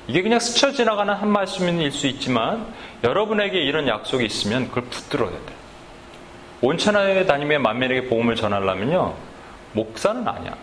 이게 0.06 0.20
그냥 0.20 0.38
스쳐 0.38 0.70
지나가는 0.70 1.14
한 1.14 1.30
말씀일 1.30 1.90
수 1.90 2.06
있지만 2.08 2.66
여러분에게 3.02 3.58
이런 3.58 3.88
약속이 3.88 4.26
있으면 4.26 4.68
그걸 4.68 4.84
붙들어야 4.84 5.30
돼. 5.30 5.54
온 6.60 6.76
천하에 6.76 7.24
다니며 7.24 7.58
만민에게 7.58 8.08
복음을 8.08 8.36
전하려면요. 8.36 9.14
목사는 9.72 10.28
아니야. 10.28 10.54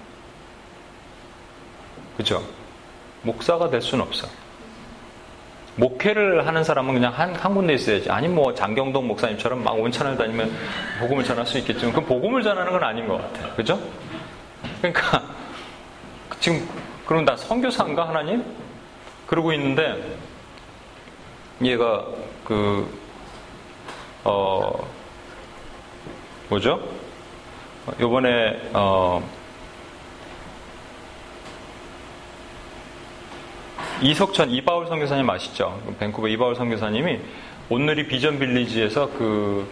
그죠? 2.18 2.43
목사가 3.24 3.72
될 3.72 3.82
수는 3.82 4.05
없어. 4.05 4.43
목회를 5.76 6.46
하는 6.46 6.64
사람은 6.64 6.94
그냥 6.94 7.14
한, 7.14 7.34
한 7.36 7.56
군데 7.56 7.74
있어야지. 7.74 8.10
아니, 8.10 8.28
뭐, 8.28 8.54
장경동 8.54 9.08
목사님처럼 9.08 9.64
막 9.64 9.80
온천을 9.80 10.18
다니면 10.18 10.52
복음을 11.00 11.24
전할 11.24 11.46
수 11.46 11.58
있겠지만, 11.58 11.94
그 11.94 12.02
복음을 12.02 12.44
전하는 12.44 12.72
건 12.72 12.84
아닌 12.84 13.08
것 13.08 13.18
같아. 13.18 13.56
그죠? 13.56 13.80
그러니까, 14.82 15.24
지금, 16.40 16.68
그럼 17.06 17.26
나 17.26 17.36
선교사인가, 17.36 18.08
하나님? 18.08 18.44
그러고 19.26 19.52
있는데, 19.54 20.16
얘가, 21.64 22.06
그, 22.44 22.88
어, 24.24 24.88
뭐죠? 26.50 26.80
요번에 28.00 28.70
어, 28.74 29.22
이석천 34.02 34.52
이바울 34.52 34.88
선교사님 34.88 35.30
아시죠? 35.30 35.80
밴쿠버 36.00 36.28
이바울 36.28 36.56
선교사님이 36.56 37.20
오늘이 37.70 38.08
비전 38.08 38.40
빌리지에서 38.40 39.10
그 39.18 39.68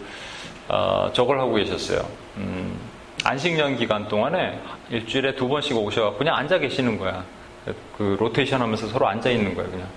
어, 0.68 1.10
저걸 1.14 1.40
하고 1.40 1.56
계셨어요. 1.56 2.08
음, 2.38 2.80
안식년 3.24 3.78
기간 3.78 4.08
동안에 4.08 4.60
일주일에 4.90 5.36
두 5.36 5.48
번씩 5.48 5.76
오셔서 5.76 6.18
그냥 6.18 6.36
앉아 6.38 6.60
계시는 6.60 6.98
거야. 6.98 7.24
그 7.98 8.16
로테이션 8.20 8.62
하면서 8.62 8.88
서로 8.88 9.08
앉아 9.08 9.30
있는 9.30 9.54
거예요, 9.54 9.70
그냥. 9.70 9.88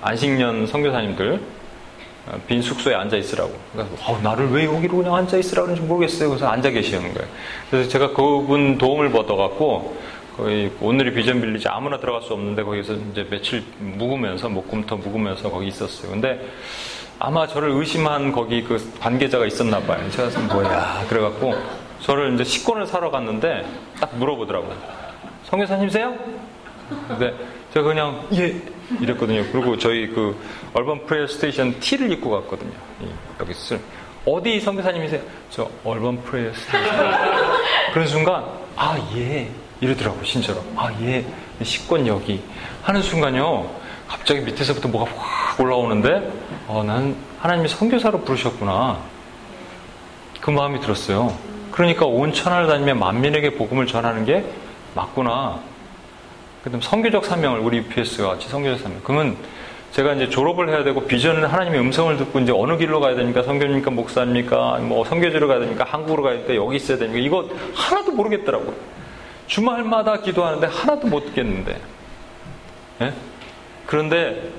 안식년 0.00 0.66
선교사님들 0.66 1.40
어, 2.26 2.40
빈 2.46 2.62
숙소에 2.62 2.94
앉아 2.94 3.16
있으라고. 3.16 3.52
그래서 3.72 3.90
어, 4.06 4.18
나를 4.22 4.50
왜 4.50 4.64
여기로 4.64 4.98
그냥 4.98 5.16
앉아 5.16 5.36
있으라고 5.36 5.66
그러는지 5.66 5.88
모르겠어요. 5.88 6.28
그래서 6.28 6.46
앉아 6.48 6.70
계시는 6.70 7.12
거예요. 7.14 7.28
그래서 7.70 7.88
제가 7.88 8.12
그분 8.12 8.78
도움을 8.78 9.10
받아갖고 9.10 9.96
거의 10.36 10.70
오늘의 10.80 11.12
비전 11.14 11.40
빌리지 11.40 11.68
아무나 11.68 11.98
들어갈 11.98 12.22
수 12.22 12.32
없는데 12.32 12.62
거기서 12.62 12.94
이제 12.94 13.26
며칠 13.28 13.62
묵으면서 13.78 14.48
목금터 14.48 14.96
묵으면서 14.96 15.50
거기 15.50 15.68
있었어요. 15.68 16.10
근데 16.10 16.40
아마 17.18 17.46
저를 17.46 17.70
의심한 17.70 18.32
거기 18.32 18.62
그 18.62 18.78
관계자가 18.98 19.46
있었나 19.46 19.80
봐요. 19.80 20.10
제가 20.10 20.40
뭐야 20.54 21.04
그래갖고 21.08 21.54
저를 22.00 22.34
이제 22.34 22.44
식권을 22.44 22.86
사러 22.86 23.10
갔는데 23.10 23.64
딱 24.00 24.16
물어보더라고요. 24.16 24.76
선교사님이세요? 25.44 26.16
근데 27.08 27.34
제가 27.72 27.86
그냥 27.86 28.26
예 28.34 28.60
이랬거든요. 29.00 29.44
그리고 29.52 29.78
저희 29.78 30.08
그 30.08 30.36
Urban 30.74 31.06
Prayer 31.06 31.26
Station 31.26 31.78
티를 31.78 32.10
입고 32.12 32.30
갔거든요. 32.30 32.72
여기 33.38 33.54
쓸 33.54 33.78
어디 34.26 34.60
선교사님이세요? 34.60 35.20
저 35.50 35.70
Urban 35.84 36.22
Prayer 36.22 36.52
Station. 36.54 37.14
그런 37.92 38.06
순간 38.08 38.44
아 38.76 38.98
예. 39.14 39.48
이러더라고요, 39.82 40.22
진짜로. 40.22 40.62
아, 40.76 40.90
예, 41.02 41.24
식권 41.60 42.06
여기. 42.06 42.40
하는 42.82 43.02
순간요, 43.02 43.68
갑자기 44.06 44.40
밑에서부터 44.40 44.88
뭐가 44.88 45.10
확 45.12 45.60
올라오는데, 45.60 46.32
어, 46.68 46.84
난 46.86 47.16
하나님이 47.40 47.68
선교사로 47.68 48.20
부르셨구나. 48.20 48.98
그 50.40 50.50
마음이 50.50 50.80
들었어요. 50.80 51.36
그러니까 51.72 52.06
온 52.06 52.32
천하를 52.32 52.68
다니며 52.68 52.94
만민에게 52.94 53.54
복음을 53.54 53.86
전하는 53.86 54.24
게 54.24 54.44
맞구나. 54.94 55.58
그다음 56.62 56.80
선교적 56.80 57.24
사명을 57.24 57.58
우리 57.58 57.78
UPS가 57.78 58.28
같이 58.28 58.48
선교적 58.48 58.80
사명. 58.80 59.00
그러면 59.02 59.36
제가 59.90 60.14
이제 60.14 60.28
졸업을 60.30 60.68
해야 60.68 60.84
되고 60.84 61.04
비전은 61.04 61.44
하나님의 61.44 61.80
음성을 61.80 62.16
듣고 62.18 62.38
이제 62.38 62.52
어느 62.54 62.76
길로 62.76 63.00
가야 63.00 63.16
되니까 63.16 63.42
선교입니까 63.42 63.90
목사입니까 63.90 64.78
뭐 64.82 65.04
선교지로 65.04 65.48
가야 65.48 65.58
되니까 65.60 65.84
한국으로 65.84 66.22
가야 66.22 66.34
되니까 66.34 66.54
여기 66.54 66.76
있어야 66.76 66.98
되니까 66.98 67.18
이거 67.18 67.48
하나도 67.74 68.12
모르겠더라고요. 68.12 69.01
주말마다 69.52 70.16
기도하는데 70.16 70.66
하나도 70.66 71.08
못 71.08 71.26
듣겠는데. 71.26 71.78
예? 73.02 73.12
그런데 73.86 74.50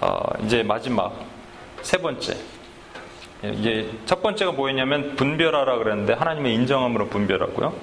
어, 0.00 0.22
이제 0.42 0.62
마지막 0.62 1.22
세 1.82 1.98
번째. 1.98 2.34
예, 3.44 3.50
이제 3.50 3.90
첫 4.06 4.22
번째가 4.22 4.52
뭐였냐면 4.52 5.16
분별하라 5.16 5.76
그랬는데 5.76 6.14
하나님의 6.14 6.54
인정함으로 6.54 7.08
분별하고요. 7.08 7.74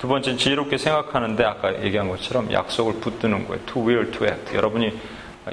두 0.00 0.08
번째는 0.08 0.38
지혜롭게 0.38 0.78
생각하는데 0.78 1.44
아까 1.44 1.82
얘기한 1.84 2.08
것처럼 2.08 2.50
약속을 2.50 2.94
붙드는 3.00 3.46
거예요. 3.46 3.62
To 3.66 3.86
will 3.86 4.10
to 4.10 4.26
act. 4.26 4.56
여러분이 4.56 4.98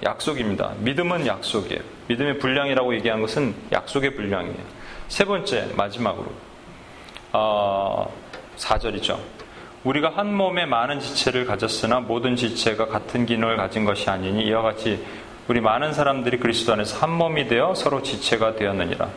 약속입니다. 0.01 0.76
믿음은 0.80 1.28
약속이에요. 1.28 1.82
믿음의 2.07 2.39
분량이라고 2.39 2.95
얘기한 2.95 3.20
것은 3.20 3.53
약속의 3.70 4.16
분량이에요. 4.16 4.63
세 5.09 5.26
번째 5.26 5.74
마지막으로 5.76 6.32
어, 7.34 8.13
4절이죠. 8.55 9.35
우리가 9.86 10.10
한 10.16 10.34
몸에 10.34 10.66
많은 10.66 11.00
지체를 11.00 11.46
가졌으나 11.46 12.00
모든 12.00 12.36
지체가 12.36 12.88
같은 12.88 13.28
기능을 13.28 13.56
가진 13.56 13.86
것이 13.86 14.10
아니니 14.10 14.44
이와 14.46 14.64
같이 14.64 15.06
우리 15.48 15.62
많은 15.62 15.94
사람들이 15.94 16.40
그리스도 16.40 16.74
안에서 16.74 16.98
한 16.98 17.12
몸이 17.12 17.48
되어 17.48 17.76
서로 17.76 18.02
지체가 18.02 18.56
되었느니라. 18.56 19.08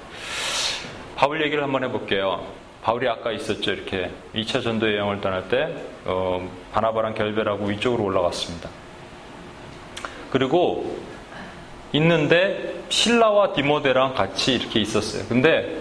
바울 1.16 1.43
얘기를 1.43 1.64
한번 1.64 1.85
해볼게요. 1.85 2.47
바울이 2.83 3.09
아까 3.09 3.33
있었죠. 3.33 3.73
이렇게 3.73 4.11
2차 4.35 4.62
전도 4.62 4.95
여행을 4.95 5.23
떠날 5.23 5.49
때 5.49 5.75
어, 6.05 6.47
바나바랑 6.73 7.14
결별하고 7.14 7.64
위쪽으로 7.64 8.05
올라갔습니다. 8.05 8.69
그리고 10.31 10.99
있는데 11.93 12.85
신라와 12.91 13.55
디모데랑 13.55 14.12
같이 14.12 14.57
이렇게 14.57 14.81
있었어요. 14.81 15.25
근데 15.31 15.79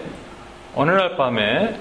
어느 0.74 0.92
날 0.92 1.18
밤에 1.18 1.78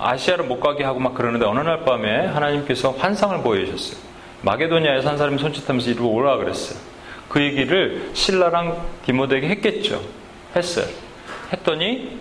아시아를 0.00 0.44
못 0.44 0.60
가게 0.60 0.84
하고 0.84 0.98
막 0.98 1.14
그러는데 1.14 1.46
어느 1.46 1.60
날 1.60 1.84
밤에 1.84 2.26
하나님께서 2.26 2.92
환상을 2.92 3.42
보여주셨어요. 3.42 4.00
마게도니아의 4.42 5.02
한 5.02 5.16
사람이 5.18 5.38
손짓하면서 5.38 5.90
이리로 5.90 6.08
오라 6.08 6.36
그랬어요. 6.38 6.78
그 7.28 7.42
얘기를 7.42 8.10
실라랑 8.12 8.80
디모데에게 9.04 9.48
했겠죠. 9.48 10.00
했어요. 10.56 10.86
했더니 11.52 12.18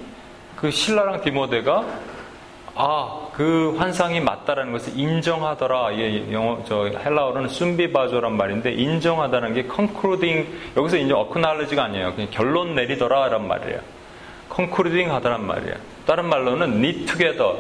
그 0.56 0.70
실라랑 0.70 1.22
디모데가 1.22 1.86
아, 2.82 3.28
그 3.34 3.76
환상이 3.78 4.22
맞다라는 4.22 4.72
것을 4.72 4.98
인정하더라. 4.98 5.98
예, 5.98 6.32
영어, 6.32 6.64
저 6.66 6.86
헬라어로는 6.86 7.50
συμβιβάζω란 7.50 8.38
말인데 8.38 8.72
인정하다는 8.72 9.54
게 9.54 9.64
concluding 9.66 10.48
여기서 10.78 10.98
이제 10.98 11.12
acknowledge가 11.14 11.84
아니에요. 11.84 12.14
그냥 12.14 12.30
결론 12.32 12.76
내리더라란 12.76 13.48
말이에요. 13.48 13.80
concluding 14.48 15.14
하다란 15.14 15.46
말이에요. 15.46 15.76
다른 16.10 16.26
말로는 16.26 16.82
knit 16.82 17.06
together. 17.06 17.54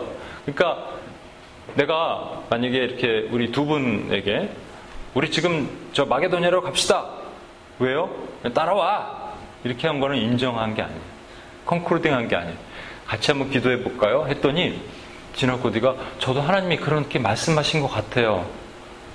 그러니까 0.43 0.89
내가 1.76 2.41
만약에 2.50 2.76
이렇게 2.76 3.28
우리 3.30 3.52
두 3.52 3.64
분에게 3.64 4.50
우리 5.14 5.30
지금 5.30 5.70
저 5.93 6.06
마게도니아로 6.06 6.64
갑시다. 6.64 7.06
왜요? 7.78 8.10
따라와. 8.56 9.36
이렇게 9.64 9.86
한 9.86 10.00
거는 10.00 10.18
인정한 10.18 10.74
게 10.74 10.82
아니에요. 10.82 11.00
concluding 11.68 12.12
한 12.12 12.28
게 12.28 12.36
아니에요. 12.38 12.56
같이 13.06 13.30
한번 13.30 13.52
기도해 13.52 13.84
볼까요? 13.84 14.26
했더니 14.28 14.82
네가 15.72 15.95
저도 16.18 16.41
하나님이 16.41 16.78
그렇게 16.78 17.20
말씀하신 17.20 17.82
것 17.82 17.88
같아요. 17.88 18.47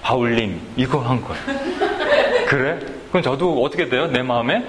바울님 0.02 0.60
이거 0.76 1.00
한 1.00 1.20
거예요. 1.20 1.42
그래? 2.46 2.78
그럼 3.08 3.20
저도 3.24 3.64
어떻게 3.64 3.88
돼요? 3.88 4.06
내 4.06 4.22
마음에 4.22 4.64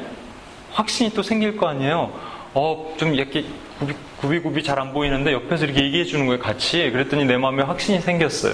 확신이 0.72 1.12
또 1.12 1.22
생길 1.22 1.56
거 1.56 1.68
아니에요. 1.68 2.12
어, 2.56 2.96
좀 2.98 3.14
이렇게 3.14 3.46
굽이, 3.80 3.94
굽이, 4.18 4.40
굽이 4.40 4.64
잘안 4.64 4.94
보이는데 4.94 5.34
옆에서 5.34 5.66
이렇게 5.66 5.84
얘기해 5.84 6.06
주는 6.06 6.26
거예요, 6.26 6.42
같이. 6.42 6.90
그랬더니 6.92 7.26
내 7.26 7.38
마음에 7.38 7.64
확신이 7.64 8.00
생겼어요. 8.00 8.54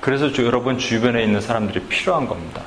그래서 0.00 0.32
주, 0.32 0.46
여러분 0.46 0.78
주변에 0.78 1.22
있는 1.22 1.40
사람들이 1.40 1.84
필요한 1.86 2.26
겁니다. 2.26 2.62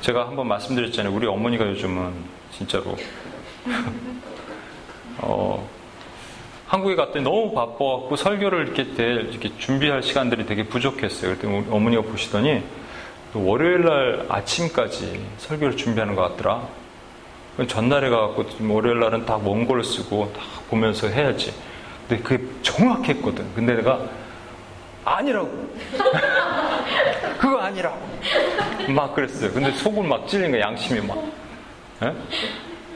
제가 0.00 0.26
한번 0.26 0.48
말씀드렸잖아요. 0.48 1.14
우리 1.14 1.26
어머니가 1.26 1.66
요즘은 1.66 2.12
진짜로 2.50 2.96
어, 5.18 5.68
한국에 6.66 6.96
갔더니 6.96 7.22
너무 7.22 7.52
바빠갖고 7.52 8.16
설교를 8.16 8.66
이렇게, 8.66 8.94
될, 8.94 9.28
이렇게 9.30 9.56
준비할 9.58 10.02
시간들이 10.02 10.46
되게 10.46 10.64
부족했어요. 10.64 11.36
그랬더니 11.36 11.66
어머니가 11.70 12.02
보시더니 12.02 12.62
월요일 13.34 13.84
날 13.84 14.26
아침까지 14.30 15.24
설교를 15.36 15.76
준비하는 15.76 16.14
것 16.14 16.22
같더라. 16.22 16.66
전날에 17.68 18.08
가갖고 18.08 18.46
월요일 18.68 19.00
날은 19.00 19.26
다 19.26 19.36
원고를 19.36 19.84
쓰고 19.84 20.32
다 20.34 20.42
보면서 20.70 21.08
해야지. 21.08 21.52
근데 22.08 22.22
그게 22.22 22.44
정확했거든. 22.62 23.54
근데 23.54 23.74
내가 23.74 24.00
아니라고. 25.04 25.68
그거 27.38 27.58
아니라고. 27.58 27.98
막 28.88 29.14
그랬어요. 29.14 29.52
근데 29.52 29.70
속을 29.72 30.04
막 30.04 30.26
찔린 30.28 30.52
거야, 30.52 30.62
양심이 30.62 31.00
막. 31.00 31.18
에? 32.02 32.12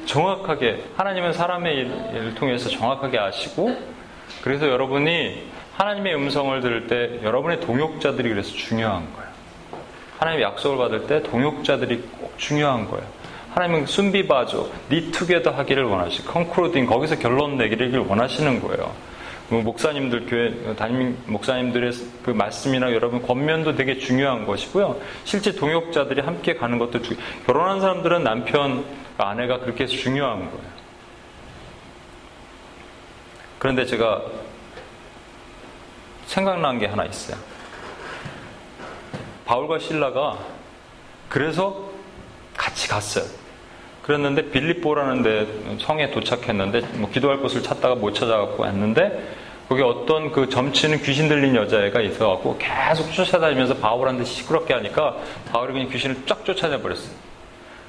정확하게, 0.06 0.84
하나님은 0.96 1.32
사람의 1.32 1.76
일을 1.76 2.34
통해서 2.34 2.68
정확하게 2.68 3.18
아시고, 3.18 3.76
그래서 4.42 4.68
여러분이 4.68 5.48
하나님의 5.76 6.14
음성을 6.14 6.60
들을 6.60 6.86
때 6.86 7.20
여러분의 7.22 7.60
동역자들이 7.60 8.28
그래서 8.28 8.50
중요한 8.52 9.12
거예요. 9.14 9.26
하나님의 10.18 10.44
약속을 10.44 10.78
받을 10.78 11.06
때 11.06 11.22
동역자들이 11.22 12.02
꼭 12.18 12.38
중요한 12.38 12.88
거예요. 12.88 13.04
하나님은 13.56 13.86
συμβιβάζω. 13.86 14.70
knit 14.90 15.10
together 15.10 15.50
하기를 15.50 15.84
원하시, 15.84 16.26
concluding 16.26 16.84
거기서 16.84 17.16
결론 17.16 17.56
내기를 17.56 17.98
원하시는 18.00 18.60
거예요. 18.60 18.94
뭐 19.48 19.62
목사님들 19.62 20.26
교회 20.26 20.74
담임 20.74 21.16
목사님들의 21.24 21.90
그 22.22 22.32
말씀이나 22.32 22.92
여러분 22.92 23.22
권면도 23.22 23.74
되게 23.74 23.96
중요한 23.96 24.44
것이고요. 24.44 25.00
실제 25.24 25.52
동역자들이 25.52 26.20
함께 26.20 26.54
가는 26.54 26.78
것도 26.78 27.00
주, 27.00 27.16
결혼한 27.46 27.80
사람들은 27.80 28.24
남편 28.24 28.84
아내가 29.16 29.60
그렇게 29.60 29.86
중요한 29.86 30.40
거예요. 30.40 30.76
그런데 33.58 33.86
제가 33.86 34.22
생각난 36.26 36.78
게 36.78 36.84
하나 36.84 37.06
있어요. 37.06 37.38
바울과 39.46 39.78
신라가 39.78 40.40
그래서 41.30 41.88
같이 42.54 42.86
갔어요. 42.88 43.45
그랬는데 44.06 44.50
빌립보라는 44.50 45.22
데 45.22 45.46
성에 45.80 46.10
도착했는데 46.12 46.80
뭐 46.94 47.10
기도할 47.10 47.38
곳을 47.38 47.62
찾다가 47.62 47.96
못 47.96 48.14
찾아갖고 48.14 48.62
왔는데 48.62 49.46
거기 49.68 49.82
어떤 49.82 50.30
그 50.30 50.48
점치는 50.48 51.02
귀신 51.02 51.28
들린 51.28 51.56
여자애가 51.56 52.00
있어갖고 52.00 52.56
계속 52.56 53.12
쫓아다니면서 53.12 53.74
바울한테 53.78 54.24
시끄럽게 54.24 54.74
하니까 54.74 55.16
바울이 55.50 55.72
그냥 55.72 55.88
귀신을 55.88 56.24
쫙 56.24 56.44
쫓아내 56.44 56.80
버렸어요. 56.80 57.12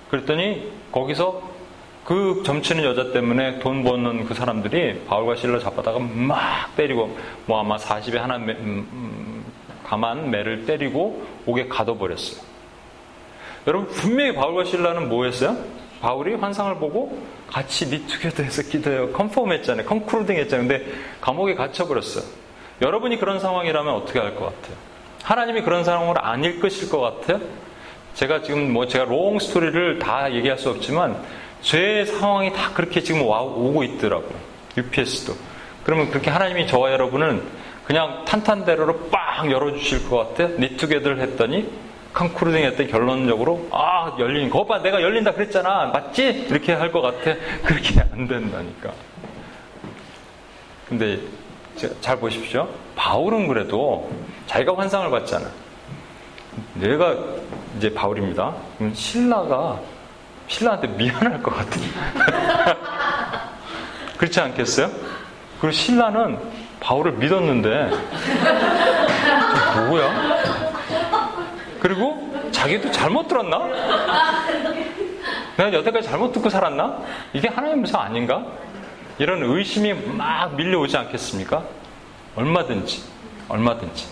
그랬더니 0.09 0.72
거기서 0.91 1.55
그 2.03 2.41
점치는 2.43 2.84
여자 2.84 3.11
때문에 3.11 3.59
돈 3.59 3.84
버는 3.84 4.26
그 4.26 4.34
사람들이 4.34 5.03
바울과 5.07 5.36
실라 5.36 5.60
잡아다가 5.59 5.99
막 5.99 6.76
때리고 6.76 7.15
뭐 7.45 7.59
아마 7.59 7.78
40에 7.78 8.15
하나 8.15 8.39
매, 8.39 8.53
음, 8.53 8.88
음, 8.91 9.45
감한 9.84 10.32
매를 10.32 10.65
때리고 10.65 11.24
옥에 11.45 11.68
가둬버렸어요. 11.68 12.41
여러분 13.68 13.88
분명히 13.89 14.34
바울과 14.34 14.63
실라는 14.63 15.09
뭐 15.09 15.26
했어요? 15.26 15.55
바울이 16.02 16.36
환상을 16.36 16.76
보고 16.76 17.18
같이 17.48 17.88
knit 17.88 18.04
together해서 18.04 18.64
기도해요. 18.64 19.12
confirm 19.14 19.52
했잖아요. 19.52 19.86
concluding 19.86 20.36
했잖아요. 20.38 20.68
근데 20.68 20.86
감옥에 21.22 21.56
갇혀버렸어요. 21.56 22.24
여러분이 22.82 23.18
그런 23.18 23.39
상황이라면 23.39 23.93
어떻게 23.93 24.20
할 24.20 24.36
것 24.36 24.45
같아요? 24.45 24.76
하나님이 25.24 25.62
그런 25.64 25.84
상황을 25.84 26.16
안 26.20 26.43
읽으실 26.43 26.89
것 26.89 27.00
같아요? 27.00 27.41
제가 28.14 28.41
지금 28.43 28.72
뭐 28.72 28.88
제가 28.88 29.06
롱 29.06 29.39
스토리를 29.39 30.00
다 30.00 30.32
얘기할 30.34 30.58
수 30.58 30.70
없지만 30.70 31.18
제 31.62 32.06
상황이 32.06 32.54
다 32.54 32.72
그렇게 32.74 33.02
지금 33.02 33.26
와, 33.28 33.41
오고 33.41 33.84
있더라고요. 33.84 34.34
UPS도. 34.78 35.34
그러면 35.84 36.10
그렇게 36.10 36.30
하나님이 36.30 36.68
저와 36.68 36.91
여러분은 36.91 37.41
그냥 37.86 38.24
탄탄대로로 38.26 39.10
빵 39.10 39.50
열어주실 39.52 40.10
것 40.10 40.18
같아요? 40.36 40.58
니투게더를 40.60 41.20
했더니 41.22 41.68
했더니 42.22 42.89
결론적으로 42.89 43.68
아 43.72 44.15
열린 44.20 44.49
거 44.49 44.63
봐 44.65 44.80
내가 44.82 45.01
열린다 45.01 45.34
그랬잖아. 45.34 45.88
맞지? 45.88 46.47
이렇게 46.49 46.74
할 46.74 46.91
것 46.91 47.01
같아. 47.01 47.36
그렇게 47.63 48.01
안 48.01 48.28
된다니까. 48.28 48.91
근데 50.89 51.20
잘 52.01 52.18
보십시오. 52.18 52.68
바울은 52.95 53.47
그래도 53.47 54.09
자기가 54.47 54.76
환상을 54.78 55.09
봤잖아. 55.11 55.45
내가 56.76 57.15
이제 57.78 57.93
바울입니다. 57.93 58.53
그럼 58.78 58.93
신라가 58.95 59.80
신라한테 60.47 60.88
미안할 60.88 61.41
것 61.43 61.55
같아. 61.55 62.78
그렇지 64.18 64.39
않겠어요? 64.39 64.89
그리고 65.59 65.72
신라는 65.72 66.39
바울을 66.80 67.11
믿었는데 67.13 67.91
뭐야? 69.88 70.37
그리고 71.80 72.34
자기도 72.52 72.92
잘못 72.92 73.28
들었나? 73.28 73.68
내가 75.58 75.74
여태까지 75.74 76.08
잘못 76.08 76.32
듣고 76.32 76.50
살았나? 76.50 77.00
이게 77.34 77.48
하나님의 77.48 77.88
성 77.88 78.02
아닌가? 78.02 78.46
이런 79.20 79.44
의심이 79.44 79.94
막 79.94 80.56
밀려오지 80.56 80.96
않겠습니까? 80.98 81.64
얼마든지, 82.36 83.04
얼마든지. 83.50 84.08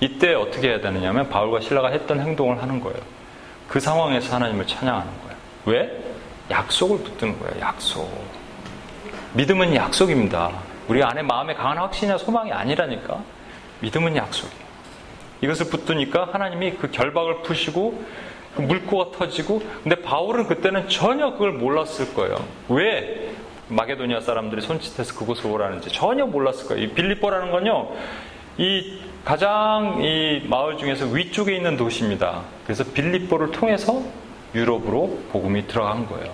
이때 0.00 0.34
어떻게 0.34 0.68
해야 0.68 0.80
되느냐면 0.80 1.28
바울과 1.28 1.60
신라가 1.60 1.88
했던 1.88 2.20
행동을 2.20 2.62
하는 2.62 2.80
거예요. 2.80 2.98
그 3.68 3.80
상황에서 3.80 4.36
하나님을 4.36 4.66
찬양하는 4.66 5.10
거예요. 5.22 5.36
왜? 5.66 6.04
약속을 6.50 6.98
붙드는 6.98 7.38
거예요. 7.40 7.60
약속. 7.60 8.08
믿음은 9.32 9.74
약속입니다. 9.74 10.52
우리 10.86 11.02
안에 11.02 11.22
마음에 11.22 11.54
강한 11.54 11.78
확신이나 11.78 12.18
소망이 12.18 12.52
아니라니까. 12.52 13.18
믿음은 13.80 14.16
약속이에요. 14.16 14.63
이것을 15.44 15.66
붙드니까 15.66 16.30
하나님이 16.32 16.72
그 16.72 16.90
결박을 16.90 17.42
푸시고 17.42 18.02
그 18.56 18.62
물고가 18.62 19.16
터지고 19.16 19.62
근데 19.82 19.96
바울은 19.96 20.46
그때는 20.46 20.88
전혀 20.88 21.32
그걸 21.32 21.52
몰랐을 21.52 22.14
거예요. 22.14 22.36
왜 22.68 23.34
마게도니아 23.68 24.20
사람들이 24.20 24.62
손짓해서 24.62 25.14
그곳을 25.18 25.50
오라는지 25.50 25.90
전혀 25.90 26.26
몰랐을 26.26 26.66
거예요. 26.68 26.84
이 26.84 26.88
빌립보라는 26.88 27.50
건요. 27.50 27.90
이 28.56 29.00
가장 29.24 30.00
이 30.02 30.46
마을 30.48 30.78
중에서 30.78 31.06
위쪽에 31.06 31.56
있는 31.56 31.76
도시입니다. 31.76 32.42
그래서 32.64 32.84
빌립보를 32.84 33.50
통해서 33.50 34.02
유럽으로 34.54 35.18
복음이 35.32 35.66
들어간 35.66 36.06
거예요. 36.06 36.32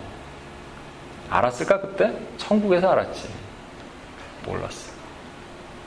알았을까 1.31 1.81
그때? 1.81 2.13
천국에서 2.37 2.91
알았지. 2.91 3.29
몰랐어. 4.47 4.90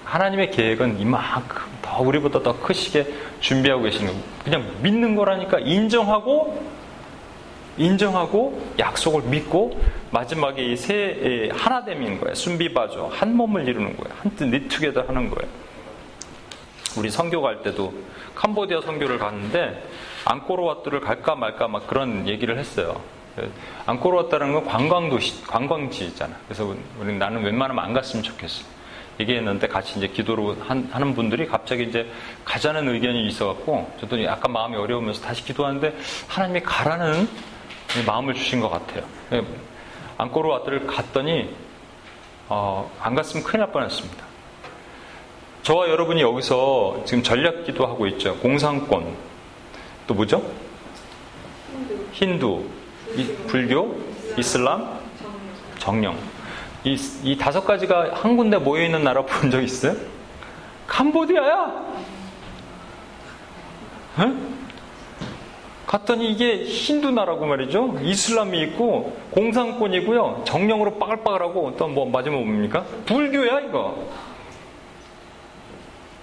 하나님의 0.06 0.52
계획은 0.52 1.00
이만큼 1.00 1.62
더 1.82 2.02
우리보다 2.02 2.42
더 2.42 2.60
크시게 2.60 3.08
준비하고 3.40 3.84
계시는 3.84 4.08
거예요. 4.08 4.24
그냥 4.44 4.76
믿는 4.82 5.16
거라니까 5.16 5.60
인정하고 5.60 6.64
인정하고 7.78 8.74
약속을 8.78 9.24
믿고 9.24 9.80
마지막에 10.12 10.64
이 10.64 10.76
세 10.78 11.50
하나됨인 11.54 12.20
거예요. 12.20 12.36
순비바죠. 12.36 13.10
한 13.14 13.36
몸을 13.36 13.68
이루는 13.68 13.98
거예요. 13.98 14.16
한뜻 14.22 14.44
니투게더 14.46 15.02
하는 15.08 15.30
거예요. 15.30 15.50
우리 16.98 17.10
선교 17.10 17.42
갈 17.42 17.64
때도 17.64 17.92
캄보디아 18.36 18.82
선교를 18.82 19.18
갔는데 19.18 19.84
앙코르와트를 20.26 21.00
갈까 21.00 21.34
말까 21.36 21.68
막 21.68 21.88
그런 21.88 22.28
얘기를 22.28 22.60
했어요. 22.60 23.02
앙코르와트라는 23.88 24.54
건 24.54 24.66
관광도시, 24.66 25.44
관광지잖아. 25.48 26.36
그래서 26.48 26.76
우리 27.00 27.14
나는 27.18 27.44
웬만하면 27.44 27.84
안 27.84 27.94
갔으면 27.94 28.22
좋겠어. 28.22 28.64
얘기했는데 29.20 29.68
같이 29.68 29.98
이제 29.98 30.08
기도를 30.08 30.56
하는 30.68 31.14
분들이 31.14 31.48
갑자기 31.48 31.84
이제 31.84 32.10
가자는 32.46 32.88
의견이 32.90 33.28
있어갖고 33.28 33.92
저도 34.00 34.24
약간 34.24 34.52
마음이 34.52 34.76
어려우면서 34.76 35.22
다시 35.22 35.44
기도하는데 35.44 35.96
하나님이 36.28 36.62
가라는 36.62 37.28
마음을 38.08 38.34
주신 38.34 38.60
것 38.60 38.70
같아요. 38.70 39.04
예, 39.34 39.44
앙코르와트를 40.18 40.88
갔더니 40.88 41.54
어, 42.50 42.92
안 43.00 43.16
갔으면 43.16 43.44
큰일 43.44 43.62
날 43.62 43.72
뻔했습니다. 43.72 44.24
저와 45.62 45.90
여러분이 45.90 46.22
여기서 46.22 47.04
지금 47.06 47.24
전략 47.24 47.66
기도하고 47.66 48.08
있죠. 48.08 48.36
공산권 48.40 49.16
또 50.08 50.14
뭐죠? 50.14 50.44
힌두, 52.12 52.66
힌두 53.16 53.48
불교, 53.48 53.98
이슬람, 54.38 55.00
정령. 55.80 56.18
이, 56.86 56.98
이 57.24 57.38
다섯 57.38 57.64
가지가 57.66 58.12
한 58.16 58.36
군데 58.38 58.58
모여 58.58 58.84
있는 58.84 59.04
나라 59.04 59.22
본 59.24 59.50
적 59.52 59.62
있어요? 59.62 59.96
캄보디아야! 60.88 61.94
에? 64.20 64.34
갔더니 65.88 66.32
이게 66.32 66.64
힌두 66.64 67.12
나라고 67.12 67.46
말이죠. 67.46 68.00
이슬람이 68.02 68.60
있고 68.64 69.16
공산권이고요. 69.32 70.44
정령으로 70.46 70.98
빠글빠글하고 70.98 71.68
어떤 71.68 71.94
뭐 71.94 72.10
맞으면 72.10 72.46
뭡니까? 72.46 72.84
불교야 73.06 73.60
이거. 73.62 74.04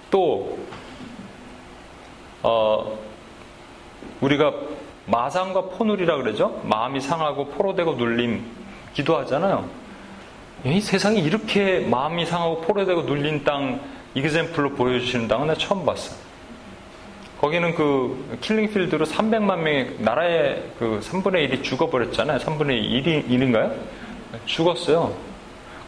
또 0.09 0.57
어, 2.43 2.97
우리가 4.19 4.53
마상과 5.05 5.61
포눌이라 5.69 6.17
그러죠. 6.17 6.59
마음이 6.65 6.99
상하고 6.99 7.47
포로되고 7.47 7.93
눌림 7.93 8.43
기도하잖아요. 8.93 9.80
이 10.63 10.79
세상에 10.79 11.19
이렇게 11.19 11.79
마음이 11.79 12.25
상하고 12.25 12.61
포로되고 12.61 13.03
눌린 13.03 13.43
땅 13.43 13.81
이그젠플로 14.13 14.75
보여주시는 14.75 15.27
땅은 15.27 15.47
내가 15.47 15.57
처음 15.57 15.85
봤어. 15.85 16.15
거기는 17.39 17.73
그 17.73 18.37
킬링필드로 18.41 19.05
300만 19.05 19.57
명의 19.57 19.95
나라의 19.97 20.63
그 20.77 20.99
3분의 21.01 21.49
1이 21.49 21.63
죽어버렸잖아요. 21.63 22.37
3분의 22.37 22.83
1이 22.83 23.27
1인가요? 23.27 23.73
죽었어요. 24.45 25.15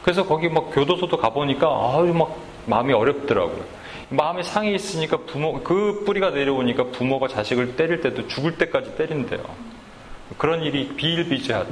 그래서 0.02 0.26
거기 0.26 0.50
막 0.50 0.72
교도소도 0.72 1.18
가보니까 1.18 1.68
아유 1.68 2.12
막 2.12 2.36
마음이 2.66 2.94
어렵더라고요. 2.94 3.64
마음에 4.10 4.42
상이 4.42 4.74
있으니까 4.74 5.18
부모 5.18 5.62
그 5.62 6.04
뿌리가 6.06 6.32
내려오니까 6.32 6.86
부모가 6.86 7.28
자식을 7.28 7.76
때릴 7.76 8.02
때도 8.02 8.28
죽을 8.28 8.58
때까지 8.58 8.96
때린대요. 8.96 9.44
그런 10.40 10.64
일이 10.64 10.88
비일비재하대. 10.96 11.70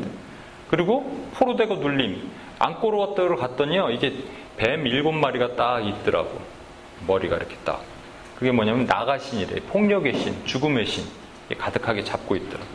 그리고 0.69 1.27
포로되고 1.33 1.77
눌림. 1.77 2.21
앙코르와트를 2.61 3.35
갔더니요. 3.37 3.89
이게 3.91 4.13
뱀 4.57 4.85
일곱 4.87 5.13
마리가 5.13 5.55
딱 5.55 5.79
있더라고. 5.85 6.39
머리가 7.07 7.37
이렇게 7.37 7.55
딱. 7.63 7.81
그게 8.37 8.51
뭐냐면 8.51 8.85
나가신이래. 8.85 9.61
폭력의 9.67 10.13
신, 10.15 10.45
죽음의 10.45 10.85
신. 10.85 11.05
가득하게 11.57 12.03
잡고 12.03 12.35
있더라고. 12.35 12.65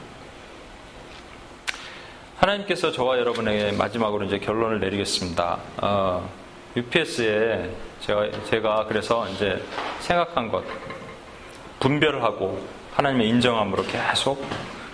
하나님께서 2.37 2.93
저와 2.93 3.18
여러분에게 3.18 3.72
마지막으로 3.72 4.24
이제 4.26 4.39
결론을 4.39 4.80
내리겠습니다. 4.80 5.59
어, 5.82 6.28
UPS에 6.76 7.70
제가, 8.01 8.30
제가 8.45 8.84
그래서 8.87 9.26
이제 9.30 9.62
생각한 10.01 10.51
것, 10.51 10.62
분별을 11.80 12.22
하고 12.22 12.62
하나님의 12.93 13.28
인정함으로 13.28 13.84
계속 13.84 14.45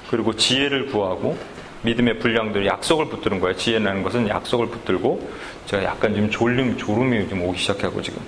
그리고 0.09 0.34
지혜를 0.34 0.86
구하고 0.86 1.36
믿음의 1.82 2.18
분량들 2.20 2.66
약속을 2.66 3.06
붙드는 3.06 3.40
거예요. 3.40 3.56
지혜라는 3.56 4.02
것은 4.02 4.28
약속을 4.28 4.68
붙들고 4.68 5.28
제가 5.66 5.84
약간 5.84 6.14
지금 6.14 6.30
졸림, 6.30 6.76
졸음이 6.76 7.28
좀 7.28 7.42
오기 7.42 7.58
시작하고 7.58 8.00
지금 8.02 8.22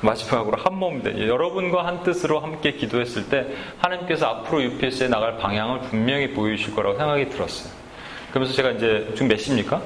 마지막으로 0.00 0.56
한몸 0.58 1.02
돼. 1.02 1.26
여러분과 1.26 1.86
한 1.86 2.02
뜻으로 2.02 2.40
함께 2.40 2.72
기도했을 2.72 3.28
때 3.28 3.46
하나님께서 3.78 4.26
앞으로 4.26 4.62
UPS에 4.62 5.08
나갈 5.08 5.38
방향을 5.38 5.80
분명히 5.82 6.32
보여주실 6.32 6.74
거라고 6.74 6.96
생각이 6.98 7.28
들었어요. 7.30 7.72
그러면서 8.30 8.54
제가 8.54 8.72
이제 8.72 9.08
지금 9.12 9.28
몇 9.28 9.38
시입니까? 9.38 9.80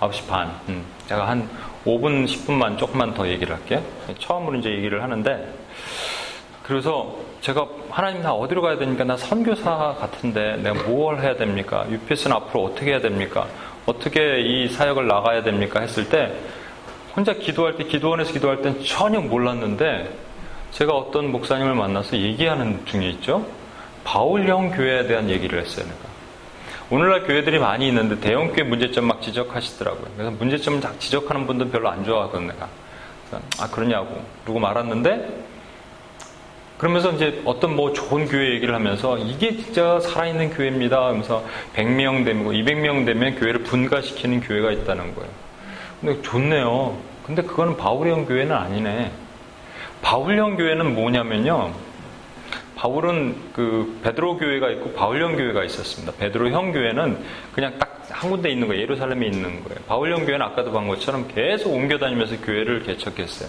9시 0.00 0.28
반. 0.28 0.52
음. 0.68 0.84
제가 1.06 1.28
한 1.28 1.48
5분, 1.84 2.26
10분만 2.26 2.78
조금만 2.78 3.14
더 3.14 3.28
얘기를 3.28 3.54
할게요. 3.54 3.82
처음으로 4.18 4.58
이제 4.58 4.70
얘기를 4.70 5.02
하는데, 5.02 5.52
그래서 6.62 7.16
제가 7.44 7.68
하나님 7.90 8.22
나 8.22 8.32
어디로 8.32 8.62
가야 8.62 8.78
됩니까? 8.78 9.04
나 9.04 9.18
선교사 9.18 9.96
같은데 10.00 10.56
내가 10.62 10.82
뭘 10.84 11.20
해야 11.20 11.36
됩니까? 11.36 11.84
UPS는 11.90 12.34
앞으로 12.34 12.64
어떻게 12.64 12.92
해야 12.92 13.02
됩니까? 13.02 13.46
어떻게 13.84 14.40
이 14.40 14.68
사역을 14.70 15.06
나가야 15.06 15.42
됩니까? 15.42 15.80
했을 15.80 16.08
때 16.08 16.32
혼자 17.14 17.34
기도할 17.34 17.76
때 17.76 17.84
기도원에서 17.84 18.32
기도할 18.32 18.62
땐 18.62 18.82
전혀 18.82 19.20
몰랐는데 19.20 20.10
제가 20.70 20.94
어떤 20.94 21.30
목사님을 21.32 21.74
만나서 21.74 22.16
얘기하는 22.16 22.80
중에 22.86 23.10
있죠. 23.10 23.46
바울형 24.04 24.70
교회에 24.70 25.06
대한 25.06 25.28
얘기를 25.28 25.60
했어요. 25.60 25.84
내가. 25.84 25.98
오늘날 26.88 27.24
교회들이 27.24 27.58
많이 27.58 27.88
있는데 27.88 28.18
대형 28.20 28.54
교회 28.54 28.64
문제점 28.64 29.06
막 29.06 29.20
지적하시더라고요. 29.20 30.06
그래서 30.16 30.30
문제점 30.30 30.80
딱 30.80 30.98
지적하는 30.98 31.46
분들 31.46 31.68
별로 31.68 31.90
안 31.90 32.04
좋아하거든 32.06 32.46
내가. 32.46 32.68
아 33.60 33.68
그러냐고 33.70 34.22
그러고 34.44 34.60
말았는데 34.60 35.52
그러면서 36.78 37.12
이제 37.12 37.40
어떤 37.44 37.76
뭐 37.76 37.92
좋은 37.92 38.26
교회 38.26 38.54
얘기를 38.54 38.74
하면서 38.74 39.16
이게 39.18 39.56
진짜 39.56 40.00
살아있는 40.00 40.50
교회입니다. 40.50 41.06
하면서 41.06 41.44
100명 41.74 42.24
되면 42.24 42.44
200명 42.52 43.06
되면 43.06 43.36
교회를 43.36 43.62
분가시키는 43.62 44.40
교회가 44.40 44.72
있다는 44.72 45.14
거예요. 45.14 45.30
근데 46.00 46.20
좋네요. 46.22 46.98
근데 47.24 47.42
그거는 47.42 47.76
바울형 47.76 48.26
교회는 48.26 48.54
아니네. 48.54 49.12
바울형 50.02 50.56
교회는 50.56 50.94
뭐냐면요. 50.94 51.72
바울은 52.76 53.36
그 53.52 53.98
베드로 54.02 54.36
교회가 54.36 54.70
있고 54.70 54.92
바울형 54.92 55.36
교회가 55.36 55.64
있었습니다. 55.64 56.12
베드로형 56.18 56.72
교회는 56.72 57.18
그냥 57.54 57.78
딱 57.78 57.94
한 58.10 58.30
군데 58.30 58.50
있는 58.50 58.68
거예요. 58.68 58.82
예루살렘에 58.82 59.26
있는 59.26 59.62
거예요. 59.64 59.78
바울형 59.86 60.26
교회는 60.26 60.42
아까도 60.42 60.70
본 60.70 60.88
것처럼 60.88 61.28
계속 61.28 61.72
옮겨 61.72 61.98
다니면서 61.98 62.36
교회를 62.40 62.82
개척했어요. 62.82 63.48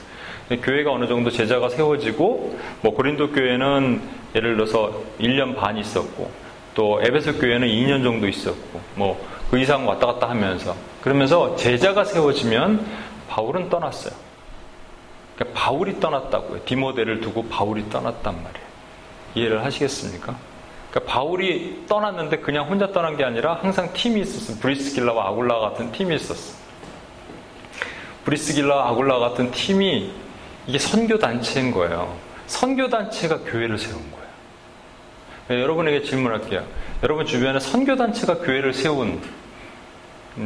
교회가 0.49 0.91
어느 0.91 1.07
정도 1.07 1.29
제자가 1.29 1.69
세워지고 1.69 2.59
뭐 2.81 2.93
고린도 2.93 3.31
교회는 3.31 4.01
예를 4.35 4.55
들어서 4.55 5.01
1년 5.19 5.55
반 5.55 5.77
있었고 5.77 6.29
또 6.73 7.01
에베소 7.01 7.39
교회는 7.39 7.67
2년 7.67 8.03
정도 8.03 8.27
있었고 8.27 8.81
뭐 8.95 9.35
그 9.49 9.59
이상 9.59 9.87
왔다 9.87 10.07
갔다 10.07 10.29
하면서 10.29 10.75
그러면서 11.01 11.55
제자가 11.55 12.03
세워지면 12.03 12.85
바울은 13.29 13.69
떠났어요. 13.69 14.13
그러니까 15.35 15.59
바울이 15.59 15.99
떠났다고요. 15.99 16.65
디모데를 16.65 17.21
두고 17.21 17.43
바울이 17.47 17.89
떠났단 17.89 18.33
말이에요. 18.35 18.65
이해를 19.35 19.65
하시겠습니까? 19.65 20.35
그러니까 20.89 21.13
바울이 21.13 21.83
떠났는데 21.87 22.37
그냥 22.37 22.67
혼자 22.67 22.91
떠난 22.91 23.17
게 23.17 23.23
아니라 23.23 23.55
항상 23.55 23.91
팀이 23.93 24.21
있었어요. 24.21 24.57
브리스길라와 24.59 25.27
아굴라 25.27 25.59
같은 25.59 25.91
팀이 25.91 26.15
있었어. 26.15 26.57
브리스길라 28.23 28.89
아굴라 28.89 29.19
같은 29.19 29.51
팀이 29.51 30.11
이게 30.67 30.79
선교 30.79 31.17
단체인 31.19 31.71
거예요. 31.71 32.17
선교 32.47 32.89
단체가 32.89 33.39
교회를 33.39 33.77
세운 33.77 33.99
거예요. 34.11 34.25
네, 35.47 35.61
여러분에게 35.61 36.01
질문할게요. 36.03 36.65
여러분 37.03 37.25
주변에 37.25 37.59
선교 37.59 37.95
단체가 37.95 38.39
교회를 38.39 38.73
세운 38.73 39.21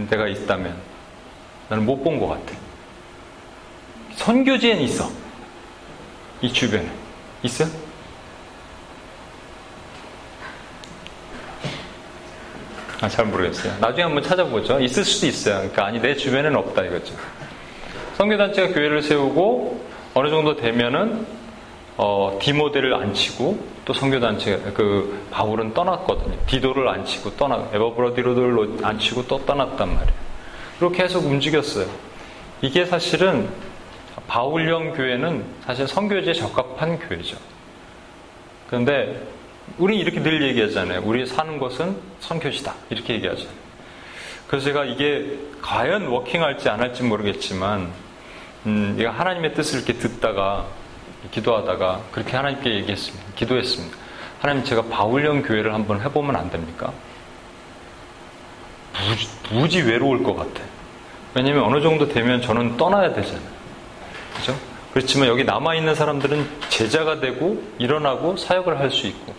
데가 0.10 0.28
있다면 0.28 0.76
나는 1.70 1.86
못 1.86 2.04
본 2.04 2.20
것 2.20 2.28
같아. 2.28 2.54
선교지엔 4.16 4.82
있어. 4.82 5.10
이 6.42 6.52
주변에 6.52 6.90
있어요? 7.44 7.70
아, 13.02 13.08
잘 13.08 13.26
모르겠어요. 13.26 13.78
나중에 13.80 14.04
한번 14.04 14.22
찾아보죠. 14.22 14.80
있을 14.82 15.06
수도 15.06 15.28
있어요. 15.28 15.56
그러니까 15.60 15.86
아니 15.86 16.02
내 16.02 16.16
주변에는 16.16 16.56
없다 16.58 16.84
이거죠. 16.84 17.14
선교단체가 18.18 18.74
교회를 18.74 19.02
세우고 19.02 19.89
어느 20.14 20.30
정도 20.30 20.56
되면은 20.56 21.26
어, 21.98 22.38
디모델을 22.42 22.94
안 22.94 23.14
치고 23.14 23.60
또 23.84 23.94
선교단체 23.94 24.72
그 24.74 25.26
바울은 25.32 25.74
떠났거든요. 25.74 26.38
디도를 26.48 26.88
안 26.88 27.04
치고 27.04 27.36
떠나 27.36 27.68
에버브로디로들로 27.74 28.78
안 28.84 28.98
치고 28.98 29.28
또 29.28 29.46
떠났단 29.46 29.88
말이에요. 29.88 30.14
그렇게 30.80 31.04
해서 31.04 31.20
움직였어요. 31.20 31.88
이게 32.62 32.86
사실은 32.86 33.50
바울령 34.28 34.94
교회는 34.94 35.44
사실 35.66 35.88
선교지에 35.88 36.34
적합한 36.34 37.00
교회죠. 37.00 37.38
그런데 38.68 39.22
우리 39.78 39.98
이렇게 40.00 40.22
늘 40.22 40.42
얘기하잖아요. 40.42 41.02
우리 41.04 41.26
사는 41.26 41.60
것은 41.60 41.98
선교지다. 42.20 42.76
이렇게 42.90 43.16
얘기하잖아요. 43.16 43.54
그래서 44.48 44.66
제가 44.66 44.86
이게 44.86 45.38
과연 45.62 46.08
워킹할지 46.08 46.70
안 46.70 46.80
할지 46.80 47.04
모르겠지만, 47.04 47.92
음, 48.66 48.96
이거 49.00 49.10
하나님의 49.10 49.54
뜻을 49.54 49.80
이렇게 49.80 49.94
듣다가, 49.94 50.66
기도하다가, 51.32 52.02
그렇게 52.12 52.36
하나님께 52.36 52.74
얘기했습니다. 52.76 53.26
기도했습니다. 53.36 53.98
하나님, 54.42 54.64
제가 54.64 54.84
바울령 54.84 55.44
교회를 55.44 55.74
한번 55.74 56.02
해보면 56.02 56.36
안 56.36 56.50
됩니까? 56.50 56.92
무지, 59.08 59.28
무지 59.52 59.82
외로울 59.82 60.24
것 60.24 60.36
같아. 60.36 60.62
왜냐면 61.34 61.64
어느 61.64 61.82
정도 61.82 62.08
되면 62.08 62.42
저는 62.42 62.78
떠나야 62.78 63.14
되잖아요. 63.14 63.60
그죠? 64.36 64.56
그렇지만 64.94 65.28
여기 65.28 65.44
남아있는 65.44 65.96
사람들은 65.96 66.48
제자가 66.70 67.20
되고 67.20 67.62
일어나고 67.78 68.38
사역을 68.38 68.80
할 68.80 68.90
수 68.92 69.08
있고 69.08 69.34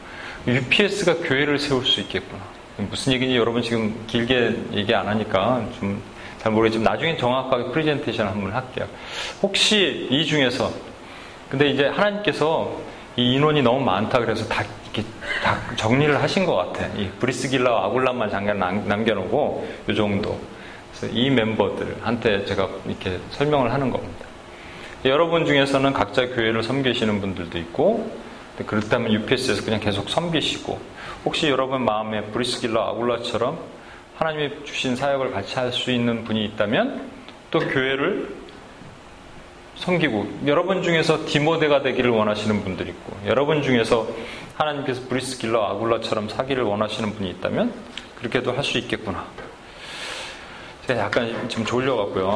UPS가 0.46 1.16
교회를 1.16 1.58
세울 1.58 1.84
수 1.84 2.00
있겠구나. 2.00 2.40
무슨 2.88 3.12
얘기인지 3.12 3.36
여러분 3.36 3.60
지금 3.62 3.94
길게 4.06 4.56
얘기 4.72 4.94
안 4.94 5.06
하니까 5.08 5.66
좀 5.78 6.00
잘 6.40 6.52
모르겠지만 6.52 6.92
나중에 6.92 7.16
정확하게 7.16 7.70
프레젠테이션 7.72 8.26
한번 8.26 8.52
할게요. 8.52 8.86
혹시 9.42 10.08
이 10.10 10.24
중에서 10.24 10.70
근데 11.48 11.68
이제 11.68 11.86
하나님께서 11.86 12.76
이 13.16 13.34
인원이 13.34 13.62
너무 13.62 13.84
많다 13.84 14.18
그래서 14.18 14.46
다 14.48 14.64
다 15.42 15.58
정리를 15.76 16.20
하신 16.22 16.44
것 16.44 16.54
같아. 16.56 16.86
이 16.96 17.08
브리스길라와 17.18 17.86
아굴라만 17.86 18.30
잠깐 18.30 18.58
남겨놓고 18.58 19.68
이 19.88 19.94
정도. 19.94 20.38
그래서 20.90 21.14
이 21.14 21.30
멤버들한테 21.30 22.44
제가 22.44 22.68
이렇게 22.86 23.18
설명을 23.30 23.72
하는 23.72 23.90
겁니다. 23.90 24.26
여러분 25.04 25.46
중에서는 25.46 25.92
각자 25.92 26.26
교회를 26.26 26.62
섬기시는 26.62 27.20
분들도 27.20 27.56
있고 27.58 28.10
그렇다면 28.66 29.12
UPS에서 29.12 29.64
그냥 29.64 29.80
계속 29.80 30.10
섬기시고 30.10 30.78
혹시 31.24 31.48
여러분 31.48 31.84
마음에 31.84 32.22
브리스길라 32.24 32.88
아굴라처럼 32.88 33.58
하나님이 34.20 34.64
주신 34.64 34.94
사역을 34.94 35.30
같이 35.30 35.54
할 35.54 35.72
수 35.72 35.90
있는 35.90 36.24
분이 36.24 36.44
있다면 36.44 37.10
또 37.50 37.58
교회를 37.58 38.28
섬기고 39.76 40.40
여러분 40.46 40.82
중에서 40.82 41.24
디모데가 41.24 41.80
되기를 41.80 42.10
원하시는 42.10 42.62
분들이 42.62 42.90
있고 42.90 43.16
여러분 43.24 43.62
중에서 43.62 44.06
하나님께서 44.58 45.08
브리스길라 45.08 45.70
아굴라처럼 45.70 46.28
사기를 46.28 46.64
원하시는 46.64 47.14
분이 47.14 47.30
있다면 47.30 47.72
그렇게도 48.16 48.52
할 48.52 48.62
수 48.62 48.76
있겠구나. 48.76 49.26
제가 50.86 51.00
약간 51.00 51.48
지금 51.48 51.64
졸려갖고요. 51.64 52.34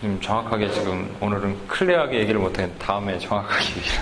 지금 0.00 0.20
정확하게 0.20 0.70
지금 0.70 1.16
오늘은 1.20 1.66
클리어하게 1.66 2.20
얘기를 2.20 2.38
못해 2.40 2.70
다음에 2.78 3.18
정확하게 3.18 3.64
얘기를 3.70 3.98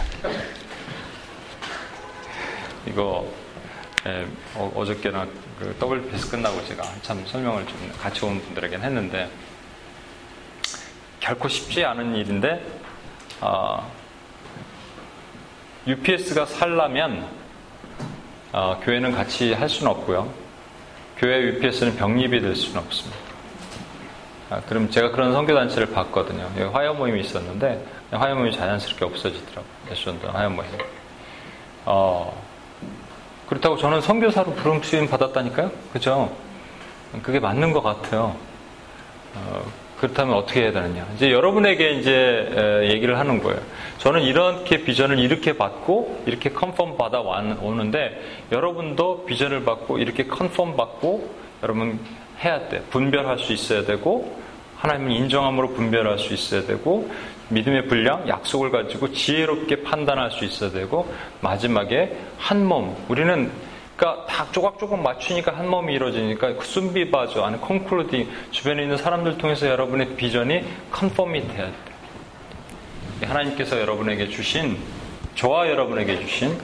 이거 2.86 3.26
예, 4.06 4.26
어, 4.54 4.84
저께나 4.84 5.26
그 5.62 5.76
WPS 5.80 6.28
끝나고 6.28 6.64
제가 6.66 6.82
한참 6.84 7.24
설명을 7.24 7.64
좀 7.66 7.92
같이 8.00 8.24
온 8.24 8.40
분들에게는 8.40 8.84
했는데 8.84 9.30
결코 11.20 11.46
쉽지 11.46 11.84
않은 11.84 12.16
일인데 12.16 12.60
어, 13.40 13.88
UPS가 15.86 16.46
살라면 16.46 17.28
어, 18.52 18.80
교회는 18.82 19.12
같이 19.12 19.52
할 19.52 19.68
수는 19.68 19.92
없고요. 19.92 20.32
교회 21.16 21.42
UPS는 21.42 21.96
병립이 21.96 22.40
될 22.40 22.56
수는 22.56 22.82
없습니다. 22.82 23.22
아, 24.50 24.60
그럼 24.62 24.90
제가 24.90 25.12
그런 25.12 25.32
선교단체를 25.32 25.92
봤거든요. 25.92 26.50
화요 26.72 26.94
모임이 26.94 27.20
있었는데 27.20 27.86
화요 28.10 28.34
모임이 28.34 28.52
자연스럽게 28.56 29.04
없어지더라고요. 29.04 29.64
대전도 29.88 30.28
화요 30.28 30.50
모임. 30.50 30.68
어, 31.84 32.51
그렇다고 33.53 33.76
저는 33.76 34.00
선교사로 34.00 34.55
부름쓰임 34.55 35.09
받았다니까요? 35.09 35.70
그죠? 35.92 36.34
그게 37.22 37.38
맞는 37.38 37.72
것 37.72 37.82
같아요. 37.82 38.34
어, 39.34 39.62
그렇다면 39.98 40.36
어떻게 40.36 40.62
해야 40.62 40.72
되느냐? 40.72 41.07
이제 41.16 41.30
여러분에게 41.30 41.90
이제 41.92 42.80
얘기를 42.90 43.18
하는 43.18 43.42
거예요. 43.42 43.61
저는 43.98 44.22
이렇게 44.22 44.84
비전을 44.84 45.18
이렇게 45.18 45.59
받고 45.59 46.22
이렇게 46.24 46.48
컨펌 46.48 46.96
받아 46.96 47.20
오는데 47.20 48.22
여러분도 48.50 49.26
비전을 49.26 49.64
받고 49.64 49.98
이렇게 49.98 50.24
컨펌 50.24 50.74
받고 50.74 51.34
여러분 51.62 52.00
해야 52.42 52.68
돼. 52.70 52.80
분별할 52.88 53.38
수 53.38 53.53
있어야 53.53 53.84
되고 53.84 54.34
하나님은 54.78 55.12
인정함으로 55.12 55.74
분별할 55.74 56.18
수 56.18 56.32
있어야 56.32 56.62
되고 56.62 57.11
믿음의 57.53 57.86
분량, 57.86 58.26
약속을 58.28 58.70
가지고 58.70 59.12
지혜롭게 59.12 59.82
판단할 59.82 60.30
수 60.30 60.44
있어야 60.44 60.70
되고 60.70 61.12
마지막에 61.40 62.16
한 62.38 62.64
몸. 62.64 62.96
우리는 63.09 63.50
그러니까 63.96 64.26
다 64.26 64.46
조각조각 64.50 65.00
맞추니까 65.00 65.57
한 65.57 65.68
몸이 65.68 65.94
이루어지니까 65.94 66.55
그 66.57 66.64
순비바죠. 66.64 67.44
아니 67.44 67.59
콘클루딩 67.59 68.28
주변에 68.50 68.82
있는 68.82 68.96
사람들 68.96 69.38
통해서 69.38 69.68
여러분의 69.68 70.16
비전이 70.16 70.64
컨퍼밋 70.90 71.44
해야 71.55 71.66
돼. 71.66 73.26
하나님께서 73.26 73.80
여러분에게 73.80 74.28
주신 74.28 74.76
저와 75.36 75.68
여러분에게 75.68 76.18
주신 76.20 76.59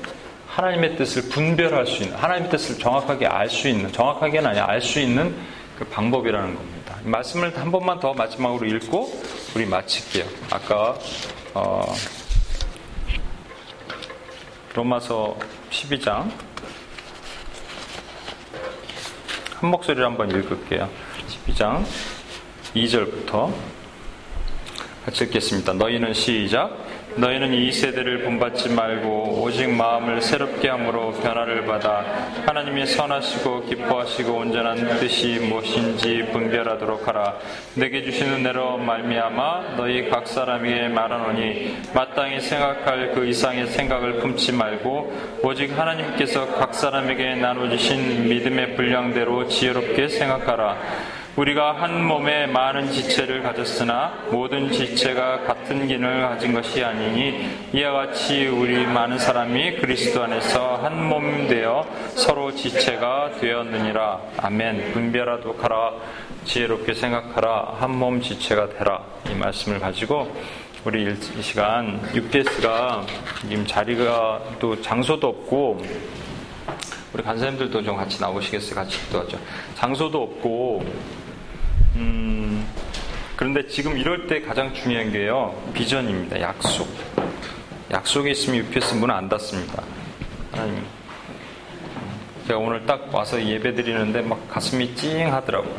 하나님의 0.49 0.97
뜻을 0.97 1.31
분별할 1.31 1.87
수 1.87 2.03
있는 2.03 2.17
하나님의 2.17 2.51
뜻을 2.51 2.79
정확하게 2.79 3.27
알 3.27 3.49
수 3.49 3.69
있는 3.69 3.93
정확하게는 3.93 4.51
아니야 4.51 4.67
알 4.67 4.81
수 4.81 4.99
있는 4.99 5.35
그 5.79 5.85
방법이라는 5.85 6.55
겁니다. 6.55 6.78
말씀을 7.09 7.57
한 7.59 7.71
번만 7.71 7.99
더 8.01 8.15
마지막으로 8.15 8.67
읽고 8.67 9.11
우리 9.55 9.67
마칠게요. 9.67 10.25
아까 10.51 10.99
어, 11.55 11.83
로마서 14.75 15.37
12장 15.71 16.31
한 19.61 19.71
목소리로 19.71 20.07
한번 20.07 20.31
읽을게요. 20.31 20.89
12장 21.47 21.85
2절부터 22.75 23.53
같이 25.05 25.25
읽겠습니다. 25.25 25.73
너희는 25.73 26.15
시작. 26.15 26.79
너희는 27.19 27.53
이 27.53 27.73
세대를 27.73 28.23
본받지 28.23 28.69
말고 28.71 29.43
오직 29.43 29.69
마음을 29.71 30.23
새롭게 30.23 30.69
함으로 30.69 31.11
변화를 31.15 31.67
받아 31.67 32.05
하나님이 32.47 32.87
선하시고 32.87 33.65
기뻐하시고 33.65 34.33
온전한 34.33 34.77
뜻이 35.01 35.41
무엇인지 35.41 36.29
분별하도록 36.33 37.09
하라. 37.09 37.39
내게 37.75 38.05
주시는 38.05 38.35
은혜로 38.35 38.79
말미암아 38.79 39.75
너희 39.77 40.09
각 40.09 40.29
사람에게 40.29 40.89
말하노니 40.89 41.79
마땅히 41.93 42.41
생각할 42.41 43.13
그 43.15 43.27
이상의 43.27 43.67
생각을 43.67 44.19
품지 44.19 44.53
말고 44.53 45.41
오직 45.43 45.77
하나님께서 45.77 46.55
각 46.55 46.73
사람에게 46.73 47.35
나눠주신 47.35 48.29
믿음의 48.29 48.77
분량대로 48.77 49.49
지혜롭게 49.49 50.07
생각하라. 50.07 51.18
우리가 51.39 51.81
한 51.81 52.05
몸에 52.05 52.49
많은 52.49 52.91
지체를 52.91 53.45
가졌으나 53.45 54.13
모든 54.33 54.73
지체가 54.73 55.43
같은 55.45 55.87
기능을 55.87 56.23
가진 56.23 56.53
것이 56.53 56.83
아니니 56.83 57.49
이와 57.73 57.93
같이 57.93 58.49
우리 58.49 58.85
많은 58.85 59.21
사람이 59.21 59.77
그리스도 59.77 60.25
안에서 60.25 60.79
한 60.83 60.99
몸 61.09 61.47
되어 61.47 61.87
서로 62.17 62.53
지체가 62.53 63.35
되었느니라. 63.41 64.21
아멘. 64.39 64.93
분별하도록 64.93 65.63
하라. 65.63 65.93
지혜롭게 66.45 66.95
생각하라. 66.95 67.77
한 67.79 67.93
몸 67.93 68.21
지체가 68.21 68.71
되라. 68.71 69.01
이 69.31 69.35
말씀을 69.35 69.79
가지고 69.79 70.29
우리 70.85 71.05
이 71.39 71.43
시간 71.43 72.01
UPS가 72.15 73.07
지금 73.49 73.65
자리가 73.65 74.41
또 74.59 74.81
장소도 74.83 75.29
없고 75.29 75.85
우리 77.15 77.23
간사님들도 77.23 77.83
좀 77.85 77.97
같이 77.97 78.21
나오시겠어요? 78.21 78.75
같이 78.75 79.01
기도하죠. 79.07 79.39
장소도 79.77 80.21
없고 80.21 80.85
음, 81.99 82.65
그런데 83.37 83.67
지금 83.67 83.99
이럴 83.99 84.27
때 84.29 84.41
가장 84.41 84.73
중요한 84.73 85.11
게요. 85.13 85.55
비전입니다. 85.75 86.41
약속. 86.41 86.89
약속이 87.91 88.31
있으면 88.31 88.61
UPS 88.61 88.95
문은 88.95 89.15
안 89.15 89.29
닫습니다. 89.29 89.83
하나님. 90.53 90.85
제가 92.47 92.59
오늘 92.59 92.87
딱 92.87 93.13
와서 93.13 93.43
예배 93.43 93.75
드리는데 93.75 94.23
막 94.23 94.49
가슴이 94.49 94.95
찡 94.95 95.33
하더라고요. 95.33 95.75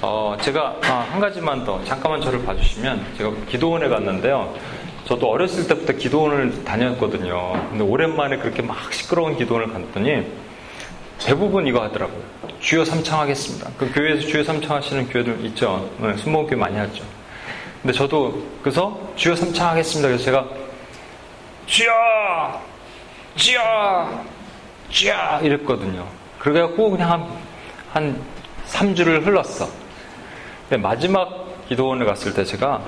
어, 0.00 0.36
제가 0.40 0.76
아, 0.84 1.06
한 1.10 1.20
가지만 1.20 1.64
더 1.64 1.82
잠깐만 1.84 2.20
저를 2.20 2.44
봐주시면 2.44 3.14
제가 3.18 3.32
기도원에 3.48 3.88
갔는데요. 3.88 4.54
저도 5.04 5.28
어렸을 5.28 5.66
때부터 5.68 5.92
기도원을 5.92 6.64
다녔거든요. 6.64 7.68
근데 7.70 7.84
오랜만에 7.84 8.38
그렇게 8.38 8.62
막 8.62 8.92
시끄러운 8.92 9.36
기도원을 9.36 9.72
갔더니 9.72 10.26
대부분 11.18 11.66
이거 11.66 11.82
하더라고요. 11.82 12.22
주여 12.64 12.82
삼창하겠습니다. 12.82 13.70
그 13.76 13.92
교회에서 13.92 14.26
주여 14.26 14.42
삼창하시는 14.42 15.10
교회들 15.10 15.44
있죠. 15.46 15.86
네, 15.98 16.16
순복음교회 16.16 16.56
많이 16.56 16.78
하죠. 16.78 17.04
근데 17.82 17.92
저도 17.92 18.42
그래서 18.62 18.98
주여 19.16 19.36
삼창하겠습니다. 19.36 20.08
그래서 20.08 20.24
제가 20.24 20.48
주여! 21.66 21.92
주여! 23.36 24.24
주여! 24.88 25.40
이랬거든요. 25.42 26.08
그래갖고 26.38 26.90
그냥 26.90 27.10
한, 27.10 27.28
한 27.92 28.22
3주를 28.68 29.26
흘렀어. 29.26 29.68
근데 30.66 30.80
마지막 30.80 31.68
기도원에 31.68 32.06
갔을 32.06 32.32
때 32.32 32.46
제가 32.46 32.82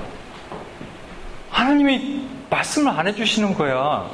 하나님이 1.50 2.26
말씀을 2.48 2.90
안 2.92 3.06
해주시는 3.08 3.52
거야. 3.52 4.08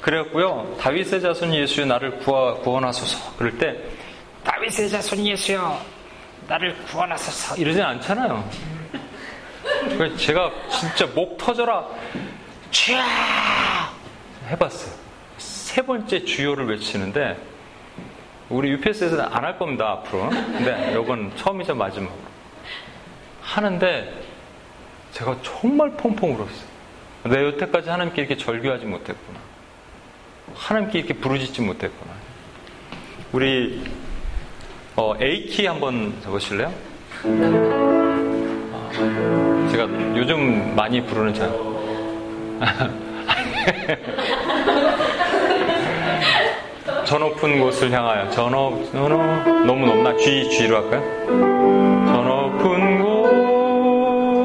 그래갖고요, 0.00 0.76
다윗의 0.78 1.20
자손 1.22 1.54
예수여 1.56 1.86
나를 1.86 2.18
구하, 2.18 2.54
구원하소서. 2.54 3.34
그럴 3.36 3.58
때, 3.58 3.76
다윗의 4.50 4.90
자손 4.90 5.24
예수여 5.26 5.80
나를 6.48 6.74
구원하소서. 6.86 7.56
이러진 7.56 7.82
않잖아요. 7.82 8.48
그래서 9.96 10.16
제가 10.16 10.50
진짜 10.68 11.06
목 11.14 11.38
터져라. 11.38 11.86
쥐야! 12.72 13.94
해봤어요. 14.48 14.92
세 15.38 15.80
번째 15.82 16.24
주요를 16.24 16.66
외치는데, 16.66 17.36
우리 18.48 18.70
UPS에서는 18.70 19.24
안 19.24 19.44
할 19.44 19.56
겁니다, 19.56 19.90
앞으로. 19.92 20.28
근데 20.30 20.98
이건 21.00 21.30
처음이자 21.36 21.72
마지막으로. 21.74 22.18
하는데, 23.42 24.12
제가 25.12 25.36
정말 25.42 25.90
펑펑 25.92 26.34
울었어요. 26.34 26.70
내 27.24 27.44
여태까지 27.44 27.88
하나님께 27.88 28.22
이렇게 28.22 28.36
절규하지 28.36 28.86
못했구나. 28.86 29.38
하나님께 30.56 30.98
이렇게 30.98 31.14
부르짖지 31.14 31.60
못했구나. 31.62 32.12
우리 33.32 33.84
어, 34.96 35.14
A키 35.20 35.66
한번 35.66 36.12
해보실래요? 36.26 36.72
아, 38.72 38.90
제가 39.70 39.84
요즘 40.16 40.74
많이 40.74 41.00
부르는 41.04 41.34
장. 41.34 41.50
저 47.04 47.18
높은 47.18 47.60
곳을 47.60 47.90
향하여 47.90 48.30
저 48.30 48.48
높, 48.48 48.88
저 48.92 49.08
높, 49.08 49.20
너무 49.66 49.86
높나? 49.86 50.16
G, 50.16 50.48
G로 50.50 50.76
할까요? 50.76 51.02
저 52.06 52.22
높은 52.22 53.02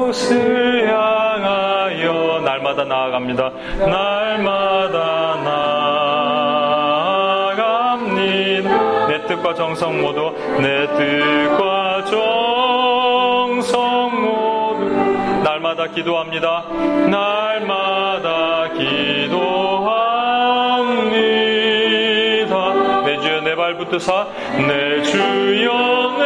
곳을 0.08 0.88
향하여 0.88 2.40
날마다 2.44 2.84
나아갑니다. 2.84 3.50
날마다 3.78 4.65
정성 9.76 10.00
모두 10.00 10.32
내 10.62 10.86
뜻과 10.86 12.06
정성 12.06 14.10
모두 14.24 14.86
날마다 15.44 15.86
기도합니다. 15.88 16.64
날마다 17.10 18.70
기도합니다. 18.72 19.36
내 23.04 23.20
주여 23.20 23.40
내 23.42 23.54
발 23.54 23.76
붙드사 23.76 24.26
내 24.66 25.02
주여 25.02 26.14
내 26.20 26.24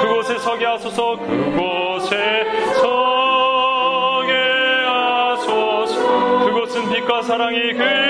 그곳에 0.00 0.38
서게 0.38 0.64
하소서 0.64 1.16
그곳에 1.16 2.46
서게 2.80 4.32
하소서 4.86 6.46
그곳은 6.46 6.88
빛과 6.94 7.20
사랑이 7.22 7.74
그 7.74 8.09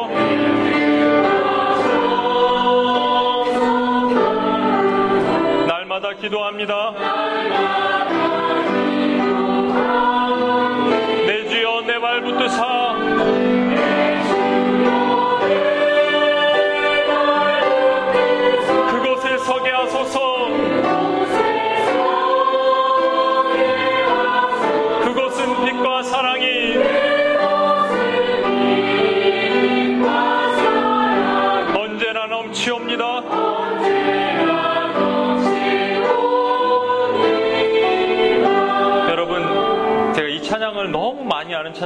기도합니다. 6.21 6.91
내 11.25 11.47
주여 11.49 11.81
내발 11.81 12.21
붙드사 12.21 12.70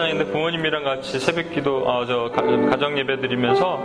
찬양인데 0.05 0.25
부모님이랑 0.31 0.83
같이 0.83 1.19
새벽기도 1.19 1.89
아, 1.89 2.05
저 2.05 2.29
가정 2.69 2.97
예배 2.97 3.21
드리면서 3.21 3.83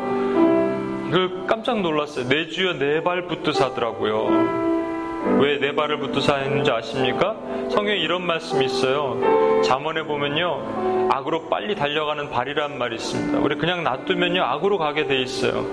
이걸 1.08 1.46
깜짝 1.46 1.80
놀랐어요. 1.80 2.28
내 2.28 2.46
주여 2.48 2.74
내발 2.74 3.26
붙드사 3.26 3.66
하더라고요. 3.66 5.38
왜내 5.40 5.74
발을 5.74 5.98
붙드사 5.98 6.36
했는지 6.36 6.70
아십니까? 6.70 7.36
성경에 7.70 7.96
이런 7.96 8.26
말씀이 8.26 8.66
있어요. 8.66 9.62
잠언에 9.62 10.02
보면요. 10.02 11.08
악으로 11.10 11.48
빨리 11.48 11.74
달려가는 11.74 12.30
발이란 12.30 12.76
말이 12.78 12.96
있습니다. 12.96 13.38
우리 13.38 13.56
그냥 13.56 13.82
놔두면요. 13.82 14.42
악으로 14.42 14.78
가게 14.78 15.06
돼 15.06 15.20
있어요. 15.20 15.64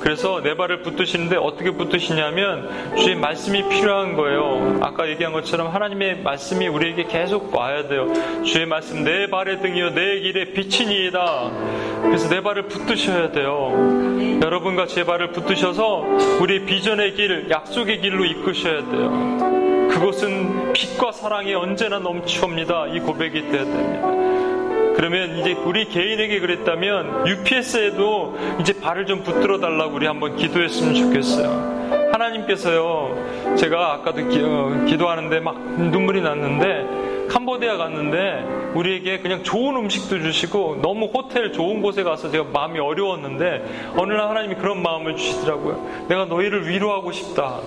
그래서 0.00 0.40
내 0.42 0.56
발을 0.56 0.82
붙드시는데 0.82 1.36
어떻게 1.36 1.70
붙드시냐면 1.70 2.96
주의 2.96 3.16
말씀이 3.16 3.68
필요한 3.68 4.14
거예요. 4.14 4.78
아까 4.82 5.08
얘기한 5.08 5.32
것처럼 5.32 5.68
하나님의 5.68 6.22
말씀이 6.22 6.68
우리에게 6.68 7.04
계속 7.04 7.54
와야 7.54 7.88
돼요. 7.88 8.12
주의 8.44 8.66
말씀 8.66 9.04
내 9.04 9.28
발의 9.28 9.60
등이요 9.60 9.90
내 9.90 10.20
길의 10.20 10.52
빛이니이다. 10.52 11.50
그래서 12.02 12.28
내 12.28 12.40
발을 12.42 12.64
붙드셔야 12.68 13.32
돼요. 13.32 14.40
여러분과 14.42 14.86
제 14.86 15.04
발을 15.04 15.32
붙드셔서 15.32 16.04
우리 16.40 16.64
비전의 16.64 17.14
길, 17.14 17.50
약속의 17.50 18.00
길로 18.00 18.24
이끄셔야 18.24 18.84
돼요. 18.90 19.88
그것은 19.90 20.72
빛과 20.72 21.12
사랑이 21.12 21.54
언제나 21.54 21.98
넘치옵니다. 21.98 22.88
이 22.88 23.00
고백이 23.00 23.48
되어야 23.50 23.64
됩니다. 23.64 24.45
그러면 24.96 25.38
이제 25.38 25.52
우리 25.52 25.84
개인에게 25.84 26.40
그랬다면 26.40 27.26
UPS에도 27.28 28.36
이제 28.60 28.72
발을 28.80 29.06
좀 29.06 29.22
붙들어 29.22 29.58
달라고 29.60 29.94
우리 29.94 30.06
한번 30.06 30.36
기도했으면 30.36 30.94
좋겠어요. 30.94 32.10
하나님께서요, 32.12 33.56
제가 33.58 33.92
아까도 33.92 34.26
기, 34.26 34.40
어, 34.42 34.84
기도하는데 34.88 35.40
막 35.40 35.60
눈물이 35.60 36.22
났는데 36.22 37.28
캄보디아 37.28 37.76
갔는데 37.76 38.72
우리에게 38.74 39.18
그냥 39.18 39.42
좋은 39.42 39.76
음식도 39.76 40.20
주시고 40.20 40.80
너무 40.80 41.06
호텔 41.12 41.52
좋은 41.52 41.82
곳에 41.82 42.02
가서 42.02 42.30
제가 42.30 42.44
마음이 42.52 42.78
어려웠는데 42.78 43.92
어느 43.96 44.12
날 44.12 44.28
하나님이 44.30 44.54
그런 44.54 44.82
마음을 44.82 45.16
주시더라고요. 45.16 46.06
내가 46.08 46.24
너희를 46.24 46.68
위로하고 46.68 47.12
싶다. 47.12 47.60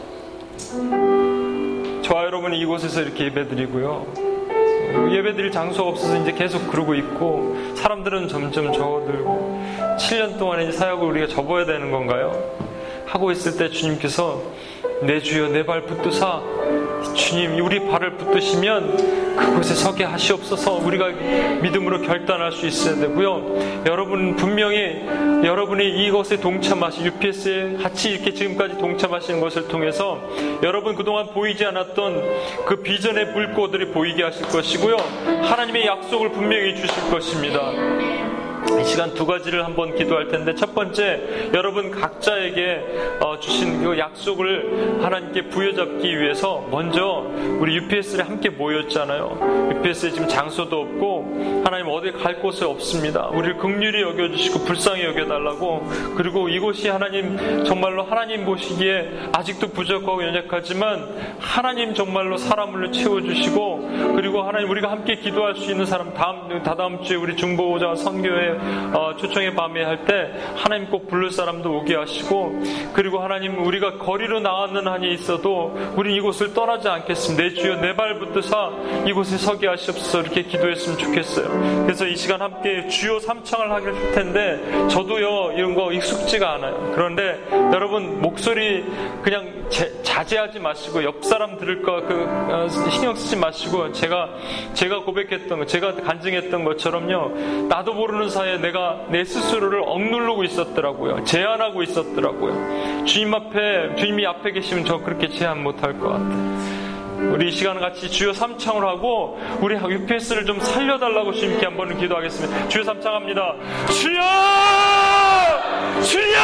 저와 2.01 2.25
여러분이 2.25 2.59
이곳에서 2.59 3.01
이렇게 3.01 3.25
예배드리고요. 3.25 4.28
예배 5.11 5.33
드릴 5.35 5.51
장소가 5.51 5.89
없어서 5.89 6.17
이제 6.17 6.31
계속 6.31 6.69
그러고 6.71 6.95
있고 6.95 7.55
사람들은 7.75 8.27
점점 8.27 8.71
적어들고 8.71 9.63
7년 9.99 10.37
동안 10.37 10.61
이제 10.61 10.71
사역을 10.71 11.07
우리가 11.07 11.27
접어야 11.27 11.65
되는 11.65 11.91
건가요? 11.91 12.31
하고 13.05 13.31
있을 13.31 13.57
때 13.57 13.69
주님께서 13.69 14.41
내 15.01 15.19
주여 15.19 15.49
내 15.49 15.63
발 15.65 15.81
붙드사 15.83 16.41
주님 17.15 17.63
우리 17.63 17.87
발을 17.87 18.17
붙드시면 18.17 19.35
그곳에 19.37 19.73
서게 19.73 20.03
하시옵소서 20.03 20.73
우리가 20.73 21.07
믿음으로 21.61 22.01
결단할 22.01 22.51
수 22.51 22.65
있어야 22.67 22.95
되고요. 22.95 23.83
여러분 23.85 24.35
분명히 24.35 25.05
여러분이 25.43 26.05
이것에 26.05 26.37
동참하시 26.37 27.05
UPS에 27.05 27.77
같이 27.81 28.11
이렇게 28.11 28.33
지금까지 28.33 28.77
동참하시는 28.77 29.39
것을 29.39 29.67
통해서 29.67 30.21
여러분 30.63 30.95
그동안 30.95 31.27
보이지 31.27 31.65
않았던 31.65 32.23
그 32.65 32.81
비전의 32.81 33.33
불꽃들이 33.33 33.91
보이게 33.91 34.23
하실 34.23 34.45
것이고요. 34.47 34.97
하나님의 35.43 35.85
약속을 35.85 36.31
분명히 36.31 36.75
주실 36.75 37.09
것입니다. 37.09 38.28
이 38.77 38.85
시간 38.85 39.13
두 39.13 39.25
가지를 39.25 39.65
한번 39.65 39.95
기도할 39.95 40.27
텐데 40.27 40.53
첫 40.55 40.75
번째 40.75 41.49
여러분 41.53 41.91
각자에게 41.91 43.19
어, 43.19 43.39
주신 43.39 43.83
그 43.83 43.97
약속을 43.97 44.99
하나님께 45.01 45.49
부여잡기 45.49 46.19
위해서 46.19 46.65
먼저 46.69 47.25
우리 47.59 47.75
UPS에 47.75 48.21
함께 48.21 48.49
모였잖아요. 48.49 49.71
UPS에 49.75 50.11
지금 50.11 50.27
장소도 50.27 50.81
없고 50.81 51.63
하나님 51.65 51.87
어디 51.89 52.11
갈 52.11 52.39
곳이 52.39 52.63
없습니다. 52.63 53.27
우리를 53.29 53.57
극률히 53.57 54.01
여겨주시고 54.01 54.65
불쌍히 54.65 55.03
여겨달라고 55.05 55.89
그리고 56.15 56.49
이곳이 56.49 56.89
하나님 56.89 57.63
정말로 57.65 58.03
하나님 58.03 58.45
보시기에 58.45 59.29
아직도 59.33 59.69
부족하고 59.69 60.23
연약하지만 60.23 61.37
하나님 61.39 61.93
정말로 61.93 62.37
사람을 62.37 62.91
채워주시고 62.91 64.15
그리고 64.15 64.43
하나님 64.43 64.69
우리가 64.69 64.91
함께 64.91 65.15
기도할 65.15 65.55
수 65.55 65.71
있는 65.71 65.85
사람 65.85 66.13
다음 66.13 66.61
다다음 66.63 67.01
주에 67.03 67.15
우리 67.17 67.35
중보자 67.35 67.95
선교회 67.95 68.58
어, 68.93 69.15
초청의 69.17 69.55
밤에 69.55 69.83
할 69.83 69.99
때 70.05 70.31
하나님 70.55 70.89
꼭 70.89 71.07
부를 71.09 71.29
사람도 71.29 71.77
오게 71.77 71.95
하시고 71.95 72.61
그리고 72.93 73.19
하나님 73.19 73.63
우리가 73.65 73.97
거리로 73.97 74.39
나왔는 74.39 74.87
한이 74.87 75.13
있어도 75.13 75.77
우리 75.95 76.15
이곳을 76.15 76.53
떠나지 76.53 76.87
않겠습니다. 76.87 77.43
내 77.43 77.53
주여 77.53 77.75
내발 77.75 78.19
붙드사 78.19 78.71
이곳에 79.05 79.37
서게 79.37 79.67
하시옵소서 79.67 80.21
이렇게 80.21 80.43
기도했으면 80.43 80.97
좋겠어요. 80.97 81.83
그래서 81.85 82.05
이 82.05 82.15
시간 82.15 82.41
함께 82.41 82.87
주요 82.87 83.19
삼창을 83.19 83.71
하게 83.71 83.91
할 83.91 84.11
텐데 84.13 84.87
저도요 84.89 85.53
이런 85.57 85.75
거 85.75 85.91
익숙지가 85.91 86.53
않아요. 86.53 86.91
그런데 86.95 87.39
여러분 87.73 88.21
목소리 88.21 88.85
그냥 89.21 89.47
제, 89.69 90.01
자제하지 90.01 90.59
마시고 90.59 91.03
옆 91.03 91.23
사람 91.23 91.57
들을 91.57 91.81
거그 91.81 92.25
어, 92.51 92.67
신경 92.89 93.15
쓰지 93.15 93.35
마시고 93.35 93.91
제가 93.91 94.29
제가 94.73 94.99
고백했던 95.01 95.59
거 95.59 95.65
제가 95.65 95.95
간증했던 95.95 96.63
것처럼요 96.63 97.67
나도 97.67 97.93
모르는 97.93 98.29
사 98.29 98.38
이에 98.45 98.57
내가 98.57 99.05
내 99.09 99.23
스스로를 99.23 99.81
억누르고 99.85 100.43
있었더라고요. 100.43 101.23
제한하고 101.23 101.83
있었더라고요. 101.83 103.05
주님 103.05 103.33
앞에, 103.33 103.95
주님이 103.95 104.25
앞에 104.25 104.51
계시면 104.51 104.85
저 104.85 104.97
그렇게 104.99 105.29
제한 105.29 105.63
못할 105.63 105.99
것 105.99 106.09
같아요. 106.09 106.79
우리 107.33 107.49
이 107.49 107.51
시간 107.51 107.79
같이 107.79 108.09
주여 108.09 108.33
삼창을 108.33 108.85
하고 108.85 109.39
우리 109.59 109.75
UPS를 109.75 110.45
좀 110.45 110.59
살려달라고 110.59 111.33
주님께 111.33 111.65
한번 111.65 111.97
기도하겠습니다. 111.97 112.69
주여 112.69 112.83
삼창합니다. 112.83 113.55
주여! 113.91 114.21
주여! 116.01 116.39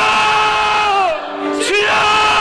주여! 1.61 2.34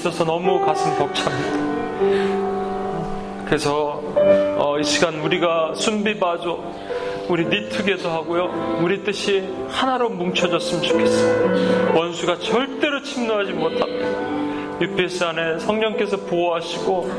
있어서 0.00 0.24
너무 0.24 0.64
가슴 0.64 0.96
벅찹니다. 0.96 1.60
그래서 3.44 4.02
어, 4.56 4.78
이 4.78 4.84
시간 4.84 5.20
우리가 5.20 5.74
순비바조 5.74 7.28
우리 7.28 7.44
니트게도 7.44 8.08
하고요. 8.08 8.78
우리 8.82 9.04
뜻이 9.04 9.46
하나로 9.68 10.08
뭉쳐졌으면 10.10 10.82
좋겠어요. 10.82 11.94
원수가 11.94 12.38
절대로 12.38 13.02
침노하지 13.02 13.52
못합니다. 13.52 14.80
UPS 14.80 15.24
안에 15.24 15.58
성령께서 15.58 16.16
보호하시고 16.16 17.10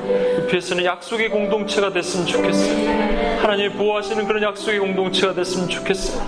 UPS는 0.45 0.83
약속의 0.83 1.29
공동체가 1.29 1.93
됐으면 1.93 2.25
좋겠어요. 2.25 3.39
하나님이 3.41 3.73
보호하시는 3.75 4.25
그런 4.25 4.41
약속의 4.41 4.79
공동체가 4.79 5.35
됐으면 5.35 5.69
좋겠어요. 5.69 6.25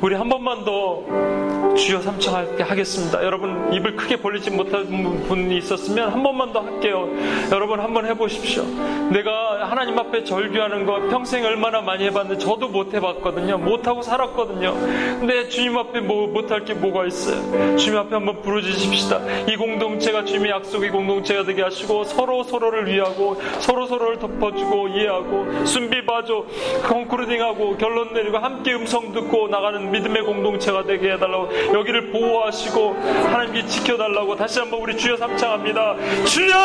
우리 0.00 0.16
한 0.16 0.28
번만 0.28 0.64
더 0.64 1.41
주여 1.74 2.02
삼창할게 2.02 2.62
하겠습니다. 2.62 3.24
여러분 3.24 3.72
입을 3.72 3.96
크게 3.96 4.16
벌리지 4.16 4.50
못한 4.50 4.86
분이 5.26 5.56
있었으면 5.58 6.12
한 6.12 6.22
번만 6.22 6.52
더 6.52 6.60
할게요. 6.60 7.08
여러분 7.50 7.80
한번 7.80 8.06
해보십시오. 8.06 8.64
내가 9.10 9.41
하나님 9.72 9.98
앞에 9.98 10.24
절규하는 10.24 10.84
거 10.84 11.00
평생 11.08 11.46
얼마나 11.46 11.80
많이 11.80 12.04
해봤는데 12.04 12.44
저도 12.44 12.68
못 12.68 12.92
해봤거든요. 12.92 13.56
못하고 13.56 14.02
살았거든요. 14.02 14.74
근데 15.18 15.48
주님 15.48 15.78
앞에 15.78 16.00
뭐 16.00 16.26
못할 16.26 16.66
게 16.66 16.74
뭐가 16.74 17.06
있어요? 17.06 17.78
주님 17.78 17.98
앞에 17.98 18.16
한번 18.16 18.42
부르짖읍시다. 18.42 19.46
이 19.48 19.56
공동체가 19.56 20.26
주님의 20.26 20.50
약속의 20.50 20.90
공동체가 20.90 21.44
되게 21.44 21.62
하시고 21.62 22.04
서로 22.04 22.44
서로를 22.44 22.86
위하고 22.86 23.40
서로 23.60 23.86
서로를 23.86 24.18
덮어주고 24.18 24.88
이해하고 24.88 25.64
순비봐줘 25.64 26.44
컨크루딩하고 26.82 27.78
결론 27.78 28.12
내리고 28.12 28.36
함께 28.36 28.74
음성 28.74 29.10
듣고 29.14 29.48
나가는 29.48 29.90
믿음의 29.90 30.24
공동체가 30.24 30.84
되게 30.84 31.12
해달라고 31.12 31.48
여기를 31.72 32.10
보호하시고 32.10 32.94
하나님께 33.24 33.64
지켜달라고 33.64 34.36
다시 34.36 34.58
한번 34.58 34.80
우리 34.82 34.98
주여 34.98 35.16
삼창합니다. 35.16 35.96
주여! 36.26 36.56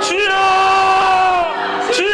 주여! 0.00 1.05
주 1.96 2.04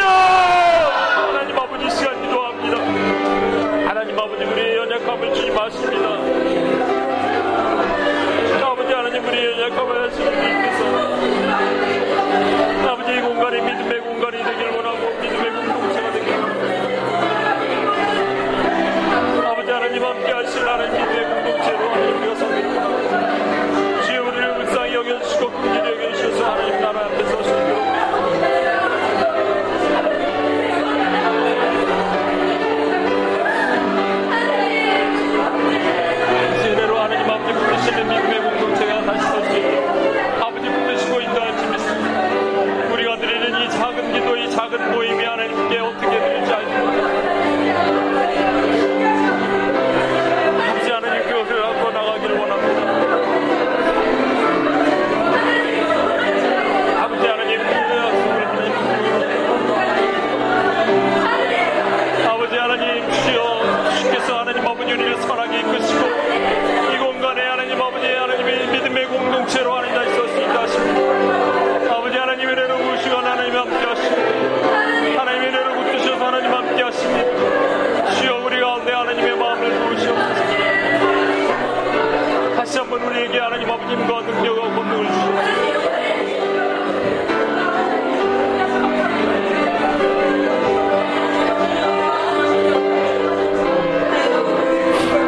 아버님과 83.92 84.20
능력과 84.22 84.62
권능을 84.74 85.06
주시옵소서 85.06 86.62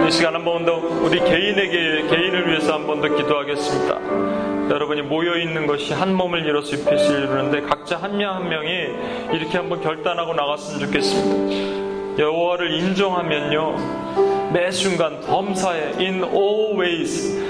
이 0.07 0.11
시간 0.11 0.35
한 0.35 0.45
번 0.45 0.65
더 0.65 0.77
우리 0.77 1.19
개인에게 1.19 2.07
개인을 2.09 2.49
위해서 2.49 2.75
한 2.75 2.87
번 2.87 3.01
더 3.01 3.09
기도하겠습니다. 3.09 4.71
여러분이 4.71 5.03
모여 5.03 5.37
있는 5.37 5.67
것이 5.67 5.93
한 5.93 6.15
몸을 6.15 6.47
이뤄서 6.47 6.77
입히시려는데 6.77 7.63
각자 7.63 7.97
한명한 7.97 8.49
명이 8.49 8.71
이렇게 9.33 9.59
한번 9.59 9.81
결단하고 9.83 10.35
나갔으면 10.35 10.81
좋겠습니다. 10.87 12.23
여호와를 12.23 12.73
인정하면요 12.73 14.51
매 14.53 14.71
순간 14.71 15.21
범사에 15.23 15.95
in 15.99 16.23
all 16.25 16.79
ways 16.81 17.44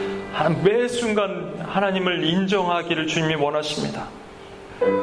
매 0.64 0.88
순간 0.88 1.54
하나님을 1.62 2.24
인정하기를 2.24 3.06
주님이 3.06 3.36
원하십니다. 3.36 4.08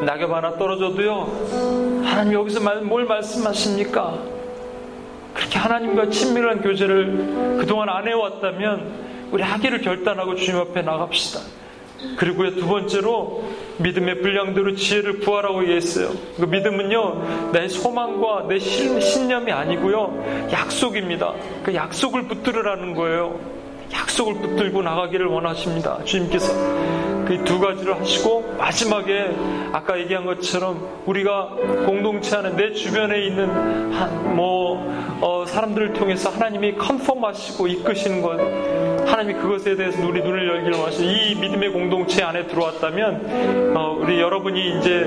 낙엽 0.05 0.31
하나 0.31 0.57
떨어져도요 0.57 2.03
하나님 2.03 2.33
여기서 2.33 2.59
뭘 2.81 3.05
말씀하십니까? 3.05 4.19
그렇게 5.33 5.57
하나님과 5.57 6.09
친밀한 6.09 6.61
교제를 6.61 7.57
그동안 7.59 7.87
안 7.89 8.07
해왔다면 8.07 9.11
우리 9.31 9.41
하기를 9.41 9.81
결단하고 9.81 10.35
주님 10.35 10.59
앞에 10.59 10.81
나갑시다. 10.81 11.39
그리고요 12.17 12.55
두 12.55 12.67
번째로 12.67 13.43
믿음의 13.77 14.21
분량대로 14.21 14.75
지혜를 14.75 15.19
구하라고 15.21 15.63
얘기했어요. 15.63 16.09
그 16.35 16.43
믿음은요 16.43 17.51
내 17.53 17.69
소망과 17.69 18.47
내 18.49 18.59
신념이 18.59 19.51
아니고요 19.51 20.49
약속입니다. 20.51 21.33
그 21.63 21.73
약속을 21.73 22.23
붙들으라는 22.23 22.95
거예요. 22.95 23.60
약속을 23.93 24.35
붙들고 24.35 24.81
나가기를 24.81 25.25
원하십니다. 25.27 26.03
주님께서 26.03 26.53
그 27.25 27.41
두 27.45 27.59
가지를 27.59 27.99
하시고 27.99 28.55
마지막에 28.57 29.31
아까 29.71 29.97
얘기한 29.99 30.25
것처럼 30.25 31.01
우리가 31.05 31.55
공동체 31.85 32.35
안에 32.35 32.55
내 32.55 32.73
주변에 32.73 33.25
있는 33.25 33.49
한, 33.93 34.35
뭐 34.35 34.85
어, 35.21 35.45
사람들을 35.45 35.93
통해서 35.93 36.29
하나님이 36.29 36.75
컨펌하시고 36.75 37.67
이끄시는 37.67 38.21
것 38.21 38.39
하나님이 39.09 39.39
그것에 39.39 39.75
대해서 39.75 40.05
우리 40.05 40.21
눈을 40.21 40.47
열기를 40.47 40.77
원하시고 40.77 41.03
이 41.03 41.35
믿음의 41.35 41.71
공동체 41.71 42.23
안에 42.23 42.47
들어왔다면 42.47 43.75
어, 43.75 43.97
우리 43.99 44.19
여러분이 44.19 44.79
이제 44.79 45.03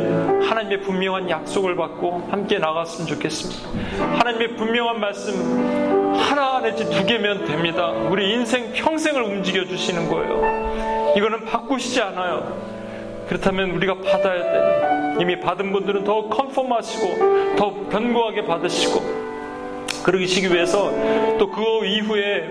하나님의 0.48 0.80
분명한 0.82 1.28
약속을 1.28 1.76
받고 1.76 2.28
함께 2.30 2.58
나갔으면 2.58 3.06
좋겠습니다. 3.06 4.18
하나님의 4.18 4.56
분명한 4.56 5.00
말씀 5.00 6.03
하나 6.16 6.60
내지 6.60 6.88
두 6.88 7.04
개면 7.06 7.44
됩니다. 7.44 7.88
우리 7.90 8.32
인생 8.32 8.72
평생을 8.72 9.22
움직여 9.22 9.64
주시는 9.64 10.08
거예요. 10.08 11.12
이거는 11.16 11.44
바꾸시지 11.44 12.00
않아요. 12.00 12.56
그렇다면 13.28 13.70
우리가 13.70 13.94
받아야 13.94 14.42
돼. 14.42 15.16
이미 15.20 15.38
받은 15.38 15.72
분들은 15.72 16.04
더 16.04 16.28
컨펌하시고 16.28 17.56
더 17.56 17.88
견고하게 17.88 18.44
받으시고 18.44 19.33
그러시기 20.04 20.52
위해서 20.52 20.92
또 21.38 21.54
그 21.54 21.86
이후에 21.86 22.48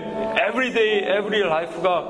everyday, 0.48 1.18
every 1.18 1.42
life가 1.42 2.04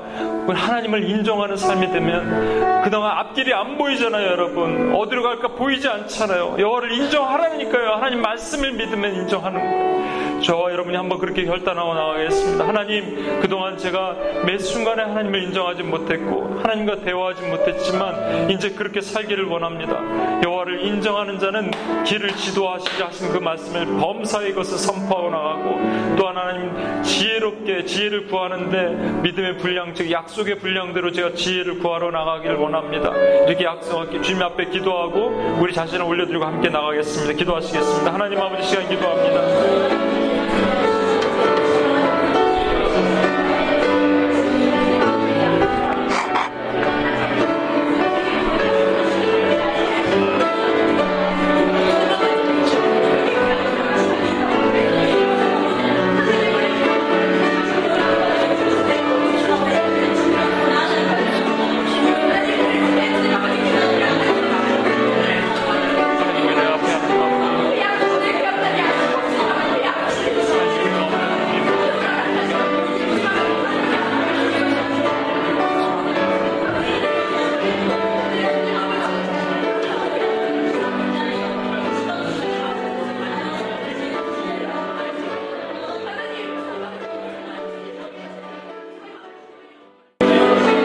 하나님을 0.47 1.09
인정하는 1.09 1.57
삶이 1.57 1.91
되면 1.91 2.81
그동안 2.83 3.17
앞길이 3.17 3.53
안 3.53 3.77
보이잖아요, 3.77 4.27
여러분. 4.27 4.95
어디로 4.95 5.23
갈까 5.23 5.49
보이지 5.49 5.87
않잖아요. 5.87 6.55
여호와를 6.57 6.91
인정하라니까요. 6.93 7.89
하나님 7.91 8.21
말씀을 8.21 8.73
믿으면 8.73 9.15
인정하는 9.15 9.59
거예요. 9.59 9.95
저와 10.41 10.71
여러분이 10.71 10.95
한번 10.95 11.17
그렇게 11.17 11.43
결단하고 11.45 11.93
나가겠습니다. 11.93 12.67
하나님, 12.67 13.39
그동안 13.41 13.77
제가 13.77 14.15
매 14.45 14.57
순간에 14.57 15.01
하나님을 15.01 15.43
인정하지 15.43 15.83
못했고 15.83 16.59
하나님과 16.61 16.97
대화하지 16.97 17.41
못했지만 17.43 18.51
이제 18.51 18.69
그렇게 18.69 19.01
살기를 19.01 19.45
원합니다. 19.45 19.97
여호와를 20.43 20.85
인정하는 20.85 21.39
자는 21.39 21.71
길을 22.03 22.35
지도하시지 22.35 23.01
하신 23.01 23.31
그 23.31 23.37
말씀을 23.39 23.85
범사의 23.97 24.53
것을 24.53 24.77
선포하고 24.77 25.29
나가고 25.35 26.15
또 26.17 26.27
하나님 26.27 27.03
지혜롭게 27.03 27.85
지혜를 27.85 28.27
구하는데 28.27 29.21
믿음의 29.21 29.57
분량 29.57 29.93
즉 29.93 30.09
약속의 30.09 30.59
분량대로 30.59 31.11
제가 31.11 31.33
지혜를 31.33 31.79
구하러 31.79 32.11
나가기를 32.11 32.55
원합니다. 32.55 33.15
이렇게 33.47 33.65
약속하게 33.65 34.21
주님 34.21 34.41
앞에 34.41 34.69
기도하고 34.69 35.57
우리 35.59 35.73
자신을 35.73 36.05
올려드리고 36.05 36.43
함께 36.43 36.69
나가겠습니다. 36.69 37.33
기도하시겠습니다. 37.33 38.13
하나님 38.13 38.39
아버지 38.39 38.67
시간 38.67 38.87
기도합니다. 38.87 40.24